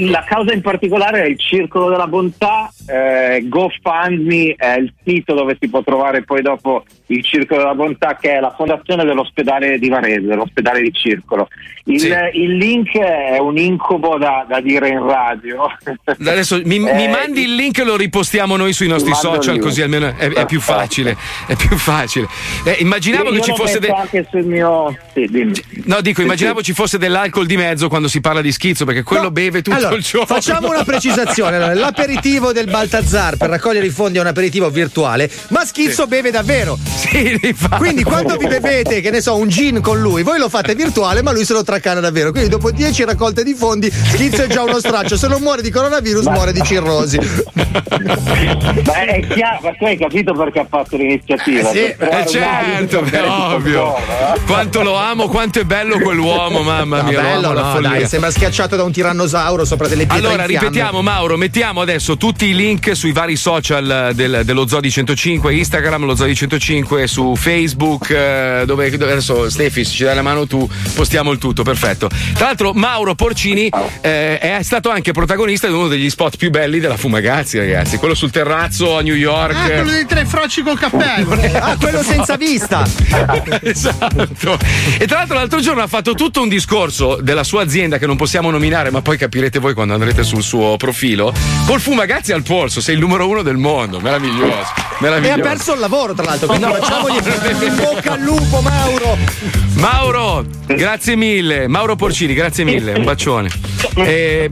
[0.02, 5.58] La causa in particolare è il Circolo della Bontà, eh, GoFundMe è il sito dove
[5.60, 9.90] si può trovare poi dopo il Circolo della Bontà che è la fondazione dell'ospedale di
[9.90, 11.48] Varese, dell'ospedale di Circolo.
[11.86, 12.04] Il,
[12.34, 15.66] il link è un incubo da, da dire in radio.
[16.06, 19.62] Adesso mi, mi Eh, mandi il link e lo ripostiamo noi sui nostri social, il
[19.62, 21.18] così almeno è, è più facile.
[21.48, 22.28] È più facile.
[22.64, 23.80] Eh, immaginavo Io che ci fosse.
[23.80, 25.54] de- anche sul mio sì, dimmi.
[25.86, 29.32] No, dico, immaginavo ci fosse dell'alcol di mezzo quando si parla di schizzo, perché quello
[29.32, 30.28] beve tutto Allora, il giorno.
[30.28, 31.56] facciamo una precisazione.
[31.56, 36.30] Allora, l'aperitivo del Baltazzar per raccogliere i fondi è un aperitivo virtuale, ma Schizzo beve
[36.30, 36.78] davvero.
[37.78, 41.22] Quindi quando vi bevete, che ne so, un gin con lui, voi lo fate virtuale,
[41.22, 42.32] ma lui se lo traccana davvero.
[42.32, 45.18] Quindi dopo 10 raccolte di fondi, Schizzo è già uno straccio.
[45.18, 47.18] Se non muore di coronavirus, muore di cirrosi.
[47.18, 51.70] Beh, è chiaro, ma tu hai capito perché ha fatto l'iniziativa?
[51.72, 53.96] Sì, Per eh, certo, è ovvio.
[54.46, 57.22] Quanto lo amo, quanto è bello quell'uomo, mamma No, mia.
[57.22, 57.90] lo bello, no, follia.
[57.90, 62.46] dai, sembra schiacciato da un tirannosauro sopra delle pietre Allora, ripetiamo, Mauro, mettiamo adesso tutti
[62.46, 68.10] i link sui vari social del- dello Zodi 105, Instagram, lo Zodi 105, su Facebook,
[68.10, 72.10] eh, dove, dove adesso Stefi, se ci dai la mano tu, postiamo il tutto, perfetto.
[72.34, 73.70] Tra l'altro, Mauro Porcini
[74.02, 77.98] eh, è stato anche protagonista di uno degli spot più belli della Fumagazzi, ragazzi.
[77.98, 79.56] Quello sul terrazzo a New York.
[79.56, 81.38] Ah, quello dei tre froci col cappello.
[81.60, 82.88] Ah, quello senza vista.
[83.62, 84.58] esatto.
[84.98, 88.16] E tra l'altro l'altro giorno ha fatto tutto un discorso della sua azienda che non
[88.16, 91.34] possiamo nominare, ma poi capirete voi quando andrete sul suo profilo.
[91.66, 94.00] Col Fumagazzi al polso, sei il numero uno del mondo.
[94.00, 94.56] Meraviglioso.
[94.56, 95.40] E meraviglioso.
[95.40, 96.48] ha perso il lavoro, tra l'altro.
[96.48, 97.20] Quindi facciamogli
[97.66, 99.18] in bocca al lupo, Mauro.
[99.74, 101.68] Mauro, grazie mille.
[101.68, 102.94] Mauro Porcini, grazie mille.
[102.94, 103.50] Un bacione.
[103.96, 104.50] E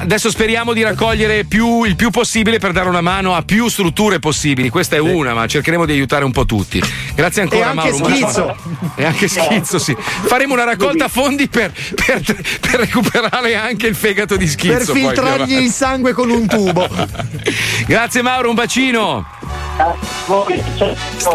[0.00, 4.18] adesso speriamo di raccogliere più, il più possibile per dare una mano a più strutture
[4.18, 4.68] possibili.
[4.68, 6.82] Questa è una, ma cercheremo di aiutare un po' tutti.
[7.14, 8.04] Grazie ancora, E anche Mauro.
[8.14, 8.56] Schizzo.
[8.96, 9.96] E anche schizzo, sì.
[9.98, 12.22] Faremo una raccolta fondi per, per-
[12.60, 14.92] per recuperare anche il fegato di schizzo.
[14.92, 16.88] Per filtrargli il sangue con un tubo.
[17.86, 19.26] Grazie, Mauro, un bacino.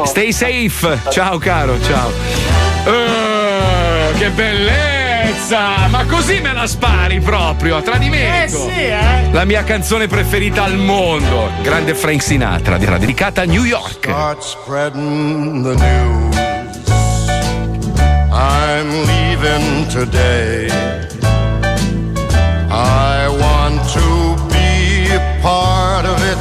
[0.05, 0.99] Stay safe.
[1.11, 2.11] Ciao, caro, ciao.
[2.85, 5.04] Eh, che bellezza!
[5.89, 8.67] Ma così me la spari proprio, a tradimento.
[8.67, 9.29] Eh sì, eh.
[9.31, 14.05] La mia canzone preferita al mondo, grande Frank Sinatra, era dedicata a New York.
[14.05, 16.35] Start spreading the news.
[18.31, 20.67] I'm leaving today.
[22.69, 26.37] I want to be a part of it.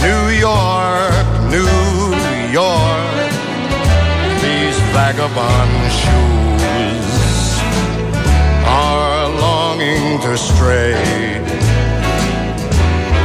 [0.00, 2.14] New York, New
[2.50, 3.30] York.
[4.40, 6.35] These vagabond shoes
[10.36, 10.94] longing to stray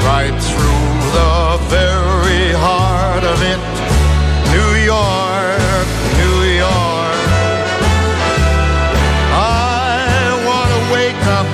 [0.06, 3.60] right through the very heart of it.
[4.52, 7.22] New York, New York.
[9.34, 11.48] I want to wake up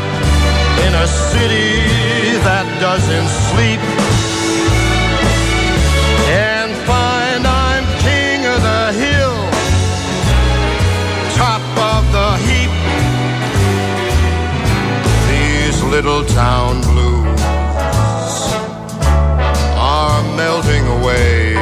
[0.85, 4.06] in a city that doesn't sleep
[16.03, 17.41] little town blues
[19.75, 21.55] are melting away.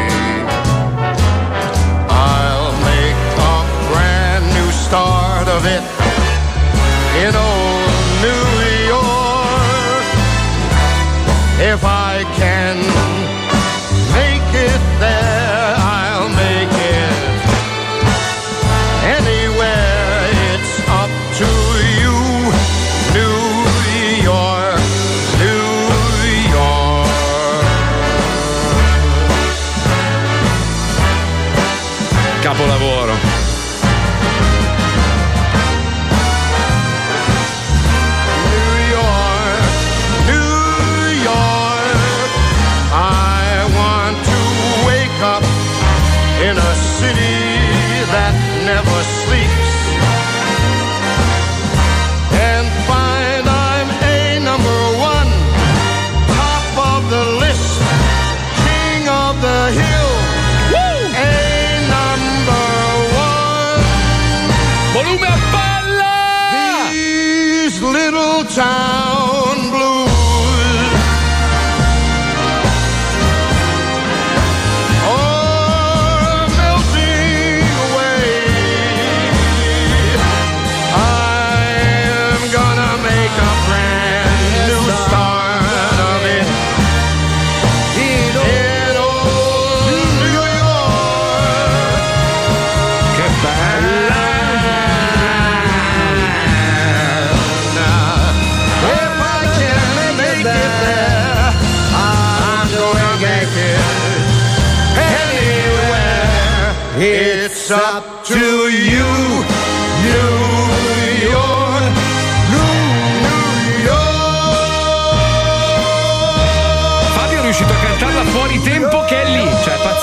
[2.10, 3.16] I'll make
[3.54, 3.58] a
[3.88, 6.05] brand new start of it.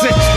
[0.03, 0.31] Pazzesco.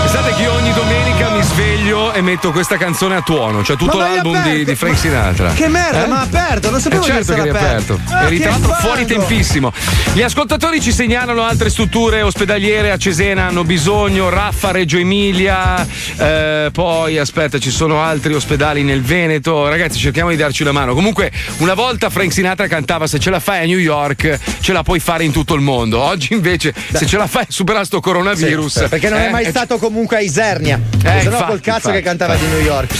[0.00, 4.42] Pensate che ogni domenica mi sveglio e metto questa canzone a tuono, cioè tutto l'album
[4.42, 5.52] di, di Frank Sinatra.
[5.52, 6.08] che merda, Eh?
[6.08, 7.94] ma ha aperto, non sapevo Eh certo che eri aperto.
[7.94, 8.14] aperto.
[8.14, 9.72] Ah, che tra l'altro fuori tempissimo.
[10.12, 15.86] Gli ascoltatori ci segnalano altre strutture ospedaliere a Cesena hanno bisogno, Raffa, Reggio Emilia,
[16.16, 19.68] eh, poi aspetta, ci sono altri ospedali nel Veneto.
[19.68, 20.94] Ragazzi, cerchiamo di darci la mano.
[20.94, 24.82] Comunque, una volta Frank Sinatra cantava se ce la fai a New York, ce la
[24.82, 26.00] puoi fare in tutto il mondo.
[26.00, 28.82] Oggi invece, se ce la fai a superare sto coronavirus.
[28.82, 30.80] Sì, perché non è eh, mai eh, stato comunque a Isernia.
[31.04, 32.94] Eh, no infatti, col cazzo infatti, che cantava di New York.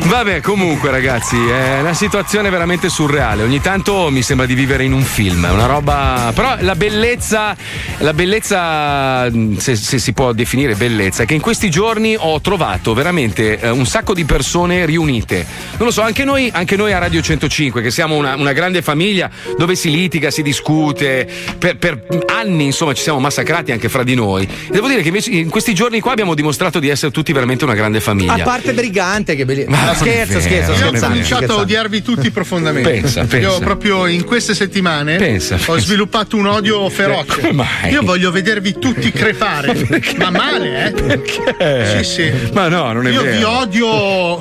[0.00, 3.42] Vabbè, comunque, ragazzi, è una situazione veramente surreale.
[3.42, 6.32] Ogni tanto mi sembra di vivere in un film, è una roba.
[6.34, 7.54] Però la bellezza,
[7.98, 12.94] la bellezza, se, se si può definire bellezza, è che in questi giorni ho trovato
[12.94, 15.44] veramente eh, un sacco di persone riunite.
[15.76, 18.82] Non lo so, anche noi, anche noi a Radio 105, che siamo una, una grande
[18.82, 19.28] famiglia
[19.58, 21.28] dove si litiga, si discute,
[21.58, 24.44] per, per anni, insomma, ci siamo massacrati anche fra di noi.
[24.44, 27.57] E devo dire che invece in questi giorni qua abbiamo dimostrato di essere tutti veramente
[27.64, 28.34] una grande famiglia.
[28.34, 29.76] A parte Brigante, che bellissimo.
[29.76, 31.06] Ma No, scherzo, vero, scherzo, Io ho scherzo.
[31.06, 32.90] cominciato a odiarvi tutti profondamente.
[32.90, 33.36] Pensa, pensa.
[33.48, 35.78] Io proprio in queste settimane Pensa, ho pensa.
[35.78, 37.40] sviluppato un odio feroce.
[37.40, 37.90] Come mai?
[37.92, 39.74] Io voglio vedervi tutti crepare.
[40.18, 40.90] Ma male, eh?
[40.92, 42.02] Perché?
[42.02, 42.32] Sì, sì.
[42.52, 43.36] Ma no, non è Io vero.
[43.36, 43.86] vi odio.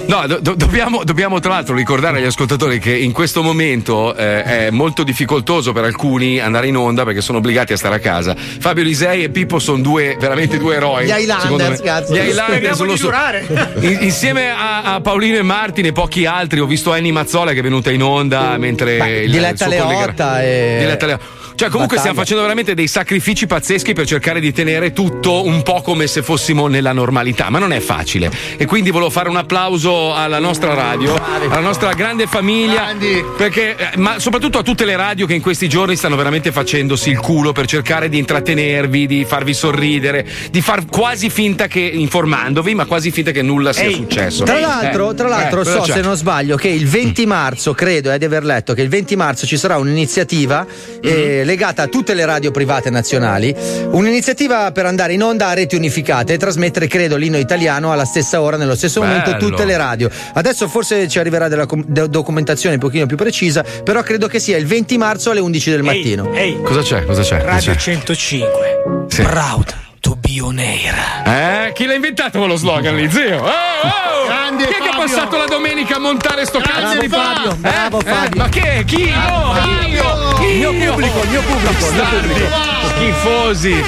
[0.06, 4.44] No, do- do- dobbiamo, dobbiamo tra l'altro ricordare agli ascoltatori che in questo momento eh,
[4.44, 8.36] è molto difficoltoso per alcuni andare in onda perché sono obbligati a stare a casa.
[8.38, 11.06] Fabio Lisei e Pippo sono due, veramente due eroi.
[11.06, 12.14] Gli Highlanders, cazzo.
[12.14, 13.46] Gli Highlanders sono durare.
[13.82, 17.60] In- insieme a, a Paolino e Martin e pochi altri, ho visto Annie Mazzola che
[17.60, 21.26] è venuta in onda mentre Beh, il, Diletta il suo collega- Leotta e- Diletta Leotta.
[21.58, 22.00] Cioè, comunque Battaglia.
[22.00, 26.22] stiamo facendo veramente dei sacrifici pazzeschi per cercare di tenere tutto un po' come se
[26.22, 28.30] fossimo nella normalità, ma non è facile.
[28.58, 31.16] E quindi volevo fare un applauso alla nostra radio,
[31.50, 32.94] alla nostra grande famiglia,
[33.36, 37.10] perché, eh, ma soprattutto a tutte le radio che in questi giorni stanno veramente facendosi
[37.10, 42.76] il culo per cercare di intrattenervi, di farvi sorridere, di far quasi finta che informandovi,
[42.76, 44.44] ma quasi finta che nulla sia successo.
[44.44, 45.94] Tra l'altro, Eh, tra l'altro eh, so c'è?
[45.94, 49.16] se non sbaglio che il 20 marzo, credo eh, di aver letto che il 20
[49.16, 50.64] marzo ci sarà un'iniziativa
[51.02, 53.56] eh, legata a tutte le radio private nazionali,
[53.92, 58.42] un'iniziativa per andare in onda a reti unificate e trasmettere, credo, l'inno italiano alla stessa
[58.42, 59.48] ora, nello stesso momento, Bello.
[59.50, 60.10] tutte le radio.
[60.34, 64.40] Adesso forse ci arriverà della com- de- documentazione un pochino più precisa, però credo che
[64.40, 66.32] sia il 20 marzo alle 11 del mattino.
[66.34, 67.06] Ehi, Cosa c'è?
[67.06, 67.38] Cosa c'è?
[67.40, 67.80] Cosa Radio c'è?
[67.80, 69.06] 105.
[69.24, 70.96] Proud to be on air.
[71.26, 73.38] Eh, chi l'ha inventato quello slogan lì, zio?
[73.42, 74.26] Oh, oh!
[74.28, 75.00] Grande chi è che ha Fabio!
[75.06, 77.52] passato la domenica a montare sto Grande cazzo di Fabio!
[77.52, 77.56] Eh?
[77.56, 78.42] Bravo, Eh, Fabio.
[78.42, 78.84] ma che?
[78.86, 79.10] Chi?
[79.12, 79.56] No,
[79.88, 80.46] io!
[80.48, 82.48] Il mio pubblico, il mio pubblico, il mio pubblico.
[82.88, 83.84] Schifosi!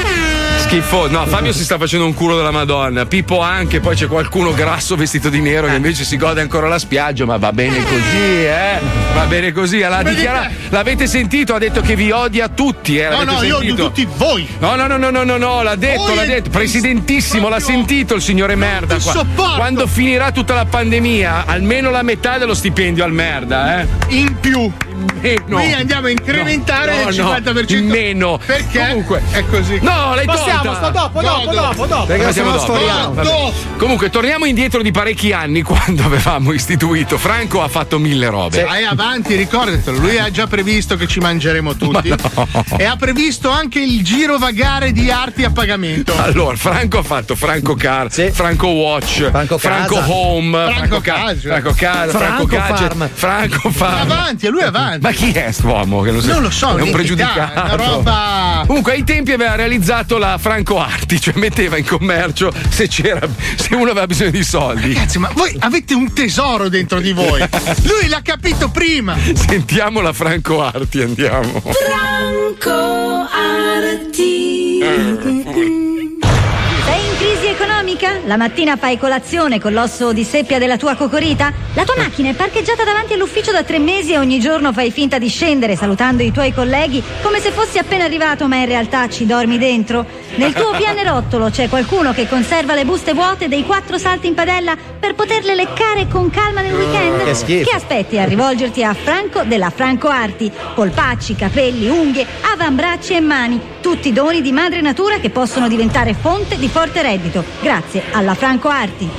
[0.69, 1.07] Schifo.
[1.09, 3.07] No, Fabio si sta facendo un culo della Madonna.
[3.07, 6.77] Pippo anche, poi c'è qualcuno grasso vestito di nero che invece si gode ancora la
[6.77, 8.79] spiaggia, ma va bene così, eh?
[9.15, 9.79] Va bene così.
[9.81, 10.47] Come dichiara-?
[10.69, 11.55] L'avete sentito?
[11.55, 13.05] Ha detto che vi odia tutti, eh?
[13.09, 13.87] No, L'avete no, io odio sentito?
[13.87, 14.47] tutti voi.
[14.59, 16.51] No, no, no, no, no, no, no, l'ha detto, Voi l'ha detto.
[16.51, 18.99] Presidentissimo, l'ha sentito il signore merda.
[18.99, 19.11] qua.
[19.11, 19.55] sopporto.
[19.55, 23.87] Quando finirà tutta la pandemia, almeno la metà dello stipendio al merda, eh?
[24.09, 24.71] In più.
[25.21, 25.57] Meno.
[25.57, 27.75] Qui andiamo a incrementare No, no, il no, 50%.
[27.77, 28.39] in meno.
[28.45, 28.79] Perché?
[28.87, 29.21] Comunque.
[29.31, 29.79] È così.
[29.81, 30.75] No, l'hai Possiamo, tolta.
[30.75, 32.05] sto dopo, dopo, dopo, dopo.
[32.05, 32.57] Perché siamo no
[33.13, 33.53] dopo.
[33.77, 37.17] Comunque, torniamo indietro di parecchi anni quando avevamo istituito.
[37.17, 38.63] Franco ha fatto mille robe.
[38.63, 42.13] Vai avanti, ricordatelo, lui ha già previsto che ci mangeremo tutti.
[42.77, 46.13] E ha previsto anche il giro vagare di arti a pagamento.
[46.17, 50.05] Allora, Franco ha fatto Franco Car, Franco Watch, Franco, Casa.
[50.09, 51.39] Home, Franco Ca- Casa.
[51.39, 53.09] Franco Casa, Franco, Franco Gadget, Farm.
[53.13, 54.11] Franco Farm.
[54.11, 54.88] Avanti, a lui avanti.
[54.99, 56.01] Ma chi è st'uomo?
[56.01, 57.75] Che non, Non lo so, è un pregiudicato.
[57.75, 63.27] roba- Comunque, ai tempi aveva realizzato la Franco Arti, cioè metteva in commercio se c'era,
[63.55, 64.93] se uno aveva bisogno di soldi.
[64.93, 67.39] Ragazzi, ma voi avete un tesoro dentro di voi.
[67.83, 69.15] Lui l'ha capito prima.
[69.33, 71.61] Sentiamo la Franco Arti, andiamo.
[71.61, 73.27] Franco
[75.29, 75.78] in crisi
[77.99, 78.19] economica?
[78.25, 81.51] La mattina fai colazione con l'osso di seppia della tua cocorita?
[81.73, 85.17] La tua macchina è parcheggiata davanti all'ufficio da tre mesi e ogni giorno fai finta
[85.17, 89.25] di scendere salutando i tuoi colleghi come se fossi appena arrivato ma in realtà ci
[89.25, 90.05] dormi dentro?
[90.35, 94.75] Nel tuo pianerottolo c'è qualcuno che conserva le buste vuote dei quattro salti in padella
[94.99, 97.23] per poterle leccare con calma nel weekend?
[97.23, 97.69] Che schifo.
[97.69, 100.51] Che aspetti a rivolgerti a Franco della Franco Arti?
[100.75, 106.57] Polpacci, capelli, unghie, avambracci e mani, tutti doni di madre natura che possono diventare fonte
[106.57, 109.09] di forte reddito, grazie alla Franco Arti.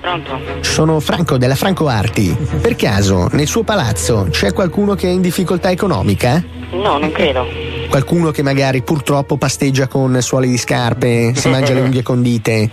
[0.00, 0.40] Pronto?
[0.60, 2.36] Sono Franco della Franco Arti.
[2.60, 6.42] Per caso, nel suo palazzo c'è qualcuno che è in difficoltà economica?
[6.72, 7.46] No, non credo.
[7.88, 12.70] Qualcuno che magari purtroppo pasteggia con suoli di scarpe, si mangia le unghie condite?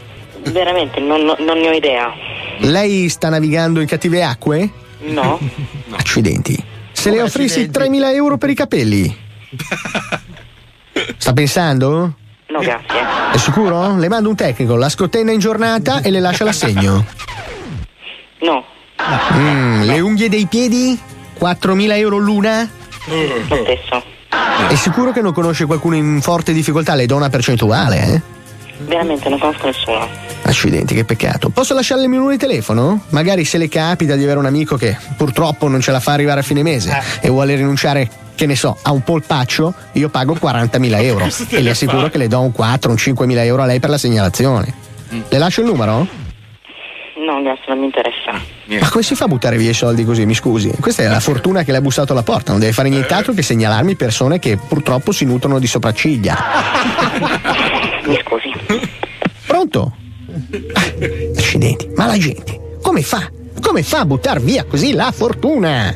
[0.52, 2.12] Veramente, non- non ne ho idea.
[2.60, 4.70] Lei sta navigando in cattive acque?
[5.00, 5.40] No?
[5.92, 6.62] Accidenti.
[6.92, 9.16] Se le offrissi 3.000 euro per i capelli?
[11.18, 12.14] Sta pensando?
[12.48, 13.00] No, grazie.
[13.32, 13.96] È sicuro?
[13.96, 17.06] Le mando un tecnico, la scotenna in giornata e le lascia l'assegno.
[18.40, 18.66] No.
[19.34, 21.00] Mm, le unghie dei piedi?
[21.40, 22.70] 4.000 euro l'una?
[23.06, 24.04] Lo stesso.
[24.68, 26.96] È sicuro che non conosce qualcuno in forte difficoltà?
[26.96, 28.22] Le do una percentuale, eh?
[28.80, 30.08] Veramente, non conosco nessuno.
[30.44, 31.50] Accidenti, che peccato.
[31.50, 33.02] Posso lasciarle il mio numero di telefono?
[33.10, 36.40] Magari se le capita di avere un amico che purtroppo non ce la fa arrivare
[36.40, 41.04] a fine mese e vuole rinunciare, che ne so, a un polpaccio, io pago 40.000
[41.04, 43.90] euro e le assicuro che le do un 4, un 5.000 euro a lei per
[43.90, 44.74] la segnalazione.
[45.28, 46.08] Le lascio il numero?
[47.18, 48.32] No, grazie, non mi interessa.
[48.80, 50.26] Ma come si fa a buttare via i soldi così?
[50.26, 50.72] Mi scusi.
[50.80, 52.52] Questa è la fortuna che le ha bussato alla porta.
[52.52, 56.38] Non deve fare nient'altro che segnalarmi persone che purtroppo si nutrono di sopracciglia.
[58.10, 58.52] Mi scusi.
[59.46, 59.96] Pronto?
[61.36, 63.30] Accidenti, ma la gente come fa?
[63.62, 65.96] Come fa a buttar via così la fortuna?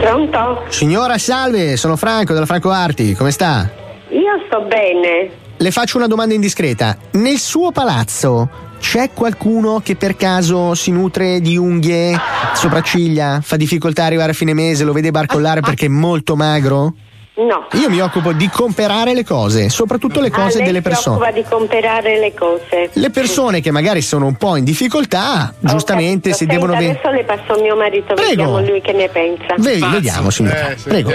[0.00, 0.64] Pronto?
[0.68, 3.70] Signora, salve, sono Franco della Franco Arti, come sta?
[4.08, 5.30] Io sto bene.
[5.58, 6.96] Le faccio una domanda indiscreta.
[7.12, 8.48] Nel suo palazzo
[8.80, 12.18] c'è qualcuno che per caso si nutre di unghie,
[12.54, 16.94] sopracciglia, fa difficoltà a arrivare a fine mese, lo vede barcollare perché è molto magro?
[17.40, 17.66] No.
[17.80, 21.16] Io mi occupo di comprare le cose, soprattutto le Ah, cose lei delle si persone.
[21.16, 22.90] occupa di comprare le cose.
[22.92, 26.98] Le persone che magari sono un po' in difficoltà, giustamente si Senta, devono vendere.
[27.00, 28.28] Adesso le passo mio marito, Prego.
[28.28, 29.54] vediamo lui che ne pensa.
[29.56, 30.74] Vedi, vediamo, signora.
[30.82, 31.12] Prego.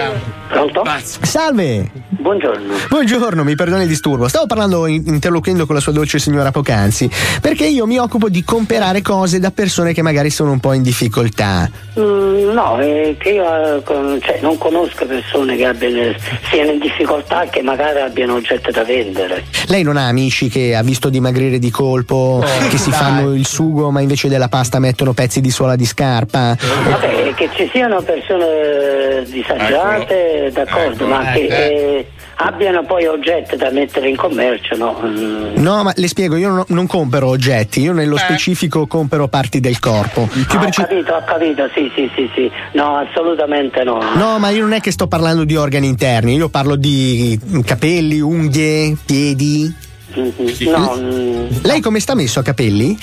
[0.47, 0.83] Pronto?
[1.21, 1.91] Salve.
[2.09, 2.73] Buongiorno.
[2.89, 4.27] Buongiorno, mi perdoni il disturbo.
[4.27, 7.07] Stavo parlando, in- interloquendo con la sua dolce signora poc'anzi,
[7.39, 10.81] perché io mi occupo di comprare cose da persone che magari sono un po' in
[10.81, 11.69] difficoltà.
[11.99, 16.14] Mm, no, è che io eh, con- cioè, non conosco persone che abbiano,
[16.49, 19.45] siano in difficoltà e che magari abbiano oggetti da vendere.
[19.67, 22.99] Lei non ha amici che ha visto dimagrire di colpo, che si dai.
[22.99, 26.55] fanno il sugo ma invece della pasta mettono pezzi di suola di scarpa?
[26.89, 34.09] Vabbè, che ci siano persone disagiate, d'accordo, ma che eh, abbiano poi oggetti da mettere
[34.09, 34.99] in commercio, no?
[35.03, 39.59] Mm, No, ma le spiego, io non, non compro oggetti, io nello specifico compro parti
[39.59, 40.27] del corpo.
[40.31, 42.51] Più ho preci- capito, ho capito, sì, sì, sì, sì.
[42.73, 43.99] No, assolutamente no.
[44.15, 48.19] No, ma io non è che sto parlando di organi interni, io parlo di capelli,
[48.19, 49.73] unghie, piedi.
[50.15, 52.97] No, mm, Lei come sta messo a capelli?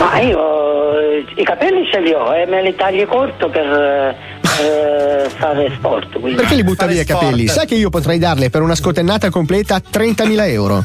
[0.00, 4.16] ma io eh, i capelli ce li ho e me li taglio corto per,
[4.60, 6.18] eh, fare sport.
[6.18, 6.34] Quindi.
[6.40, 7.46] Perché li butta via i capelli?
[7.46, 10.84] Sai che io potrei darle per una scotennata completa 30.000 euro.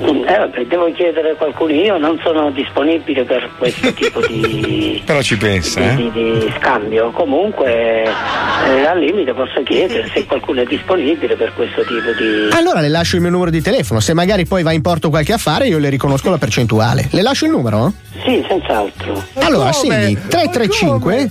[0.00, 5.20] Eh, vabbè, devo chiedere a qualcuno, io non sono disponibile per questo tipo di, Però
[5.22, 5.96] ci pensa, eh?
[5.96, 7.10] di- di scambio.
[7.10, 12.48] Comunque, eh, al limite posso chiedere se qualcuno è disponibile per questo tipo di.
[12.56, 14.00] Allora le lascio il mio numero di telefono.
[14.00, 17.08] Se magari poi va in porto qualche affare, io le riconosco la percentuale.
[17.10, 17.92] Le lascio il numero?
[18.24, 19.22] Sì, senz'altro.
[19.34, 21.28] Allora, segni 335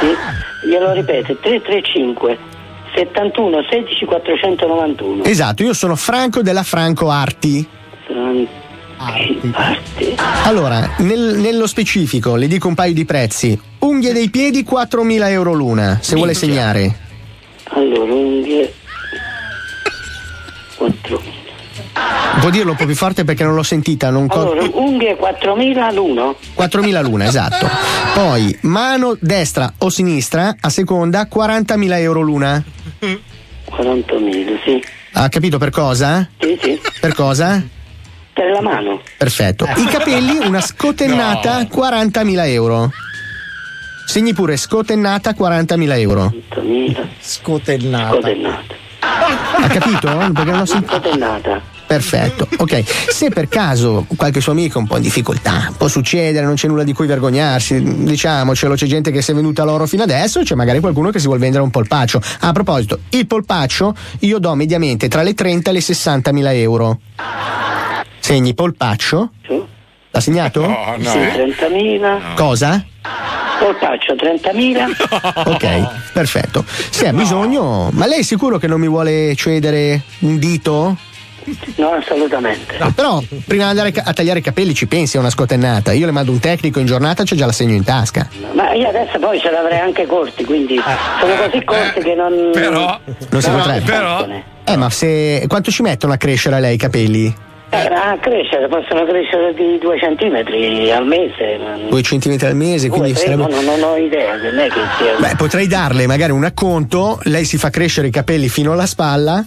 [0.00, 0.16] Sì,
[0.64, 2.38] glielo ripeto, 335
[2.94, 5.24] 71 16 491.
[5.24, 7.66] Esatto, io sono Franco della Franco Arti.
[10.44, 13.58] Allora, nel- nello specifico le dico un paio di prezzi.
[13.80, 16.96] Unghie dei piedi 4.000 euro l'una, se vuole segnare.
[17.70, 18.72] Allora, unghie
[20.76, 21.37] 4.
[22.40, 25.90] Può dirlo un po' più forte perché non l'ho sentita, non co- Allora, unghie 4000
[25.92, 26.36] l'uno.
[26.56, 27.68] 4.000 l'una, esatto.
[28.14, 32.62] Poi mano destra o sinistra, a seconda, 40.000 euro l'una.
[33.00, 34.82] 40.000, sì.
[35.12, 36.28] Ha capito per cosa?
[36.38, 36.80] Sì, sì.
[37.00, 37.60] Per cosa?
[38.32, 39.00] Per la mano.
[39.16, 39.66] Perfetto.
[39.76, 42.92] I capelli, una scotennata, 40.000 euro.
[44.06, 46.32] Segni pure scotennata 40.000 euro.
[47.20, 48.14] Scotennata.
[48.14, 48.74] Scotennata.
[49.00, 50.08] Ha capito?
[50.32, 50.92] Perché non ho sentito.
[50.94, 51.60] Scotennata.
[51.88, 52.82] Perfetto, ok.
[52.84, 56.68] Se per caso qualche suo amico è un po' in difficoltà, può succedere, non c'è
[56.68, 60.54] nulla di cui vergognarsi, diciamocelo, c'è gente che si è venuta l'oro fino adesso, c'è
[60.54, 62.20] magari qualcuno che si vuole vendere un polpaccio.
[62.40, 67.00] A proposito, il polpaccio io do mediamente tra le 30 e le 60 mila euro.
[68.20, 69.30] Segni polpaccio?
[70.10, 70.62] L'ha segnato?
[70.98, 72.34] Sì, 30.000.
[72.34, 72.84] Cosa?
[73.60, 75.48] Polpaccio 30.000.
[75.48, 76.64] Ok, perfetto.
[76.66, 80.96] Se ha bisogno, ma lei è sicuro che non mi vuole cedere un dito?
[81.76, 82.76] No, assolutamente.
[82.78, 85.92] No, però prima di andare a tagliare i capelli ci pensi a una scotennata.
[85.92, 88.28] Io le mando un tecnico in giornata, c'è già la segno in tasca.
[88.52, 90.80] Ma io adesso poi ce l'avrei anche corti, quindi
[91.20, 92.32] sono così corti che non.
[92.50, 93.84] Non si potrebbe.
[93.84, 94.26] però-
[94.64, 95.44] Eh, ma se.
[95.48, 97.34] quanto ci mettono a crescere a lei i capelli?
[97.70, 101.58] Eh, a crescere, possono crescere di 2 centimetri al mese.
[101.90, 103.42] Due centimetri al mese, quindi Due, sarebbe.
[103.46, 105.16] no, non ho idea, non è che sia.
[105.18, 109.44] Beh, potrei darle magari un acconto, lei si fa crescere i capelli fino alla spalla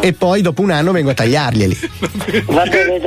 [0.00, 1.78] e poi dopo un anno vengo a tagliarglieli.
[2.46, 3.00] Va bene,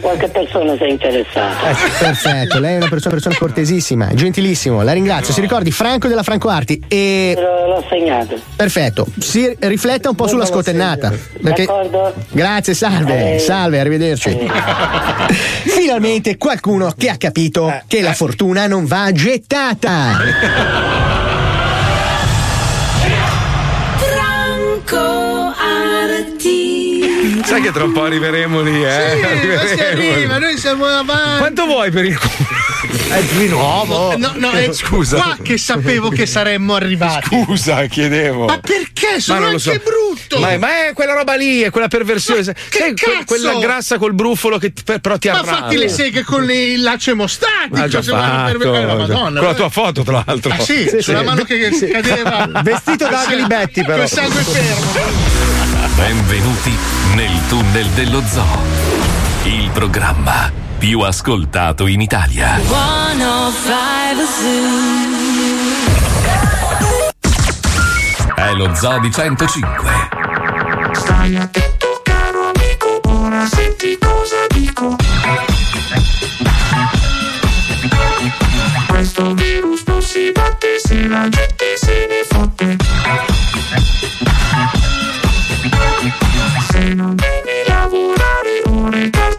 [0.00, 1.74] qualche persona se è interessata.
[1.98, 5.34] Perfetto, lei è una persona, persona cortesissima, gentilissimo, la ringrazio.
[5.34, 7.34] Si ricordi Franco della Franco Arti e.
[7.36, 8.38] L'ho segnato.
[8.56, 11.12] Perfetto, si rifletta un po' sulla scotennata.
[11.42, 11.64] Perché...
[11.64, 12.14] D'accordo?
[12.30, 13.38] Grazie, salve, Eh.
[13.38, 14.36] salve, arrivederci.
[15.64, 21.07] Finalmente qualcuno che ha capito che la fortuna non va gettata.
[27.48, 29.18] Sai che tra un po' arriveremo lì, eh?
[29.40, 31.38] Sì, ma si arriva, noi siamo avanti.
[31.38, 32.56] Quanto vuoi per il culo?
[33.08, 34.16] È di nuovo.
[34.18, 35.16] No, no, è Scusa.
[35.16, 37.42] qua che sapevo che saremmo arrivati.
[37.42, 38.44] Scusa, chiedevo.
[38.44, 39.18] Ma perché?
[39.20, 39.72] Sono Ma anche so.
[39.82, 40.38] brutto.
[40.38, 42.42] Ma è, ma è quella roba lì, è quella perversione.
[42.42, 43.24] Sai, que- cazzo?
[43.24, 45.52] quella grassa col bruffolo che per- però ti Ma arrabia.
[45.56, 47.76] fatti le seghe con le- il laccio emostatico.
[47.80, 49.38] Ha già se vuoi fatto, per- eh, la Madonna.
[49.40, 50.52] con la tua foto, tra l'altro.
[50.52, 51.86] Ah sì, sulla mano che Sì.
[51.88, 52.46] cadeva.
[52.62, 53.98] Vestito da Glibetti, però.
[54.00, 55.67] Col sangue fermo.
[55.98, 56.72] Benvenuti
[57.16, 58.62] nel tunnel dello zoo.
[59.42, 60.48] Il programma
[60.78, 62.56] più ascoltato in Italia.
[62.64, 64.24] 105
[68.22, 68.32] Zoo.
[68.32, 69.90] È lo Zoo di 105.
[70.92, 74.94] Stai attento caro amico, ora senti cosa dico.
[78.86, 82.76] Questo virus non si batte se la gente se ne fotte.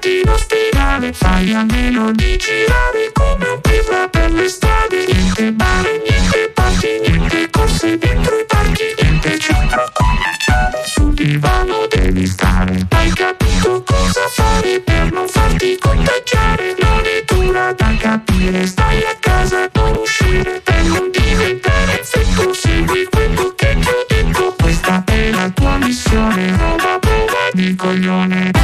[0.10, 5.06] In ospedale, fai a meno di girare come un pirla per le strade.
[5.06, 10.84] Niente bar, niente party, niente corse dentro i parchi, niente centro commerciale.
[10.86, 12.88] Sul divano devi stare.
[12.90, 16.76] Hai capito cosa fare per non farti contagiare?
[16.80, 22.53] Non è dura da capire, stai a casa, non uscire per non diventare freddo.
[22.53, 26.57] Segui quello che ti ho detto, questa è la tua missione.
[26.57, 28.59] Roba prova di coglione.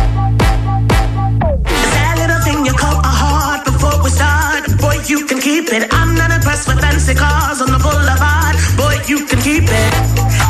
[6.56, 8.56] Impressed with fancy cars on the boulevard.
[8.78, 9.94] Boy, you can keep it.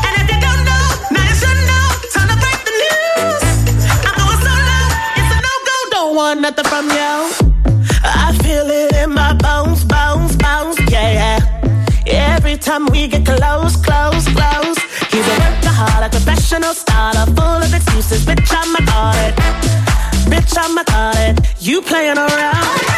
[0.05, 1.85] And if you don't know, now you should know.
[2.13, 3.41] Time to break the news.
[4.05, 4.79] I'm going solo.
[5.17, 5.77] It's a no-go.
[5.89, 7.13] Don't want nothing from you.
[8.05, 10.77] I feel it in my bones, bones, bones.
[10.91, 11.41] Yeah.
[12.05, 14.77] Every time we get close, close, close.
[15.09, 18.23] He's a workaholic, professional starter, full of excuses.
[18.27, 19.33] Bitch, I'm about it.
[20.29, 21.39] Bitch, I'm about it.
[21.59, 22.94] You playing around.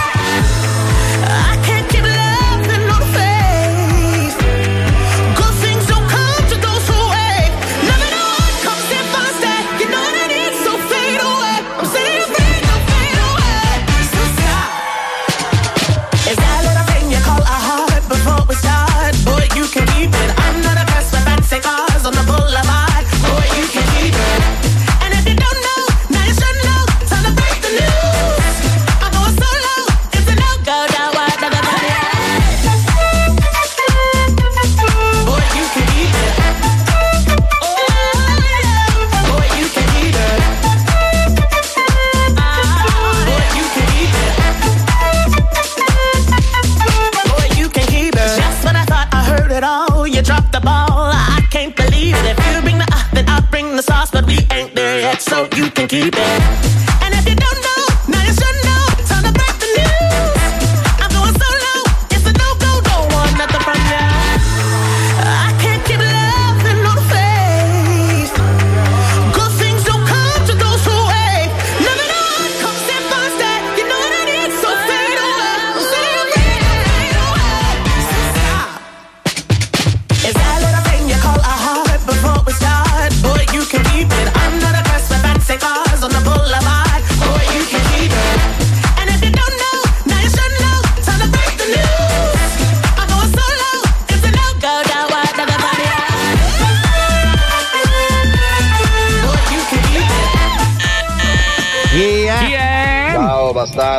[55.29, 56.96] So you can keep it.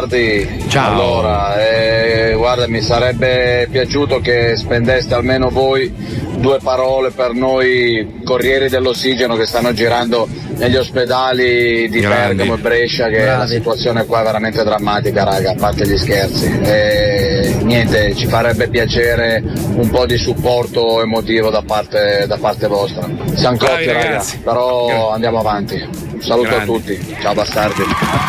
[0.09, 0.65] Bastardi.
[0.69, 0.93] Ciao.
[0.93, 5.93] Allora, eh, guarda, mi sarebbe piaciuto che spendeste almeno voi
[6.39, 12.37] due parole per noi corrieri dell'ossigeno che stanno girando negli ospedali di Grandi.
[12.37, 13.39] Bergamo e Brescia, che Bravi.
[13.39, 16.47] la situazione qua è veramente drammatica, raga, a parte gli scherzi.
[16.63, 23.07] E, niente, ci farebbe piacere un po' di supporto emotivo da parte, da parte vostra.
[23.35, 24.39] Siamo cotti, raga, ragazzi.
[24.39, 26.07] però andiamo avanti.
[26.19, 26.71] Un saluto Grandi.
[26.71, 27.83] a tutti, ciao bastardi.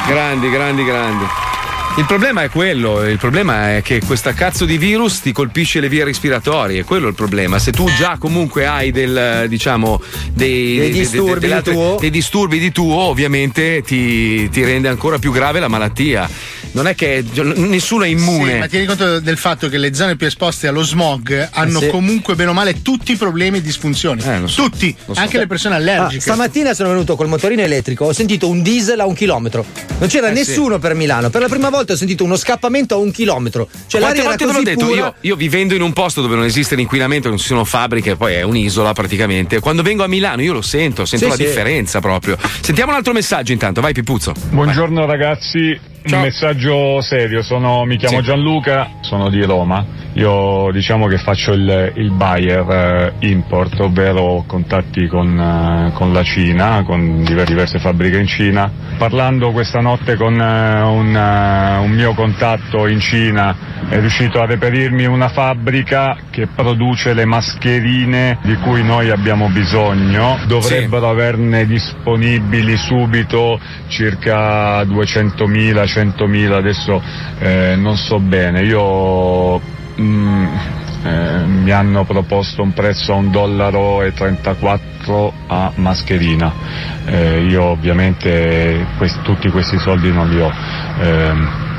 [0.08, 1.26] Grandi, grandi, grandi.
[2.00, 5.90] Il problema è quello, il problema è che questa cazzo di virus ti colpisce le
[5.90, 7.60] vie respiratorie, quello è il problema.
[7.60, 10.02] Se tu già comunque hai del, diciamo,
[10.32, 11.98] dei, Dei disturbi delle di tuo.
[12.00, 16.28] dei disturbi di tuo, ovviamente ti, ti rende ancora più grave la malattia.
[16.72, 17.24] Non è che
[17.56, 18.54] nessuno è immune.
[18.54, 21.86] Sì, ma tieni conto del fatto che le zone più esposte allo smog hanno Eh
[21.86, 21.90] sì.
[21.90, 24.22] comunque bene o male tutti i problemi e disfunzioni.
[24.54, 26.22] tutti, anche le persone Ah, allergiche.
[26.22, 29.66] stamattina sono venuto col motorino elettrico, ho sentito un diesel a un chilometro.
[29.98, 31.30] Non c'era Eh, nessuno per Milano.
[31.32, 33.68] Per la prima volta ho sentito uno scappamento a un chilometro.
[33.88, 34.86] Cioè Quante l'aria era volte ve l'ho così detto?
[34.86, 35.00] pura.
[35.22, 38.36] Io, io vivendo in un posto dove non esiste l'inquinamento, non ci sono fabbriche, poi
[38.36, 39.60] è un'isola praticamente.
[39.60, 41.44] Quando vengo a Milano io lo sento, sento Sì, la sì.
[41.46, 42.38] differenza proprio.
[42.62, 44.34] Sentiamo un altro messaggio intanto, vai Pipuzzo.
[44.52, 45.78] Buongiorno ragazzi,
[46.16, 48.24] un messaggio serio, sono- mi chiamo Sì.
[48.24, 52.66] Gianluca, sono di Roma, io diciamo che faccio il, il buyer
[53.20, 58.72] eh, import, ovvero contatti con, eh, con la Cina, con diver- diverse fabbriche in Cina.
[58.98, 63.56] Parlando questa notte con eh, un, eh, un mio contatto in Cina
[63.88, 70.38] è riuscito a reperirmi una fabbrica che produce le mascherine di cui noi abbiamo bisogno,
[70.48, 73.58] dovrebbero averne disponibili subito
[73.88, 77.02] circa 200.000, 100.000, adesso
[77.40, 79.60] eh, non so bene, io
[80.00, 80.46] mm,
[81.04, 88.86] eh, mi hanno proposto un prezzo a un dollaro 34 a mascherina, Eh, io ovviamente
[88.98, 90.52] quest- tutti questi soldi non li ho.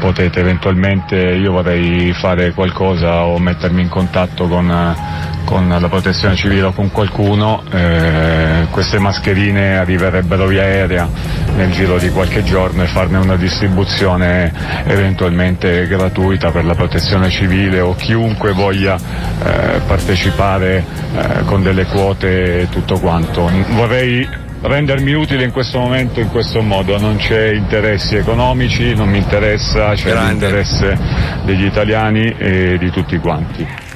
[0.00, 4.96] Potete eventualmente, io vorrei fare qualcosa o mettermi in contatto con,
[5.44, 11.06] con la protezione civile o con qualcuno, eh, queste mascherine arriverebbero via aerea
[11.54, 14.52] nel giro di qualche giorno e farne una distribuzione
[14.86, 22.62] eventualmente gratuita per la protezione civile o chiunque voglia eh, partecipare eh, con delle quote
[22.62, 23.50] e tutto quanto.
[23.74, 29.18] Vorrei rendermi utile in questo momento in questo modo, non c'è interessi economici, non mi
[29.18, 30.98] interessa, c'è l'interesse
[31.44, 33.89] degli italiani e di tutti quanti.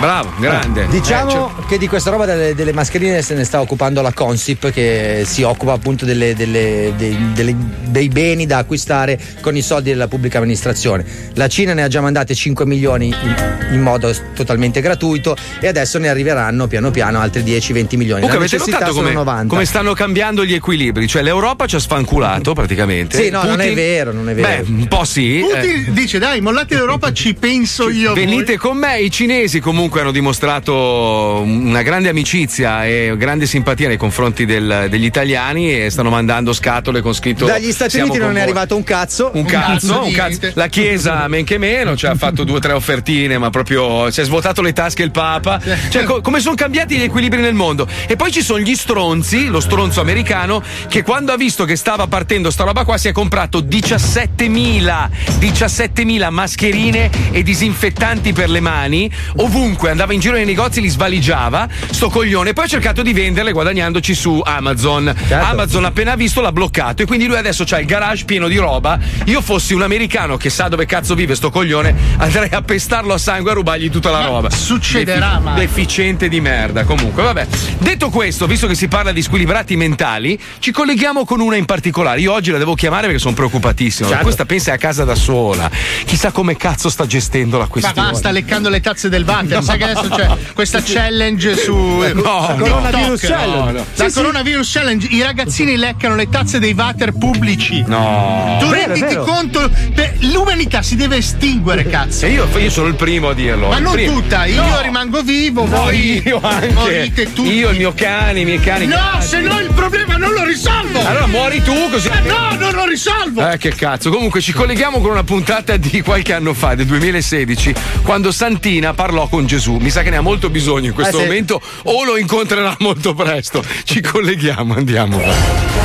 [0.00, 0.86] Bravo, grande.
[0.88, 4.12] Diciamo Eh, cioè- che di questa roba delle, delle mascherine se ne sta occupando la
[4.14, 7.54] Consip che si occupa appunto delle- delle- dei, delle-
[7.84, 11.04] dei beni da acquistare con i soldi della pubblica amministrazione.
[11.34, 13.34] La Cina ne ha già mandate 5 milioni in,
[13.72, 18.22] in modo totalmente gratuito e adesso ne arriveranno piano piano altri 10-20 milioni.
[18.22, 19.46] Comunque La avete necessità notato sono come, 90.
[19.54, 21.06] come stanno cambiando gli equilibri?
[21.06, 23.22] Cioè l'Europa ci ha sfanculato praticamente.
[23.22, 24.48] Sì, no, non è vero, non è vero.
[24.64, 25.40] Beh, un po' sì.
[25.42, 25.92] Putin eh.
[25.92, 28.12] dice dai, mollate l'Europa, ci penso io.
[28.12, 33.46] a voi." Venite con me, i cinesi comunque hanno dimostrato una grande amicizia e grande
[33.46, 38.06] simpatia nei confronti del- degli italiani e stanno mandando scatole con scritto Dagli Stati "Siamo
[38.12, 38.42] Uniti non è voi".
[38.42, 39.30] arrivato un cazzo.
[39.34, 40.50] Un cazzo, un cazzo.
[40.54, 44.20] La Chiesa, men che meno, ci ha fatto due o tre offertine, ma proprio si
[44.20, 45.60] è svuotato le tasche il Papa.
[45.88, 47.86] Cioè, co- come sono cambiati gli equilibri nel mondo?
[48.06, 52.06] E poi ci sono gli stronzi, lo stronzo americano, che quando ha visto che stava
[52.06, 55.08] partendo sta roba qua si è comprato 17.000,
[55.38, 61.68] 17.000 mascherine e disinfettanti per le mani, ovunque, andava in giro nei negozi, li svaligiava,
[61.90, 65.14] sto coglione, poi ha cercato di venderle guadagnandoci su Amazon.
[65.30, 68.98] Amazon appena visto l'ha bloccato e quindi lui adesso ha il garage pieno di roba.
[69.24, 73.18] Io fossi un americano che sa dove cazzo vive sto coglione, andrei a pestarlo a
[73.18, 74.50] sangue e a rubargli tutta la roba.
[74.50, 76.84] succederà, Defi- ma- Deficiente di merda.
[76.84, 77.46] Comunque, vabbè.
[77.78, 82.20] Detto questo, visto che si parla di squilibrati mentali, ci colleghiamo con una in particolare.
[82.20, 84.08] Io oggi la devo chiamare perché sono preoccupatissimo.
[84.08, 84.22] Certo.
[84.24, 85.70] Questa pensa è a casa da sola.
[86.04, 88.10] Chissà come cazzo sta gestendo la Ma questione.
[88.10, 89.62] va, sta leccando le tazze del water.
[89.70, 93.72] Sai che adesso c'è questa challenge su No, coronavirus no, challenge.
[93.72, 93.72] no.
[93.72, 94.16] La Sì, sì.
[94.16, 97.84] coronavirus challenge, i ragazzini leccano le tazze dei water pubblici.
[97.86, 98.56] No.
[98.60, 99.24] Tu Vero, renditi vero.
[99.24, 99.70] conto?
[99.94, 102.26] Beh, l'umanità si deve estinguere, cazzo.
[102.26, 103.68] Io, io sono il primo a dirlo.
[103.68, 104.12] Ma non primo.
[104.12, 104.80] tutta, io No.
[104.80, 106.72] rimango vivo, No, voi io anche.
[106.72, 107.52] morite tutti.
[107.52, 108.86] Io, il mio cane, i miei cani.
[108.86, 109.26] No, gatti.
[109.26, 111.04] se no il problema non lo risolvo.
[111.04, 112.08] Allora muori tu così.
[112.08, 113.48] Eh, no, non lo risolvo.
[113.48, 114.10] Eh, che cazzo.
[114.10, 119.28] Comunque ci colleghiamo con una puntata di qualche anno fa, del 2016, quando Santina parlò
[119.28, 119.78] con Gesù.
[119.80, 121.26] Mi sa che ne ha molto bisogno in questo Eh, sì.
[121.26, 123.64] momento o lo incontrerà molto presto.
[123.82, 125.20] Ci colleghiamo, andiamo.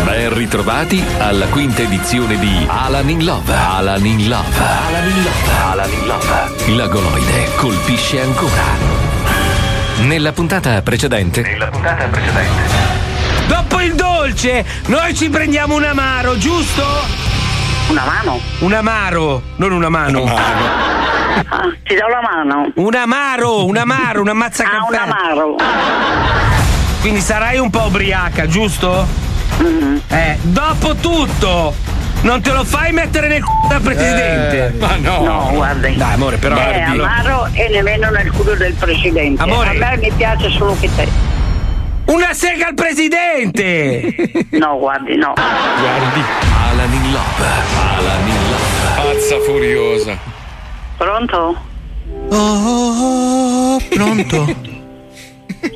[0.04, 3.52] Ben ritrovati alla quinta edizione di Alan in Love.
[3.52, 4.56] Alan in Love.
[4.56, 5.52] Alan in Love.
[5.72, 6.76] Alan in Love.
[6.76, 8.62] La goloide colpisce ancora.
[10.02, 11.42] Nella puntata precedente.
[11.42, 12.74] Nella puntata precedente.
[13.48, 16.84] Dopo il dolce, noi ci prendiamo un amaro, giusto?
[17.88, 18.40] Una mano?
[18.60, 20.24] Un amaro, non una mano.
[21.50, 22.72] Ah, ti do la mano.
[22.76, 25.56] Un amaro, un amaro, una mazza Ah, un amaro.
[27.02, 29.06] Quindi sarai un po' ubriaca, giusto?
[29.62, 29.98] Mm-hmm.
[30.10, 31.74] Eh, dopo tutto,
[32.22, 34.68] non te lo fai mettere nel c***o da presidente?
[34.68, 35.24] Eh, ma no.
[35.24, 35.96] No, guardi.
[35.96, 36.56] Dai, amore, però.
[36.56, 37.04] Dillo.
[37.04, 39.42] amaro e nemmeno nel culo del presidente.
[39.42, 39.70] Amore.
[39.70, 41.08] A me mi piace solo che te.
[42.06, 44.14] Una sega al presidente!
[44.56, 45.34] No, guardi, no.
[45.34, 46.24] Guardi.
[46.70, 47.46] Alan in Love.
[47.98, 49.14] Alan in Love.
[49.14, 50.18] Pazza furiosa.
[50.98, 51.56] Pronto?
[52.30, 54.46] Oh, pronto?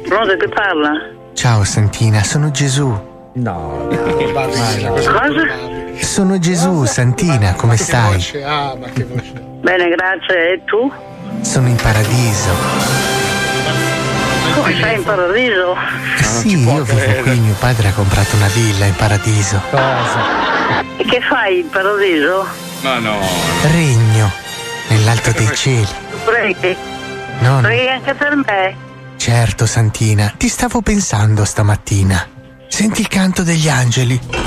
[0.07, 0.91] Pronto che parla?
[1.33, 3.07] Ciao Santina, sono Gesù.
[3.33, 5.47] No, Cosa?
[6.01, 8.23] Sono Gesù, Santina, come stai?
[8.43, 9.33] Ah, ma che voce.
[9.61, 10.53] Bene, grazie.
[10.53, 10.91] E tu?
[11.41, 12.49] Sono in paradiso.
[14.55, 15.75] Come sei in paradiso?
[16.17, 19.61] Eh sì, io vivo qui, mio padre ha comprato una villa in paradiso.
[20.97, 22.45] E che fai in paradiso?
[22.81, 23.17] Ma no.
[23.71, 24.31] Regno,
[24.89, 25.87] nell'alto dei cieli.
[26.25, 26.75] Preghi?
[27.39, 27.61] No, no.
[27.61, 28.75] Preghi anche per me?
[29.17, 32.27] Certo, Santina, ti stavo pensando stamattina.
[32.67, 34.19] Senti il canto degli angeli.
[34.31, 34.41] Non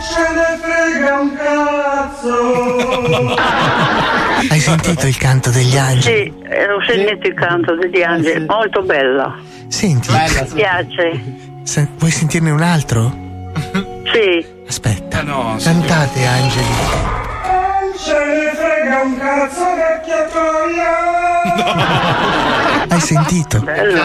[0.00, 3.34] ce ne frega un cazzo.
[4.50, 6.32] Hai sentito il canto degli angeli?
[6.36, 9.34] Sì, eh, ho sentito il canto degli angeli, molto bello.
[9.68, 10.18] Senti, Mi
[10.54, 11.22] piace.
[11.64, 13.22] sen- vuoi sentirne un altro?
[14.12, 14.44] Sì.
[14.68, 16.66] Aspetta, no, cantate angeli.
[17.96, 20.92] Ce ne frega un cazzo, vecchia troia.
[22.88, 23.60] Hai sentito?
[23.60, 24.02] Bello.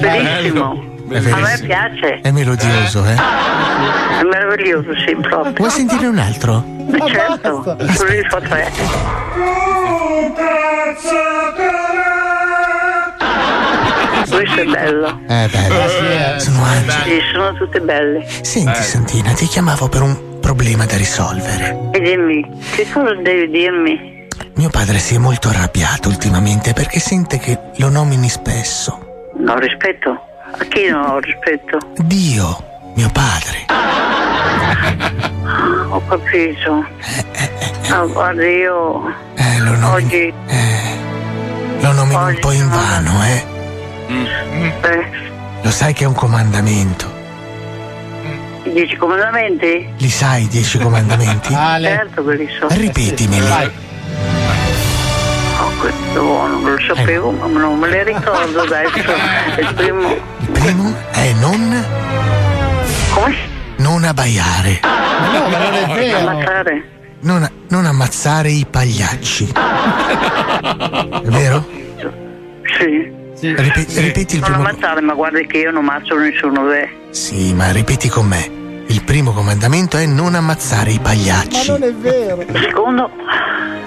[0.00, 0.92] Bellissimo.
[1.10, 2.20] È A me piace.
[2.22, 3.14] È melodioso, eh?
[3.14, 5.52] È meraviglioso, sì, proprio.
[5.56, 6.64] Vuoi sentirne un altro?
[6.90, 8.72] Eh, certo, fa tre.
[14.30, 15.20] Questo è bello.
[15.28, 16.38] Eh, bello.
[16.38, 17.10] Sono angeli.
[17.10, 18.26] Sì, sono tutte belle.
[18.42, 21.88] Senti, Santina, ti chiamavo per un problema da risolvere.
[21.92, 22.46] E dimmi,
[22.76, 24.28] che cosa devi dirmi?
[24.56, 29.30] Mio padre si è molto arrabbiato ultimamente perché sente che lo nomini spesso.
[29.38, 30.10] No rispetto?
[30.10, 31.78] A chi non ho rispetto?
[31.96, 32.62] Dio,
[32.94, 33.64] mio padre.
[35.88, 36.84] Ho capito.
[37.88, 39.02] Ah, guarda, io
[39.36, 40.32] Eh, lo nomini, oggi
[41.80, 43.44] lo nomini un po' in vano, eh?
[44.82, 45.10] eh,
[45.62, 47.13] Lo sai che è un comandamento.
[48.64, 49.88] I dieci comandamenti?
[49.98, 51.52] Li sai i dieci comandamenti?
[51.54, 52.66] Certo che li so.
[52.68, 53.70] Ripetimeli.
[55.60, 59.12] Oh, questo buono, non lo sapevo, ma non me li ricordo adesso.
[59.60, 60.12] Il primo.
[60.12, 61.84] Il primo è non.
[63.12, 63.34] Come?
[63.76, 64.80] Non abbaiare.
[64.82, 66.28] no, ma non è vero.
[66.28, 66.88] Ammazzare?
[67.20, 69.52] Non, non ammazzare i pagliacci.
[69.52, 71.66] È vero?
[72.78, 73.22] Sì.
[73.52, 74.68] Ripe- ripeti il Non primo.
[74.68, 76.88] ammazzare, ma guarda che io non ammazzo nessuno, beh.
[77.10, 78.62] Sì, ma ripeti con me.
[78.86, 81.70] Il primo comandamento è non ammazzare i pagliacci.
[81.72, 82.40] è vero.
[82.42, 83.10] Il secondo?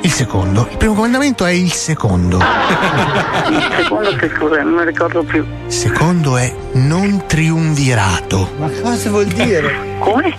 [0.01, 0.67] Il secondo.
[0.71, 2.37] Il primo comandamento è il secondo.
[2.37, 4.61] Il secondo che cos'è?
[4.63, 5.45] Non mi ricordo più.
[5.65, 8.51] Il secondo è non triunvirato.
[8.57, 9.75] Ma cosa vuol dire?
[9.99, 10.35] Come?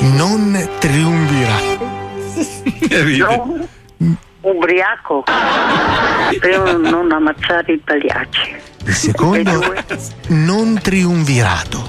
[0.00, 1.94] Non triunvirato.
[3.18, 3.68] No.
[4.46, 5.24] Ubriaco.
[6.38, 8.54] Per non ammazzare i pagliacci.
[8.84, 9.74] Il secondo
[10.28, 11.84] non triunvirato.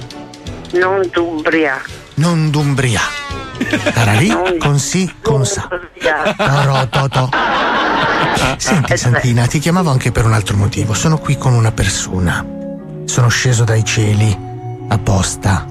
[0.72, 1.90] Non d'ubriaco.
[2.16, 3.02] Non d'umbria.
[3.94, 5.68] Tararì, con sì, con sa.
[6.36, 7.30] Toro, toto.
[8.58, 10.96] Senti Santina, ti chiamavo anche per un altro motivo.
[10.96, 12.44] Sono qui con una persona.
[13.06, 14.36] Sono sceso dai cieli
[14.88, 15.64] apposta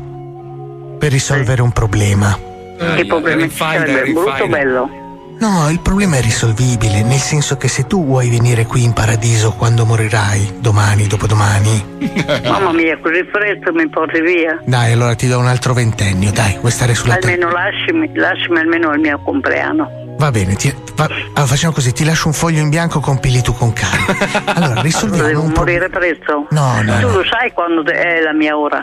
[0.98, 2.38] per risolvere un problema.
[2.78, 4.12] Che problema sarebbe?
[4.12, 5.04] Brutto bello?
[5.38, 9.52] No, il problema è risolvibile, nel senso che se tu vuoi venire qui in paradiso
[9.52, 11.98] quando morirai, domani, dopodomani,
[12.48, 14.58] Mamma mia, così presto mi porti via.
[14.64, 17.34] dai, allora ti do un altro ventennio, dai, vuoi stare sulla terra?
[17.34, 20.14] Almeno lasciami, lasciami almeno al mio compleanno.
[20.18, 23.52] Va bene, ti- va- allora, facciamo così, ti lascio un foglio in bianco, compili tu
[23.52, 24.16] con calma.
[24.54, 25.60] Allora, risolviamo Devo un po'.
[25.60, 26.46] morire presto.
[26.50, 27.16] No, no, Tu no.
[27.18, 28.82] lo sai quando è la mia ora?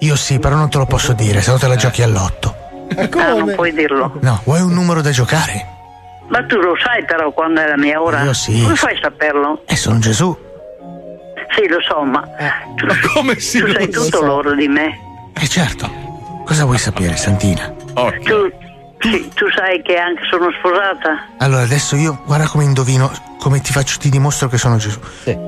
[0.00, 2.54] Io sì, però non te lo posso dire, se no te la giochi all'otto.
[3.16, 4.18] Ah, non puoi dirlo.
[4.20, 5.76] No, vuoi un numero da giocare?
[6.28, 8.22] Ma tu lo sai però quando è la mia ora?
[8.22, 8.62] Io sì.
[8.62, 9.62] Come fai a saperlo?
[9.66, 10.36] E sono Gesù.
[11.54, 12.22] Sì, lo so, ma
[12.76, 14.04] tu, come si tu lo sai so?
[14.04, 14.98] tutto l'oro di me.
[15.40, 15.90] Eh certo.
[16.44, 17.72] Cosa vuoi sapere, Santina?
[18.24, 18.52] Tu,
[19.00, 21.26] sì, tu sai che anche sono sposata?
[21.38, 24.98] Allora, adesso io, guarda come indovino, come ti faccio, ti dimostro che sono Gesù.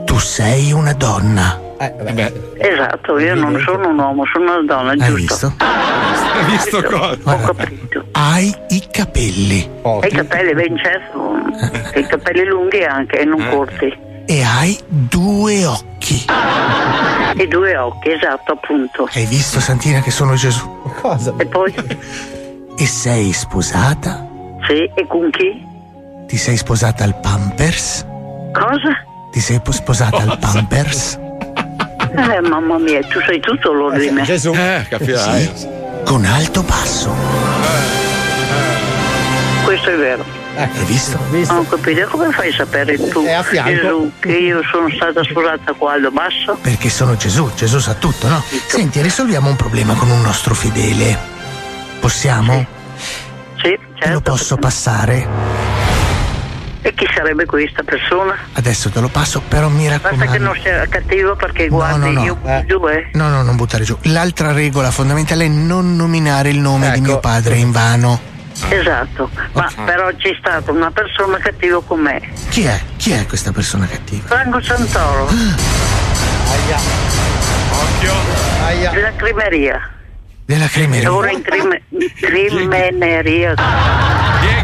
[0.04, 1.58] Tu sei una donna.
[2.58, 5.48] Esatto, io non sono un uomo, sono una donna, Hai giusto?
[5.48, 5.64] visto?
[5.64, 7.18] Hai visto cosa?
[7.34, 8.04] Ho capito.
[8.12, 9.68] Hai i capelli.
[10.02, 13.98] E i capelli, ben certo, i capelli lunghi anche e non corti.
[14.26, 16.24] E hai due occhi.
[17.36, 19.08] E due occhi, esatto, appunto.
[19.12, 20.68] Hai visto, Santina, che sono Gesù?
[21.00, 21.34] Cosa?
[21.38, 21.74] E poi?
[22.80, 24.26] E sei sposata?
[24.66, 25.62] Sì, e con chi?
[26.26, 28.06] Ti sei sposata al Pampers?
[28.52, 29.04] Cosa?
[29.30, 31.18] Ti sei po- sposata al Pampers?
[32.16, 34.22] Eh, mamma mia, tu sai tutto l'oro di me.
[34.22, 35.50] Eh, capirai.
[36.06, 37.14] Con alto basso.
[39.64, 40.24] Questo è vero.
[40.56, 41.18] Hai visto?
[41.52, 43.70] Non capito, come fai a sapere tu, È a fianco.
[43.70, 46.56] Gesù, che io sono stata sposata qua alto basso?
[46.62, 48.42] Perché sono Gesù, Gesù sa tutto, no?
[48.68, 51.29] Senti, risolviamo un problema con un nostro fedele.
[52.00, 52.66] Possiamo?
[53.62, 55.26] Sì, Te lo posso passare?
[56.82, 58.34] E chi sarebbe questa persona?
[58.54, 60.44] Adesso te lo passo, però mi Basta che raccomando.
[60.44, 62.24] non sia cattivo perché guardi, no.
[62.24, 63.10] io giù eh.
[63.12, 63.98] No, no, non buttare giù.
[64.02, 68.18] L'altra regola fondamentale è non nominare il nome di mio padre in vano.
[68.70, 72.20] Esatto, ma però c'è stata una persona cattiva con me.
[72.48, 72.80] Chi è?
[72.96, 74.26] Chi è questa persona cattiva?
[74.26, 75.28] Franco Santoro.
[77.72, 78.12] Occhio.
[78.90, 79.90] Della crimeria.
[80.50, 81.04] Della cremeria.
[81.08, 81.82] Lavora in crime-
[82.20, 83.54] crimeneria.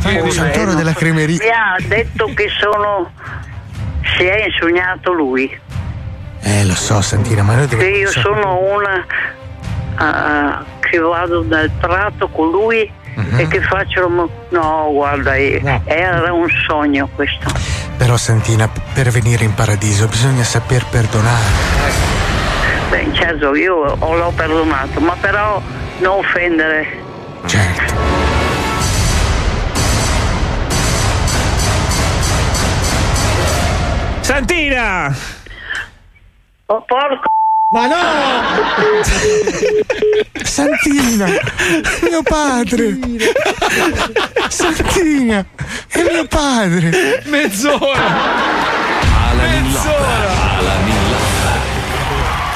[0.00, 1.38] Franco Santoro della cremeria.
[1.40, 3.12] Mi ha detto che sono.
[4.16, 5.48] Si è insognato lui.
[6.40, 7.94] Eh, lo so, Santina, ma noi Che dobbiamo.
[7.98, 9.06] io sono una.
[9.98, 13.38] ah, che vado dal prato con lui Mhm.
[13.38, 14.08] e che faccio.
[14.48, 17.48] No, guarda, era un sogno questo.
[17.96, 22.26] Però, Santina, per venire in paradiso bisogna saper perdonare.
[22.90, 25.60] Beh, certo, io ho- l'ho perdonato, ma però
[25.98, 26.86] non offendere.
[27.46, 27.94] Certo.
[34.22, 35.14] Santina!
[36.66, 37.28] Oh, porco!
[37.72, 37.96] Ma no!
[40.44, 41.26] Santina!
[42.02, 42.98] Mio padre!
[44.48, 45.44] Santina!
[45.88, 47.22] È mio padre!
[47.26, 48.04] Mezz'ora!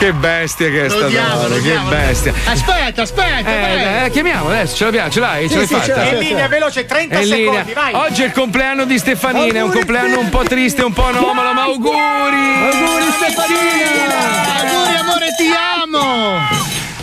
[0.00, 2.32] Che bestia che è Lo sta odiamo, lo che bestia.
[2.46, 6.04] Aspetta, aspetta, Eh, eh, chiamiamo adesso, ce l'abbiamo, ce l'hai, Sì, ce l'hai sì, fatta.
[6.04, 7.50] l'ho, In linea, veloce, 30 È in linea.
[7.52, 7.92] secondi, vai.
[7.94, 11.52] Oggi è il compleanno di Stefanina, è un compleanno un po' triste, un po' anomalo,
[11.52, 11.92] ma auguri!
[11.92, 14.16] Auguri Stefanina!
[14.62, 15.50] Auguri amore, ti
[15.82, 16.38] amo!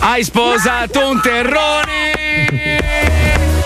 [0.00, 2.10] Hai sposato un terrone!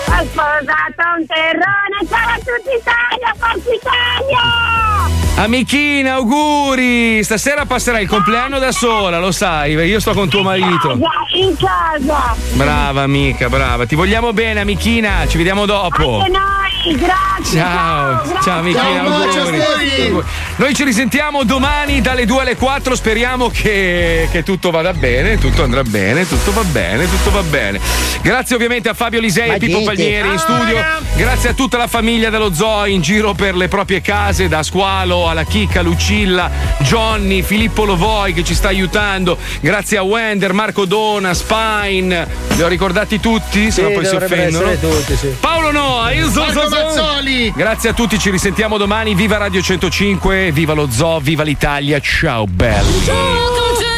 [0.09, 4.92] Ho sposato un terrone, ciao a tutti Italia, Forza Italia!
[5.35, 7.23] Amichina, auguri!
[7.23, 10.91] Stasera passerai il compleanno da sola, lo sai, io sto con tuo marito.
[11.33, 12.35] In casa!
[12.53, 13.87] Brava amica, brava.
[13.87, 15.25] Ti vogliamo bene, amichina.
[15.27, 16.19] Ci vediamo dopo.
[16.19, 17.59] Anche noi, grazie!
[17.59, 19.61] Ciao, ciao Ciao, bacio, auguri.
[19.61, 20.23] Steffi.
[20.57, 22.95] Noi ci risentiamo domani dalle 2 alle 4.
[22.95, 27.79] Speriamo che, che tutto vada bene, tutto andrà bene, tutto va bene, tutto va bene.
[28.21, 29.83] Grazie ovviamente a Fabio Lisei e Pippo.
[29.83, 30.77] Palmieri in studio.
[31.15, 35.27] Grazie a tutta la famiglia dello Zoo in giro per le proprie case, da Squalo
[35.29, 36.49] alla Chicca, Lucilla,
[36.79, 39.37] Johnny, Filippo Lovoi che ci sta aiutando.
[39.59, 42.27] Grazie a Wender, Marco Dona, Spine.
[42.55, 44.77] Li ho ricordati tutti, se Sì, no poi si offendono.
[44.79, 45.27] tutti, sì.
[45.39, 46.72] Paolo Noa, io so, Marco so, so.
[46.73, 47.53] Mazzoli!
[47.55, 49.15] Grazie a tutti, ci risentiamo domani.
[49.15, 51.99] Viva Radio 105, viva lo zoo, viva l'Italia.
[51.99, 53.09] Ciao belli.
[53.09, 53.92] Oh